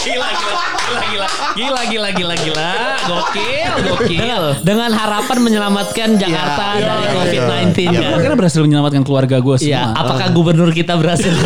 gila, 0.06 0.28
gila, 0.32 0.64
gila, 0.78 1.02
gila, 1.10 1.28
gila, 1.56 1.82
gila, 1.86 2.10
gila, 2.12 2.36
gila, 2.38 2.72
gokil, 3.02 3.74
gokil. 3.86 4.42
Dengan, 4.62 4.62
dengan 4.62 4.90
harapan 4.92 5.38
menyelamatkan 5.40 6.10
Jakarta 6.16 6.66
Iya, 6.74 6.84
dari 6.84 7.02
iya, 7.02 7.12
COVID-19 7.14 7.66
Tapi 7.66 7.84
kan. 7.96 8.12
gue 8.12 8.22
kira 8.22 8.36
berhasil 8.36 8.60
menyelamatkan 8.60 9.02
keluarga 9.02 9.38
gue 9.38 9.56
semua. 9.58 9.72
Iya, 9.72 9.84
apakah 9.94 10.28
gubernur 10.30 10.70
kita 10.70 10.94
berhasil 10.94 11.32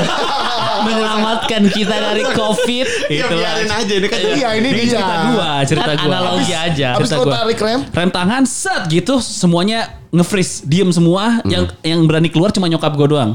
menyelamatkan 0.79 1.61
kita 1.67 1.91
dari 1.93 2.23
COVID? 2.25 2.87
Ya 3.07 3.25
biarin 3.27 3.69
aja 3.69 3.93
ini 3.93 4.07
kan. 4.07 4.19
Iya, 4.19 4.49
ini 4.55 4.67
dia. 4.71 4.83
cerita 4.89 5.15
gue, 5.27 5.49
cerita 5.65 5.85
Kan 5.87 5.97
gue. 5.97 6.07
analogi 6.07 6.53
aja. 6.53 6.87
Habis 6.95 7.07
Cerita 7.07 7.17
gua. 7.21 7.33
tarik 7.35 7.59
rem, 7.59 7.79
Rem 7.85 8.09
tangan 8.09 8.43
set 8.43 8.81
gitu 8.87 9.19
semuanya 9.19 9.79
nge-freeze, 10.09 10.63
diem 10.63 10.89
semua. 10.89 11.43
Yang 11.43 11.75
yang 11.81 12.01
berani 12.03 12.27
keluar 12.27 12.49
cuma 12.49 12.65
nyokap 12.65 12.95
gue 12.95 13.07
doang. 13.07 13.31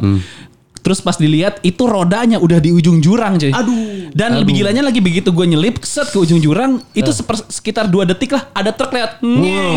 Terus 0.85 1.01
pas 1.01 1.17
dilihat 1.17 1.65
itu 1.65 1.81
rodanya 1.83 2.37
udah 2.37 2.61
di 2.61 2.69
ujung 2.69 3.01
jurang 3.01 3.35
cuy. 3.35 3.49
Aduh. 3.49 4.13
Dan 4.13 4.37
lebih 4.37 4.55
gilanya 4.55 4.85
lagi 4.85 5.01
begitu 5.01 5.33
gue 5.33 5.43
nyelip 5.43 5.81
set 5.81 6.07
ke 6.07 6.19
ujung 6.21 6.39
jurang 6.39 6.79
itu 6.93 7.09
seper- 7.09 7.49
sekitar 7.49 7.89
dua 7.89 8.05
detik 8.05 8.31
lah 8.31 8.47
ada 8.53 8.71
truk 8.71 8.93
lewat 8.93 9.19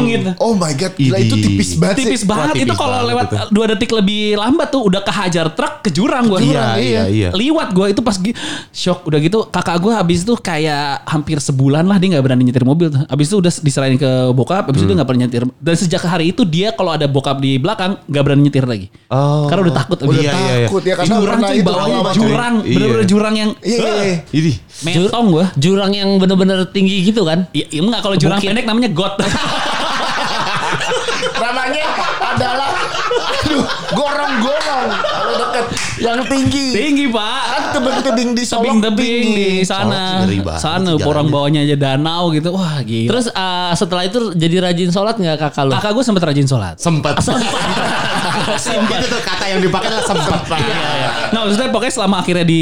gitu. 0.06 0.30
oh 0.38 0.54
my 0.54 0.74
god, 0.74 0.94
gila 0.94 1.18
itu 1.18 1.36
tipis 1.38 1.74
banget 1.74 1.96
sih. 1.96 2.04
Tipis 2.06 2.22
banget 2.22 2.54
tipis 2.54 2.68
itu 2.68 2.74
kalau 2.76 3.02
lewat 3.02 3.26
itu. 3.26 3.36
dua 3.50 3.66
detik 3.68 3.90
lebih 3.90 4.36
lambat 4.36 4.68
tuh 4.68 4.84
udah 4.84 5.02
kehajar 5.02 5.48
truk 5.50 5.82
ke 5.82 5.90
jurang 5.90 6.28
gue. 6.28 6.40
Iya, 6.44 6.76
iya, 6.78 7.04
iya. 7.08 7.30
Liwat 7.32 7.72
gue 7.72 7.88
itu 7.90 8.02
pas 8.04 8.20
shock 8.70 9.08
udah 9.08 9.18
gitu 9.18 9.48
kakak 9.48 9.80
gue 9.80 9.94
habis 9.96 10.22
itu 10.22 10.36
kayak 10.36 11.08
hampir 11.08 11.40
sebulan 11.40 11.88
lah 11.88 11.96
dia 11.96 12.14
nggak 12.14 12.24
berani 12.24 12.44
nyetir 12.44 12.62
mobil 12.62 12.92
tuh. 12.92 13.02
Habis 13.08 13.32
itu 13.32 13.38
udah 13.40 13.52
diserahin 13.56 13.96
ke 13.96 14.12
bokap, 14.36 14.68
habis 14.68 14.84
itu 14.84 14.86
Hmm. 14.86 14.90
dia 14.90 14.98
nggak 15.00 15.08
pernah 15.08 15.22
nyetir. 15.24 15.44
Dan 15.58 15.74
sejak 15.74 16.02
hari 16.04 16.26
itu 16.30 16.44
dia 16.44 16.70
kalau 16.72 16.92
ada 16.92 17.08
bokap 17.08 17.40
di 17.40 17.56
belakang 17.56 17.96
nggak 18.06 18.24
berani 18.24 18.42
nyetir 18.44 18.66
lagi. 18.68 18.88
Oh. 19.08 19.48
Karena 19.48 19.62
udah 19.66 19.76
takut. 19.76 19.98
Udah 20.04 20.14
Iya, 20.18 20.32
iya, 20.34 20.54
iya. 20.58 20.68
takut 20.68 20.84
ya 20.84 20.96
karena 20.98 21.16
jurang 21.16 21.40
itu 21.46 21.62
bawahnya 21.64 22.00
jurang, 22.12 22.54
Iya. 22.60 22.74
bener-bener 22.74 23.06
jurang 23.06 23.36
yang 23.36 23.50
Iya, 23.62 23.78
iya, 23.78 23.94
iya. 24.02 24.18
Ini. 24.34 24.52
mentong 24.84 25.26
gue. 25.30 25.46
Jurang 25.56 25.92
yang 25.94 26.10
bener-bener 26.18 26.66
tinggi 26.68 27.06
gitu 27.06 27.22
kan? 27.22 27.46
Iya, 27.54 27.66
iya 27.70 27.82
enggak 27.86 28.02
kalau 28.02 28.18
jurang 28.18 28.42
Bukit. 28.42 28.50
pendek 28.50 28.66
namanya 28.66 28.90
got. 28.92 29.14
Namanya 31.38 31.86
adalah 32.20 32.72
aduh 32.74 33.38
Aduh, 33.48 33.64
gorong-gorong 33.94 34.88
kalau 34.92 35.34
deket 35.40 35.66
yang 35.98 36.22
tinggi. 36.30 36.68
Tinggi 36.74 37.06
pak. 37.10 37.42
Kan 37.48 37.64
tebing-tebing 37.78 38.30
di 38.38 38.44
Solok 38.46 38.64
Tebing-tebing 38.64 39.24
tinggi. 39.26 39.48
di 39.62 39.66
sana. 39.66 40.24
Solok 40.26 40.46
banget 40.46 40.62
Sana 40.62 40.90
orang 40.98 41.28
bawahnya 41.34 41.62
aja 41.66 41.76
danau 41.76 42.30
gitu. 42.34 42.54
Wah 42.54 42.80
gila. 42.86 43.10
Terus 43.14 43.26
eh, 43.30 43.72
setelah 43.74 44.04
itu 44.06 44.20
jadi 44.38 44.56
rajin 44.62 44.90
sholat 44.94 45.16
nggak 45.18 45.38
kakak 45.38 45.64
lu? 45.68 45.72
kakak 45.74 45.92
gue 45.98 46.04
sempet 46.06 46.24
rajin 46.24 46.48
sholat. 46.48 46.76
Sempat. 46.78 47.20
Sempat. 47.22 47.62
Itu 49.02 49.08
tuh 49.12 49.22
kata 49.22 49.46
yang 49.50 49.60
dipakai 49.60 49.88
adalah 49.92 50.06
sempat. 50.06 50.42
Nah 51.28 51.40
maksudnya 51.44 51.70
pokoknya 51.70 51.94
selama 51.94 52.16
akhirnya 52.18 52.44
di 52.44 52.62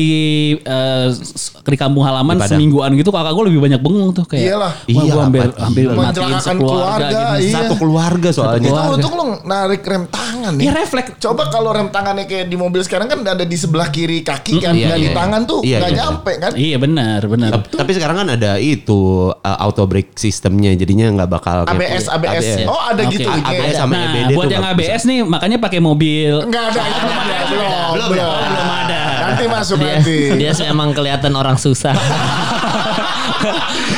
eh, 0.57 1.07
s- 1.11 1.53
di 1.57 1.75
kampung 1.75 2.01
halaman 2.01 2.35
Di 2.35 2.41
Padang. 2.41 2.51
semingguan 2.53 2.89
gitu 2.93 3.09
kakak 3.09 3.31
gue 3.31 3.43
lebih 3.47 3.61
banyak 3.61 3.79
bengong 3.79 4.11
tuh 4.11 4.25
kayak. 4.25 4.45
Iyalah. 4.45 4.73
Iya, 4.85 5.01
gue 5.03 5.21
hampir 5.21 5.41
hampir 5.55 5.83
iya. 5.83 5.95
matiin 5.95 6.37
sekeluarga 6.37 6.55
keluarga, 6.55 7.07
gitu. 7.07 7.35
iya. 7.41 7.53
Satu 7.55 7.73
keluarga 7.75 8.29
soalnya. 8.29 8.67
Itu 8.67 8.81
untuk 8.95 9.11
lo 9.13 9.23
narik 9.41 9.81
rem 9.81 10.03
tangan 10.05 10.53
Iya 10.55 10.65
ya. 10.65 10.71
refleks. 10.75 11.09
Coba 11.17 11.47
kalau 11.47 11.71
rem 11.71 11.89
tangannya 11.89 12.25
kayak 12.25 12.45
di 12.45 12.55
mobil 12.55 12.81
sekarang 12.81 13.05
kan 13.05 13.19
ada 13.21 13.41
di 13.41 13.55
sebelah 13.55 13.87
kiri 13.87 14.21
kaki 14.21 14.59
kan, 14.59 14.71
Iya, 14.71 14.87
dan 14.87 14.97
di 14.97 15.03
iya. 15.03 15.13
tangan 15.13 15.41
tuh 15.43 15.59
Iya, 15.61 15.77
nggak 15.77 15.89
iya. 15.89 15.99
nyampe 15.99 16.31
kan. 16.35 16.51
Iya 16.53 16.77
benar 16.77 17.21
benar. 17.25 17.49
Tap- 17.55 17.69
Tapi 17.75 17.91
sekarang 17.91 18.15
kan 18.17 18.27
ada 18.31 18.51
itu 18.55 19.01
uh, 19.31 19.57
auto 19.59 19.83
brake 19.83 20.13
sistemnya 20.15 20.71
jadinya 20.73 21.09
nggak 21.13 21.29
bakal 21.31 21.57
ABS, 21.65 22.05
ABS. 22.07 22.65
Oh 22.65 22.77
ada 22.77 23.01
gitu. 23.07 23.25
Iya. 23.25 23.41
ABS 23.41 23.75
sama 23.75 23.93
Nah 23.93 24.03
EBD 24.07 24.31
buat 24.33 24.47
yang 24.47 24.61
nggak 24.61 24.75
ABS 24.75 25.01
nih 25.03 25.19
makanya 25.23 25.57
pakai 25.57 25.79
mobil. 25.79 26.33
Enggak 26.41 26.63
ada, 26.69 26.81
itu 26.83 27.05
belum. 27.49 27.91
Belum, 27.95 28.09
Belum, 28.55 28.71
ada. 28.71 28.99
Nanti 29.27 29.43
masuk 29.51 29.77
dia, 29.83 29.99
nanti. 29.99 30.17
dia 30.39 30.51
memang 30.71 30.89
kelihatan 30.95 31.33
orang 31.35 31.59
susah. 31.59 31.91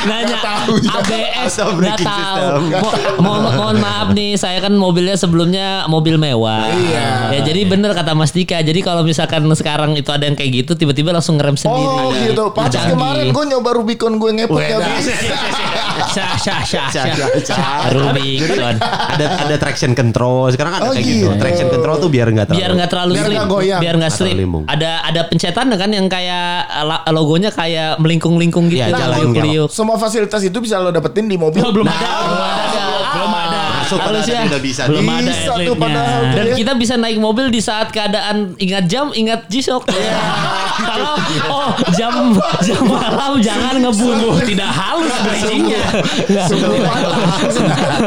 Nanya 0.04 0.36
tahu 0.38 0.72
ya. 0.78 0.90
ABS 0.94 1.54
nggak 1.54 1.72
braking 1.74 2.06
tahu. 2.06 2.18
system. 2.18 2.60
Mo- 3.18 3.38
mo- 3.38 3.54
mohon 3.54 3.76
maaf 3.78 4.08
nih, 4.10 4.34
saya 4.34 4.58
kan 4.58 4.72
mobilnya 4.72 5.14
sebelumnya 5.14 5.66
mobil 5.86 6.16
mewah. 6.16 6.68
Iya. 6.68 7.08
Ya 7.30 7.40
jadi 7.42 7.60
bener 7.64 7.92
kata 7.92 8.12
Mas 8.12 8.30
Dika. 8.30 8.58
Jadi 8.58 8.80
kalau 8.80 9.02
misalkan 9.02 9.44
sekarang 9.50 9.94
itu 9.94 10.08
ada 10.08 10.24
yang 10.24 10.34
kayak 10.34 10.50
gitu, 10.56 10.72
tiba-tiba 10.74 11.10
langsung 11.10 11.36
ngerem 11.36 11.54
sendiri. 11.54 11.86
Oh 11.86 12.10
gitu. 12.12 12.44
Pas 12.50 12.68
Canggih. 12.68 12.92
kemarin 12.92 13.26
gue 13.28 13.44
nyoba 13.46 13.70
Rubicon 13.72 14.12
gue 14.16 14.30
ngepot 14.34 14.54
Weh, 14.54 14.66
ya. 14.66 14.78
dah. 14.78 14.96
Syah 16.08 16.34
syah 16.36 16.60
syah 16.62 16.86
syah. 16.88 17.90
Rubicon. 17.90 18.74
ada 19.08 19.24
ada 19.40 19.56
traction 19.56 19.92
control 19.92 20.50
sekarang 20.50 20.72
kan 20.72 20.80
ada 20.80 20.86
Oh, 20.86 20.94
kayak 20.94 21.04
gitu. 21.04 21.26
gitu. 21.26 21.38
Traction 21.38 21.68
control 21.68 21.96
tuh 21.98 22.08
biar 22.08 22.26
nggak 22.28 22.46
terlalu 22.46 22.60
biar 22.60 22.70
nggak 22.74 22.88
terlalu 22.88 23.12
Biar 23.12 23.24
slip, 23.24 23.34
nggak 23.34 23.48
goyang. 23.48 23.80
biar 23.80 23.94
nggak 23.96 24.12
Atau 24.12 24.24
slip. 24.24 24.36
Ada 24.66 24.90
ada 25.04 25.20
pencetan 25.24 25.66
kan 25.70 25.90
yang 25.90 26.06
kayak 26.06 26.48
logonya 27.08 27.50
kayak 27.50 27.90
melingkung-lingkung 27.98 28.66
gitu, 28.66 28.80
Iya, 28.80 28.94
jalan 28.94 29.17
liuk-liuk. 29.20 29.68
Semua 29.68 29.96
fasilitas 29.96 30.40
itu 30.40 30.58
bisa 30.58 30.78
lo 30.78 30.90
dapetin 30.90 31.26
di 31.26 31.34
mobil. 31.34 31.60
Oh, 31.60 31.72
belum 31.72 31.84
Nah, 31.84 31.96
ada. 31.96 32.18
belum 32.22 32.40
ada. 32.40 32.87
Masuk 33.88 33.98
ya. 33.98 34.04
tadi 34.20 34.46
udah 34.46 34.60
bisa 34.60 34.82
Belum 34.84 35.00
nih. 35.02 35.16
ada 35.16 35.32
Bisa 35.32 35.52
tuh 35.64 35.76
padahal. 35.76 36.20
Dan 36.28 36.44
Iya. 36.44 36.54
kita 36.56 36.72
bisa 36.76 36.94
naik 36.94 37.16
mobil 37.16 37.46
di 37.48 37.58
saat 37.58 37.88
keadaan 37.88 38.36
ingat 38.56 38.84
jam, 38.84 39.08
ingat 39.10 39.48
G-Shock. 39.48 39.88
Kalau 40.88 41.16
oh 41.48 41.68
jam 41.90 42.14
jam 42.62 42.80
malam 42.86 43.40
jangan 43.40 43.80
ngebun. 43.80 44.14
Sungguh 44.14 44.36
tidak 44.46 44.70
halus 44.70 45.10
bridgingnya. 45.20 45.82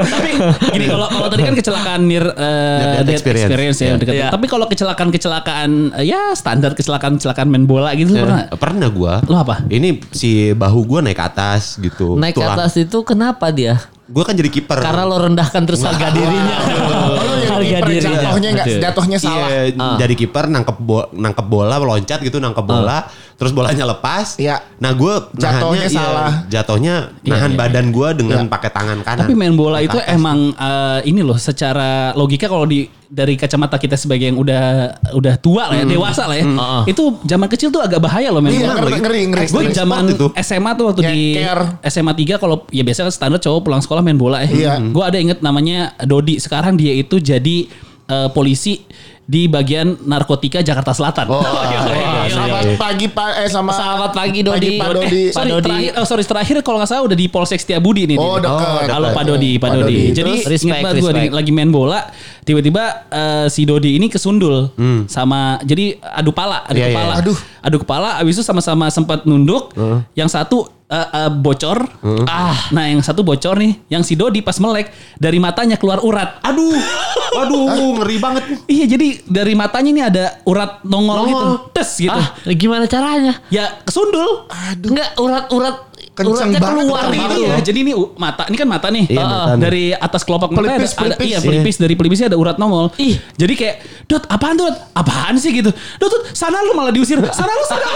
Tapi 0.08 0.30
gini 0.72 0.86
kalau 0.88 1.08
kalau 1.08 1.28
tadi 1.28 1.42
kan 1.44 1.56
kecelakaan 1.56 2.02
near 2.08 2.26
uh, 2.26 2.32
death 2.32 2.96
death 3.04 3.12
experience. 3.20 3.50
experience, 3.50 3.78
ya. 3.78 3.86
Iya. 3.86 3.96
dekat. 4.00 4.14
Iya. 4.16 4.28
Tapi 4.32 4.46
kalau 4.48 4.66
kecelakaan-kecelakaan 4.68 5.70
eh, 6.00 6.06
ya 6.08 6.32
standar 6.34 6.72
kecelakaan-kecelakaan 6.74 7.48
main 7.48 7.66
bola 7.68 7.92
gitu 7.94 8.14
lu 8.14 8.24
pernah? 8.24 8.48
Eh, 8.48 8.58
pernah 8.58 8.88
gua. 8.88 9.14
Lo 9.28 9.36
apa? 9.36 9.66
Ini 9.68 9.90
si 10.12 10.52
bahu 10.54 10.80
gua 10.88 11.00
naik 11.04 11.18
ke 11.18 11.26
atas 11.26 11.76
gitu. 11.78 12.16
Naik 12.18 12.38
ke 12.38 12.44
Tulang. 12.44 12.58
atas 12.58 12.72
itu 12.78 12.98
kenapa 13.04 13.52
dia? 13.52 13.80
Gua 14.12 14.24
kan 14.28 14.36
jadi 14.36 14.52
kiper. 14.52 14.76
Karena 14.78 15.08
lo 15.08 15.16
rendahkan 15.18 15.62
terus 15.64 15.80
harga 15.82 16.12
dirinya. 16.12 16.56
Harga 17.52 17.80
dirinya. 17.84 18.20
jatuhnya 18.22 18.50
nggak 18.54 18.68
jatuhnya 18.80 19.18
salah. 19.18 19.48
Iya, 19.50 19.62
Ah. 19.76 19.96
jadi 19.96 20.14
kiper 20.14 20.46
nangkep 20.48 20.78
bo 20.78 21.08
nangkep 21.12 21.46
bola 21.46 21.76
loncat 21.78 22.20
gitu 22.20 22.38
nangkep 22.38 22.64
bola 22.64 23.08
terus 23.42 23.50
bolanya 23.52 23.90
lepas. 23.90 24.38
Iya. 24.38 24.62
Nah, 24.78 24.94
gue 24.94 25.14
Jatuhnya 25.34 25.90
salah. 25.90 26.46
jatuhnya 26.46 27.10
Iya, 27.20 27.34
nahan 27.34 27.52
iya. 27.52 27.58
badan 27.58 27.86
gue 27.90 28.10
dengan 28.14 28.46
Iya. 28.46 28.54
pakai 28.54 28.70
tangan 28.70 29.02
kanan. 29.02 29.26
Tapi 29.26 29.34
main 29.34 29.58
bola 29.58 29.82
itu 29.82 29.98
atas. 29.98 30.14
emang 30.14 30.54
eh, 30.54 31.00
ini 31.10 31.26
loh 31.26 31.34
secara 31.36 32.14
logika 32.14 32.46
kalau 32.46 32.70
di 32.70 32.86
dari 33.04 33.34
kacamata 33.34 33.76
kita 33.76 33.98
sebagai 33.98 34.24
yang 34.24 34.38
udah 34.38 34.64
udah 35.12 35.36
tua 35.36 35.68
lah 35.68 35.76
ya, 35.76 35.84
dewasa 35.84 36.30
lah 36.30 36.38
ya. 36.38 36.46
Ah. 36.54 36.84
Itu 36.86 37.18
zaman 37.24 37.50
kecil 37.50 37.68
tuh 37.68 37.82
agak 37.82 37.98
bahaya 37.98 38.30
loh 38.30 38.40
main 38.40 38.54
Iya, 38.54 38.72
bola. 38.72 38.78
ngeri, 38.78 38.94
ngeri, 39.02 39.22
ngeri. 39.28 39.46
Gue 39.50 39.64
zaman 39.74 40.04
itu. 40.08 40.28
SMA 40.38 40.72
tuh 40.72 40.86
waktu 40.88 41.02
di 41.04 41.22
Nyeker. 41.36 41.60
SMA 41.84 42.14
3 42.14 42.38
kalau 42.38 42.70
ya 42.70 42.86
biasanya 42.86 43.10
kan 43.10 43.16
standar 43.18 43.40
cowok 43.42 43.60
pulang 43.66 43.82
sekolah 43.82 44.00
main 44.00 44.16
bola 44.16 44.46
ya. 44.46 44.54
Iya. 44.54 44.74
Gue 44.86 45.02
ada 45.02 45.18
inget 45.18 45.42
namanya 45.42 45.98
Dodi. 46.00 46.38
Sekarang 46.38 46.78
dia 46.78 46.94
itu 46.94 47.18
jadi 47.18 47.66
eh, 48.08 48.30
polisi 48.30 48.86
di 49.32 49.48
bagian 49.48 49.96
narkotika 50.04 50.60
Jakarta 50.60 50.92
Selatan. 50.92 51.32
Oh, 51.32 51.40
iya, 51.72 51.80
iya, 51.88 52.04
iya. 52.04 52.22
Selamat 52.28 52.68
pagi 52.76 53.08
Pak 53.08 53.32
eh 53.40 53.48
sama 53.48 53.72
Selamat 53.72 54.12
pagi 54.12 54.44
Dodi. 54.44 54.76
Pak 54.76 54.88
Dodi. 54.92 55.22
Pak 55.32 55.36
Sorry, 55.40 55.50
Dodi. 55.56 55.64
terakhir, 55.64 55.92
oh, 55.96 56.06
sorry 56.06 56.24
terakhir 56.28 56.56
kalau 56.60 56.78
nggak 56.84 56.90
salah 56.92 57.04
udah 57.08 57.16
di 57.16 57.32
Polsek 57.32 57.64
Setiabudi 57.64 58.12
nih. 58.12 58.20
Oh, 58.20 58.44
dekat. 58.44 58.92
Halo 58.92 59.08
dekat. 59.08 59.16
Pak 59.16 59.24
Dodi, 59.24 59.52
Pak 59.56 59.64
Pak 59.64 59.70
Dodi. 59.80 59.88
Dodi. 59.88 60.04
Jadi 60.12 60.34
Terus, 60.44 60.62
ingat 60.68 60.78
banget 60.84 60.96
gue 61.00 61.12
lagi 61.32 61.52
main 61.56 61.72
bola, 61.72 62.12
tiba-tiba 62.44 62.84
eh, 63.08 63.46
si 63.48 63.64
Dodi 63.64 63.96
ini 63.96 64.12
kesundul 64.12 64.76
sama 65.08 65.64
jadi 65.64 65.96
adu 66.04 66.36
pala, 66.36 66.68
adu 66.68 66.76
Iya, 66.76 66.92
iya, 66.92 66.92
kepala. 66.92 67.14
iya. 67.16 67.22
Aduh. 67.24 67.38
Adu 67.62 67.78
kepala 67.80 68.10
abis 68.20 68.36
itu 68.36 68.44
sama-sama 68.44 68.92
sempat 68.92 69.24
nunduk. 69.24 69.72
Yang 70.12 70.36
satu 70.36 70.68
eh, 70.92 71.08
eh, 71.18 71.30
bocor. 71.32 71.80
Ah, 72.28 72.68
nah 72.70 72.86
yang 72.86 73.00
satu 73.00 73.24
bocor 73.24 73.56
nih, 73.56 73.80
yang 73.88 74.04
si 74.04 74.14
Dodi 74.14 74.44
pas 74.44 74.60
melek 74.60 74.92
dari 75.16 75.40
matanya 75.40 75.80
keluar 75.80 76.04
urat. 76.04 76.44
aduh. 76.44 76.76
Waduh, 77.32 77.96
ngeri 77.96 78.20
banget. 78.20 78.44
Iya, 78.68 78.86
jadi 78.92 79.24
dari 79.24 79.56
matanya 79.56 79.90
ini 79.90 80.02
ada 80.04 80.44
urat 80.44 80.84
nongol, 80.84 81.16
Nongol. 81.16 81.32
gitu. 81.32 81.48
Tes 81.72 81.90
gitu. 81.96 82.12
Ah, 82.12 82.36
gimana 82.52 82.84
caranya? 82.92 83.40
Ya 83.48 83.80
kesundul. 83.88 84.52
Enggak 84.84 85.16
urat-urat 85.16 85.91
Uratnya 86.12 86.60
banget 86.60 86.86
keluar 86.92 87.08
gitu. 87.08 87.40
Ya, 87.48 87.58
jadi 87.64 87.80
ini 87.88 87.92
mata, 88.20 88.44
ini 88.52 88.58
kan 88.60 88.68
mata 88.68 88.88
nih. 88.92 89.06
Iya, 89.08 89.24
Ah, 89.24 89.30
mata 89.32 89.54
nih. 89.56 89.62
dari 89.64 89.86
atas 89.96 90.22
kelopak 90.28 90.50
mata 90.52 90.60
Pelipis, 90.60 90.92
ada, 90.92 91.00
ada 91.00 91.16
pelipis. 91.16 91.30
iya 91.32 91.38
pelipis 91.40 91.76
dari 91.80 91.94
pelipisnya 91.96 92.28
ada 92.28 92.38
urat 92.38 92.60
nongol. 92.60 92.92
Ih. 93.00 93.16
Jadi 93.40 93.54
kayak, 93.56 93.76
"Dot, 94.12 94.24
apaan 94.28 94.60
tuh? 94.60 94.68
Dot? 94.68 94.78
Apaan 94.92 95.40
sih 95.40 95.56
gitu?" 95.56 95.72
"Dot, 95.72 96.10
Dot, 96.12 96.24
sana 96.36 96.60
lu 96.62 96.76
malah 96.76 96.92
diusir. 96.92 97.16
Sana 97.32 97.48
lu 97.48 97.64
sana." 97.64 97.88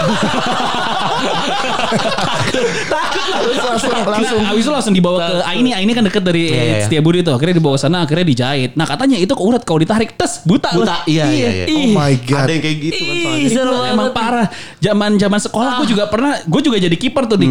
Takut 2.86 3.24
langsung 3.28 3.92
langsung 4.06 4.38
Nah, 4.40 4.52
abis 4.52 4.62
itu 4.64 4.72
langsung 4.72 4.94
dibawa 4.96 5.16
ke 5.20 5.32
Aini. 5.44 5.70
Aini 5.76 5.92
kan 5.92 6.04
deket 6.04 6.22
dari 6.24 6.48
Iya, 6.48 6.62
iya. 6.62 6.76
Setiabudi 6.88 7.20
tuh. 7.20 7.36
Akhirnya 7.36 7.56
dibawa 7.60 7.76
sana, 7.76 8.08
akhirnya 8.08 8.26
dijahit. 8.26 8.72
Nah 8.74 8.86
katanya 8.88 9.16
itu 9.20 9.32
ke 9.32 9.42
urat 9.42 9.62
kalau 9.62 9.78
ditarik, 9.82 10.16
tes 10.16 10.40
buta, 10.48 10.72
lu. 10.72 10.82
Buta, 10.82 11.04
iya, 11.04 11.26
iya, 11.28 11.48
iya. 11.64 11.66
Oh 11.68 11.86
my 11.92 12.12
god. 12.24 12.48
Ada 12.48 12.52
yang 12.56 12.62
kayak 12.64 12.76
gitu 12.80 13.02
kan. 13.02 13.36
Ih, 13.36 13.92
emang 13.92 14.08
parah. 14.16 14.46
Zaman 14.80 15.10
zaman 15.20 15.40
sekolah 15.40 15.70
gue 15.84 15.88
juga 15.92 16.04
pernah, 16.08 16.40
gue 16.42 16.60
juga 16.64 16.76
jadi 16.80 16.96
kiper 16.96 17.24
tuh 17.28 17.38
di. 17.40 17.48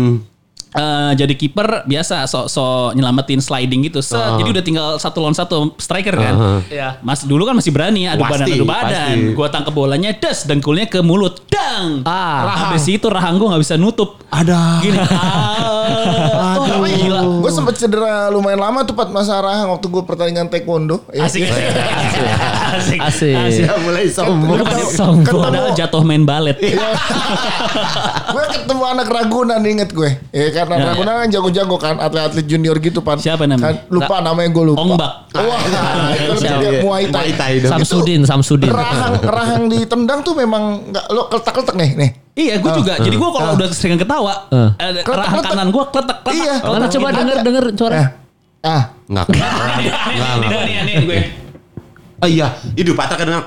Eh, 0.75 1.11
jadi 1.15 1.33
kiper 1.33 1.67
biasa 1.83 2.23
so 2.25 2.45
so 2.45 2.63
nyelamatin 2.91 3.39
sliding 3.39 3.81
gitu. 3.83 3.99
Set, 3.99 4.17
Ah. 4.17 4.35
Jadi 4.35 4.49
udah 4.51 4.63
tinggal 4.63 4.87
satu 4.95 5.17
lawan 5.19 5.33
satu 5.33 5.73
striker 5.75 6.13
kan. 6.13 6.33
Aha. 6.33 6.51
Iya. 6.67 6.89
Mas 6.99 7.23
dulu 7.23 7.43
kan 7.43 7.53
masih 7.53 7.69
berani 7.69 8.03
ya, 8.03 8.13
adu 8.13 8.21
Pasti, 8.21 8.33
badan 8.35 8.47
adu 8.51 8.65
badan. 8.65 8.91
pasti. 9.15 9.33
Gua 9.33 9.47
tangkep 9.47 9.73
bolanya 9.73 10.09
des 10.11 10.37
dengkulnya 10.43 10.85
ke 10.85 10.99
mulut. 10.99 11.41
Dang. 11.47 12.03
Ah. 12.03 12.45
Rahang. 12.45 12.67
Habis 12.69 12.85
itu 12.89 13.07
rahang 13.07 13.35
gue 13.35 13.47
nggak 13.47 13.61
bisa 13.61 13.75
nutup. 13.75 14.19
Ada. 14.27 14.79
Gini. 14.79 14.97
Ah. 14.99 16.57
Oh, 16.75 16.83
gila. 16.83 17.21
Gue 17.45 17.51
sempet 17.51 17.75
cedera 17.75 18.27
lumayan 18.27 18.57
lama 18.57 18.81
tuh 18.81 18.91
Pat 18.91 19.07
Mas 19.07 19.27
Arahang 19.27 19.69
waktu 19.69 19.85
gue 19.85 20.01
pertandingan 20.01 20.49
taekwondo. 20.49 21.05
Ya. 21.09 21.23
Asik. 21.23 21.45
Asik. 21.45 22.99
Asik. 22.99 23.63
Ya 23.63 23.75
mulai 23.77 24.09
sombong. 24.09 24.59
Ketemu- 24.59 24.89
Sombong. 24.91 25.23
ketemu- 25.23 25.45
Padahal 25.45 25.69
jatuh 25.73 26.01
main 26.01 26.23
balet. 26.23 26.57
gue 28.33 28.43
ketemu 28.51 28.83
anak 28.83 29.07
Ragunan 29.07 29.61
inget 29.61 29.89
gue. 29.91 30.09
Ya 30.31 30.47
karena 30.65 30.81
Ya, 30.81 30.89
Ragunan 30.91 31.13
kan 31.15 31.29
jago-jago 31.29 31.75
kan 31.77 31.95
atlet-atlet 31.97 32.43
junior 32.43 32.75
gitu 32.77 32.99
Pan. 32.99 33.15
Siapa 33.15 33.45
namanya? 33.45 33.63
Kan, 33.63 33.75
lupa 33.87 34.15
namanya 34.19 34.49
gue 34.49 34.63
lupa. 34.65 34.79
Ongbak. 34.81 35.11
Wah, 35.31 35.59
itu 36.11 36.27
lebih 36.27 36.41
Siapa? 36.41 36.59
kayak 36.59 36.73
Muay 36.81 37.03
Thai. 37.05 37.13
Muay 37.15 37.31
Thai 37.33 37.53
dong. 37.59 37.71
Samsudin, 37.71 38.21
Samsudin. 38.23 38.69
Rahang 38.69 39.13
rahang 39.21 39.63
ditendang 39.67 40.19
tuh 40.21 40.33
memang 40.33 40.63
nggak 40.89 41.05
lo 41.09 41.21
keletak-keletak 41.27 41.75
nih 41.75 41.89
nih. 41.95 42.09
Iya, 42.35 42.53
gue 42.59 42.71
juga. 42.75 42.93
Jadi 42.97 43.15
gue 43.15 43.29
kalau 43.31 43.51
udah 43.53 43.67
sering 43.69 43.95
ketawa, 43.95 44.33
Eh. 44.49 44.69
eh, 44.75 44.91
Kletek, 44.99 45.07
rahang 45.07 45.39
kanan 45.41 45.67
gue 45.69 45.83
kletek 45.87 46.17
kletek. 46.19 46.35
Iya. 46.35 46.55
Mana 46.61 46.85
coba 46.89 47.05
Ada. 47.07 47.17
denger 47.17 47.37
denger 47.41 47.65
suara. 47.73 47.95
Eh, 47.95 48.07
ah, 48.65 48.83
enggak. 49.07 49.25
nih, 50.67 50.75
nih, 50.83 50.95
gue. 51.01 51.19
Oh 52.15 52.27
iya, 52.27 52.47
hidup 52.73 52.95
patah 52.95 53.15
kadang. 53.15 53.43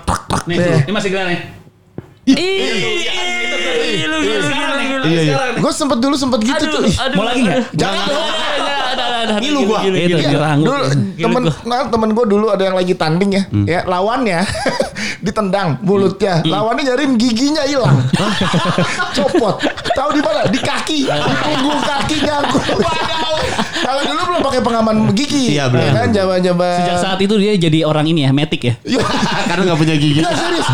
Nih, 0.46 0.56
ini 0.86 0.92
masih 0.92 1.10
keren 1.10 1.28
nih. 1.28 1.40
Iya, 5.08 5.20
iya. 5.24 5.36
gue 5.56 5.72
sempet 5.72 5.98
dulu 6.04 6.14
sempet 6.18 6.44
gitu 6.44 6.64
tuh. 6.68 6.84
Mau 7.16 7.24
lagi 7.24 7.40
nggak? 7.48 7.72
Jangan. 7.72 8.04
dong. 8.08 9.40
Ngilu 9.40 9.60
gua. 9.68 9.80
Itu 9.84 10.18
dirang. 10.18 10.58
dulu 10.62 10.84
temen 11.18 11.42
nah, 11.66 11.86
temen 11.88 12.08
gue 12.14 12.24
dulu 12.28 12.46
ada 12.52 12.62
yang 12.68 12.76
lagi 12.76 12.94
tanding 12.94 13.30
ya. 13.34 13.42
Ya 13.66 13.80
lawannya 13.88 14.44
ditendang 15.26 15.80
mulutnya. 15.82 16.44
Lawannya 16.44 16.94
nyariin 16.94 17.16
giginya 17.18 17.64
hilang. 17.66 17.96
Copot. 19.16 19.60
Tahu 19.96 20.10
di 20.14 20.22
mana? 20.22 20.46
Di 20.46 20.60
kaki. 20.60 21.08
Di 21.08 21.34
punggung 21.42 21.80
kakinya 21.82 22.36
gue 22.46 22.64
kalau 23.78 24.02
dulu 24.02 24.20
belum 24.28 24.42
pakai 24.42 24.60
pengaman 24.60 24.96
gigi. 25.12 25.54
Iya, 25.54 25.70
benar. 25.70 25.84
Ya 25.84 25.90
kan 25.92 26.08
zaman-zaman. 26.10 26.76
Sejak 26.82 26.96
saat 26.98 27.18
itu 27.20 27.34
dia 27.36 27.52
jadi 27.56 27.78
orang 27.84 28.06
ini 28.06 28.26
ya, 28.26 28.30
metik 28.30 28.62
ya. 28.64 28.74
Iya. 28.82 29.02
Karena 29.48 29.62
nggak 29.72 29.78
punya 29.78 29.96
gigi. 29.96 30.20
Enggak 30.20 30.36
serius. 30.36 30.68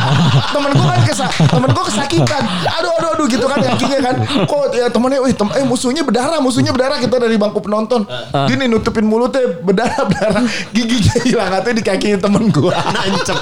Temen 0.50 0.70
gue 0.72 0.86
kan 0.86 1.00
kesa 1.04 1.26
temen 1.30 1.68
gue 1.70 1.84
kesakitan. 1.84 2.42
Aduh 2.80 2.92
aduh 2.98 3.10
aduh 3.18 3.26
gitu 3.28 3.46
kan 3.46 3.58
kakinya 3.60 3.98
kan. 4.00 4.14
Kok 4.46 4.62
ya 4.74 4.86
temennya 4.88 5.18
wih 5.22 5.34
tem 5.34 5.48
eh 5.54 5.64
musuhnya 5.64 6.02
berdarah, 6.02 6.38
musuhnya 6.40 6.72
berdarah 6.74 6.98
kita 6.98 7.16
dari 7.18 7.36
bangku 7.36 7.60
penonton. 7.60 8.04
Gini 8.48 8.64
nutupin 8.66 9.04
mulutnya 9.06 9.60
berdarah 9.60 10.04
berdarah. 10.06 10.42
Giginya 10.72 11.14
hilang 11.24 11.50
katanya 11.60 11.76
di 11.78 11.84
kaki 11.84 12.06
temen 12.18 12.50
gue. 12.50 12.72
Nancep. 12.74 13.38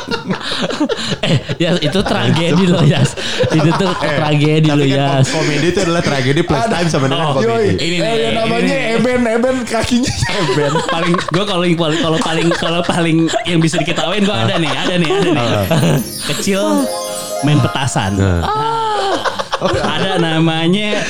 eh, 1.28 1.36
ya 1.58 1.70
itu 1.78 1.98
tragedi 2.02 2.64
loh, 2.68 2.82
Yas. 2.84 3.14
Itu 3.50 3.70
tuh 3.76 3.90
tragedi 3.96 4.68
loh, 4.68 4.84
kom- 4.84 5.42
komedi 5.42 5.66
itu 5.72 5.80
adalah 5.82 6.02
tragedi 6.02 6.40
plus 6.44 6.64
time 6.68 6.88
sama 6.88 7.06
dengan 7.08 7.26
Oh, 7.32 7.34
komedi. 7.38 7.78
Ini 7.78 7.96
eh, 8.02 8.16
yang 8.28 8.34
namanya 8.44 8.76
ini 8.76 9.00
nih. 9.00 9.36
Eben 9.38 9.51
Eben 9.52 9.68
kakinya 9.68 10.12
Eben. 10.32 10.72
paling 10.94 11.12
gue 11.12 11.44
kalau 11.44 11.64
paling 11.76 11.98
kalau 12.00 12.18
paling 12.18 12.48
kalau 12.56 12.80
paling 12.80 13.28
yang 13.44 13.60
bisa 13.60 13.76
diketawain 13.76 14.24
gue 14.24 14.32
ada 14.32 14.56
nih 14.56 14.72
ada 14.72 14.94
nih 14.96 15.08
ada 15.12 15.28
nih. 15.28 15.46
Kecil 16.32 16.88
main 17.44 17.60
petasan. 17.60 18.16
Ada 19.84 20.16
namanya 20.16 21.04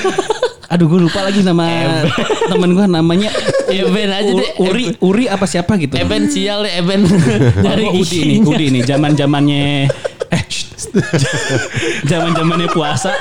aduh 0.73 0.89
gue 0.89 1.05
lupa 1.05 1.21
lagi 1.21 1.45
nama 1.45 2.01
temen 2.49 2.73
gue 2.73 2.87
namanya 2.89 3.31
Eben 3.71 4.11
aja 4.11 4.33
deh. 4.33 4.49
Uri 4.59 4.97
Uri 4.99 5.25
apa 5.31 5.47
siapa 5.47 5.79
gitu. 5.81 5.97
Eben 5.97 6.29
sial 6.29 6.67
deh, 6.67 6.73
Eben. 6.77 7.09
Dari 7.63 7.89
Udi 7.89 8.21
nih, 8.21 8.39
Udi 8.45 8.67
nih, 8.69 8.83
zaman 8.85 9.17
zamannya 9.17 9.89
eh 10.29 10.43
zaman 12.11 12.31
zamannya 12.37 12.69
puasa 12.69 13.13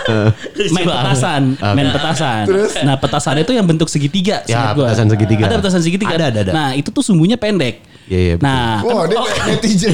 main 0.75 0.87
petasan, 0.87 1.41
main 1.75 1.87
petasan. 1.89 2.43
Terus? 2.47 2.71
Nah 2.83 2.95
petasan 2.99 3.35
itu 3.39 3.51
yang 3.55 3.65
bentuk 3.65 3.87
segitiga. 3.87 4.43
Ya, 4.45 4.75
gua. 4.75 4.91
petasan 4.91 5.07
segitiga. 5.07 5.43
Ada 5.47 5.55
petasan 5.63 5.81
segitiga. 5.81 6.13
Ada, 6.15 6.25
ada, 6.31 6.39
ada. 6.47 6.51
Nah 6.51 6.69
itu 6.75 6.89
tuh 6.91 7.03
sumbunya 7.03 7.39
pendek. 7.39 7.91
Iya, 8.11 8.19
iya, 8.19 8.33
betul. 8.35 8.47
Nah 8.49 8.71
Wah 8.83 9.03
dia 9.07 9.19
kayak 9.23 9.45
netizen. 9.47 9.91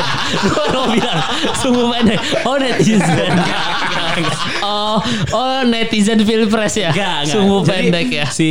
Gue 0.46 0.66
mau 0.70 0.86
bilang 0.94 1.20
sungguh 1.58 1.86
pendek. 1.90 2.20
Oh 2.46 2.56
netizen. 2.62 3.32
oh, 4.66 4.98
oh 5.34 5.58
netizen 5.66 6.18
pilpres 6.22 6.74
ya. 6.78 6.90
Sungguh 7.26 7.66
Jadi, 7.66 7.70
pendek 7.90 8.08
ya. 8.12 8.26
Si 8.30 8.50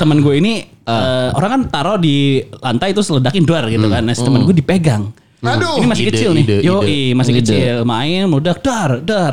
teman 0.00 0.24
gue 0.24 0.40
ini 0.40 0.64
eh, 0.64 1.28
orang 1.36 1.50
kan 1.50 1.62
taruh 1.68 1.96
di 2.00 2.40
lantai 2.64 2.96
itu 2.96 3.04
seledakin 3.04 3.44
duar 3.44 3.68
gitu 3.68 3.86
kan. 3.92 4.02
Nah, 4.08 4.14
si 4.16 4.24
teman 4.24 4.48
gue 4.48 4.56
dipegang. 4.56 5.23
Aduh. 5.44 5.76
Ini 5.78 5.86
masih 5.86 6.04
Ide, 6.04 6.10
kecil 6.16 6.30
nih. 6.32 6.44
ide, 6.44 6.56
Yo, 6.64 6.76
ide. 6.80 7.12
masih 7.12 7.32
Ide. 7.36 7.40
kecil. 7.44 7.76
Main 7.84 8.22
meledak 8.26 8.58
dar, 8.64 8.90
dar. 9.04 9.32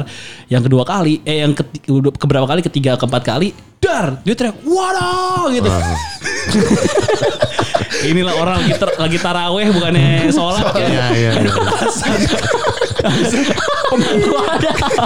Yang 0.51 0.67
kedua 0.67 0.83
kali, 0.83 1.23
eh 1.23 1.41
yang 1.41 1.55
udah 1.87 2.11
keberapa 2.13 2.45
kali? 2.45 2.59
Ketiga, 2.61 2.99
keempat 2.99 3.23
kali, 3.23 3.55
dar. 3.81 4.21
Dia 4.21 4.37
teriak, 4.37 4.61
waduh 4.61 5.49
gitu. 5.49 5.65
Inilah 8.01 8.33
orang 8.37 8.63
lagi, 8.63 8.73
ter- 8.77 8.97
lagi 8.97 9.17
taraweh 9.17 9.67
bukannya 9.73 10.29
sholat 10.29 10.73
ya. 10.73 10.87
Iya, 10.87 11.05
iya. 11.11 11.31
iya. 11.41 11.51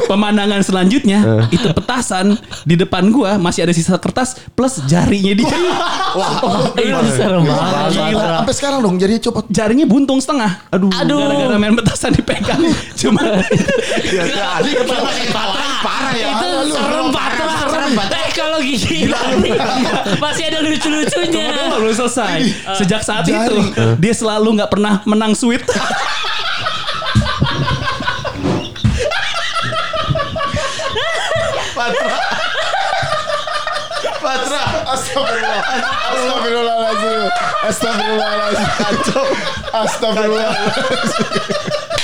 Pemandangan 0.06 0.62
selanjutnya 0.62 1.50
itu 1.50 1.66
petasan 1.74 2.38
di 2.68 2.76
depan 2.78 3.10
gua 3.10 3.42
masih 3.42 3.66
ada 3.66 3.74
sisa 3.74 3.98
kertas 3.98 4.38
plus 4.54 4.84
jarinya 4.86 5.34
dia. 5.34 5.50
Itu 6.78 7.10
serem 7.16 7.48
banget. 7.48 7.96
Sampai 7.96 8.56
sekarang 8.56 8.80
dong 8.84 8.96
jadinya 9.02 9.22
copot. 9.24 9.46
Jarinya 9.50 9.86
buntung 9.90 10.22
setengah. 10.22 10.62
Aduh. 10.70 10.92
Aduh. 10.92 11.26
Gara-gara 11.26 11.58
main 11.58 11.74
petasan 11.74 12.14
dipegang. 12.14 12.62
Cuma 13.02 13.22
Parah 15.82 16.14
ya. 16.14 16.28
Itu 16.38 16.48
serem 16.76 17.08
patra. 17.94 18.18
Eh 18.18 18.30
kalau 18.34 18.60
gini 18.60 19.12
masih 20.24 20.44
ada 20.50 20.60
lucu-lucunya. 20.64 21.70
Belum 21.70 21.94
selesai. 21.94 22.40
Sejak 22.80 23.02
saat 23.06 23.28
Jari. 23.28 23.46
itu 23.46 23.58
dia 24.02 24.14
selalu 24.16 24.58
nggak 24.58 24.72
pernah 24.72 24.94
menang 25.06 25.38
sweet. 25.38 25.62
Patra. 34.22 34.62
Astagfirullah. 34.90 35.62
Astagfirullahaladzim. 36.10 37.30
Astagfirullahaladzim. 37.70 38.68
Kacau. 38.82 39.26
Astagfirullahaladzim. 39.70 41.95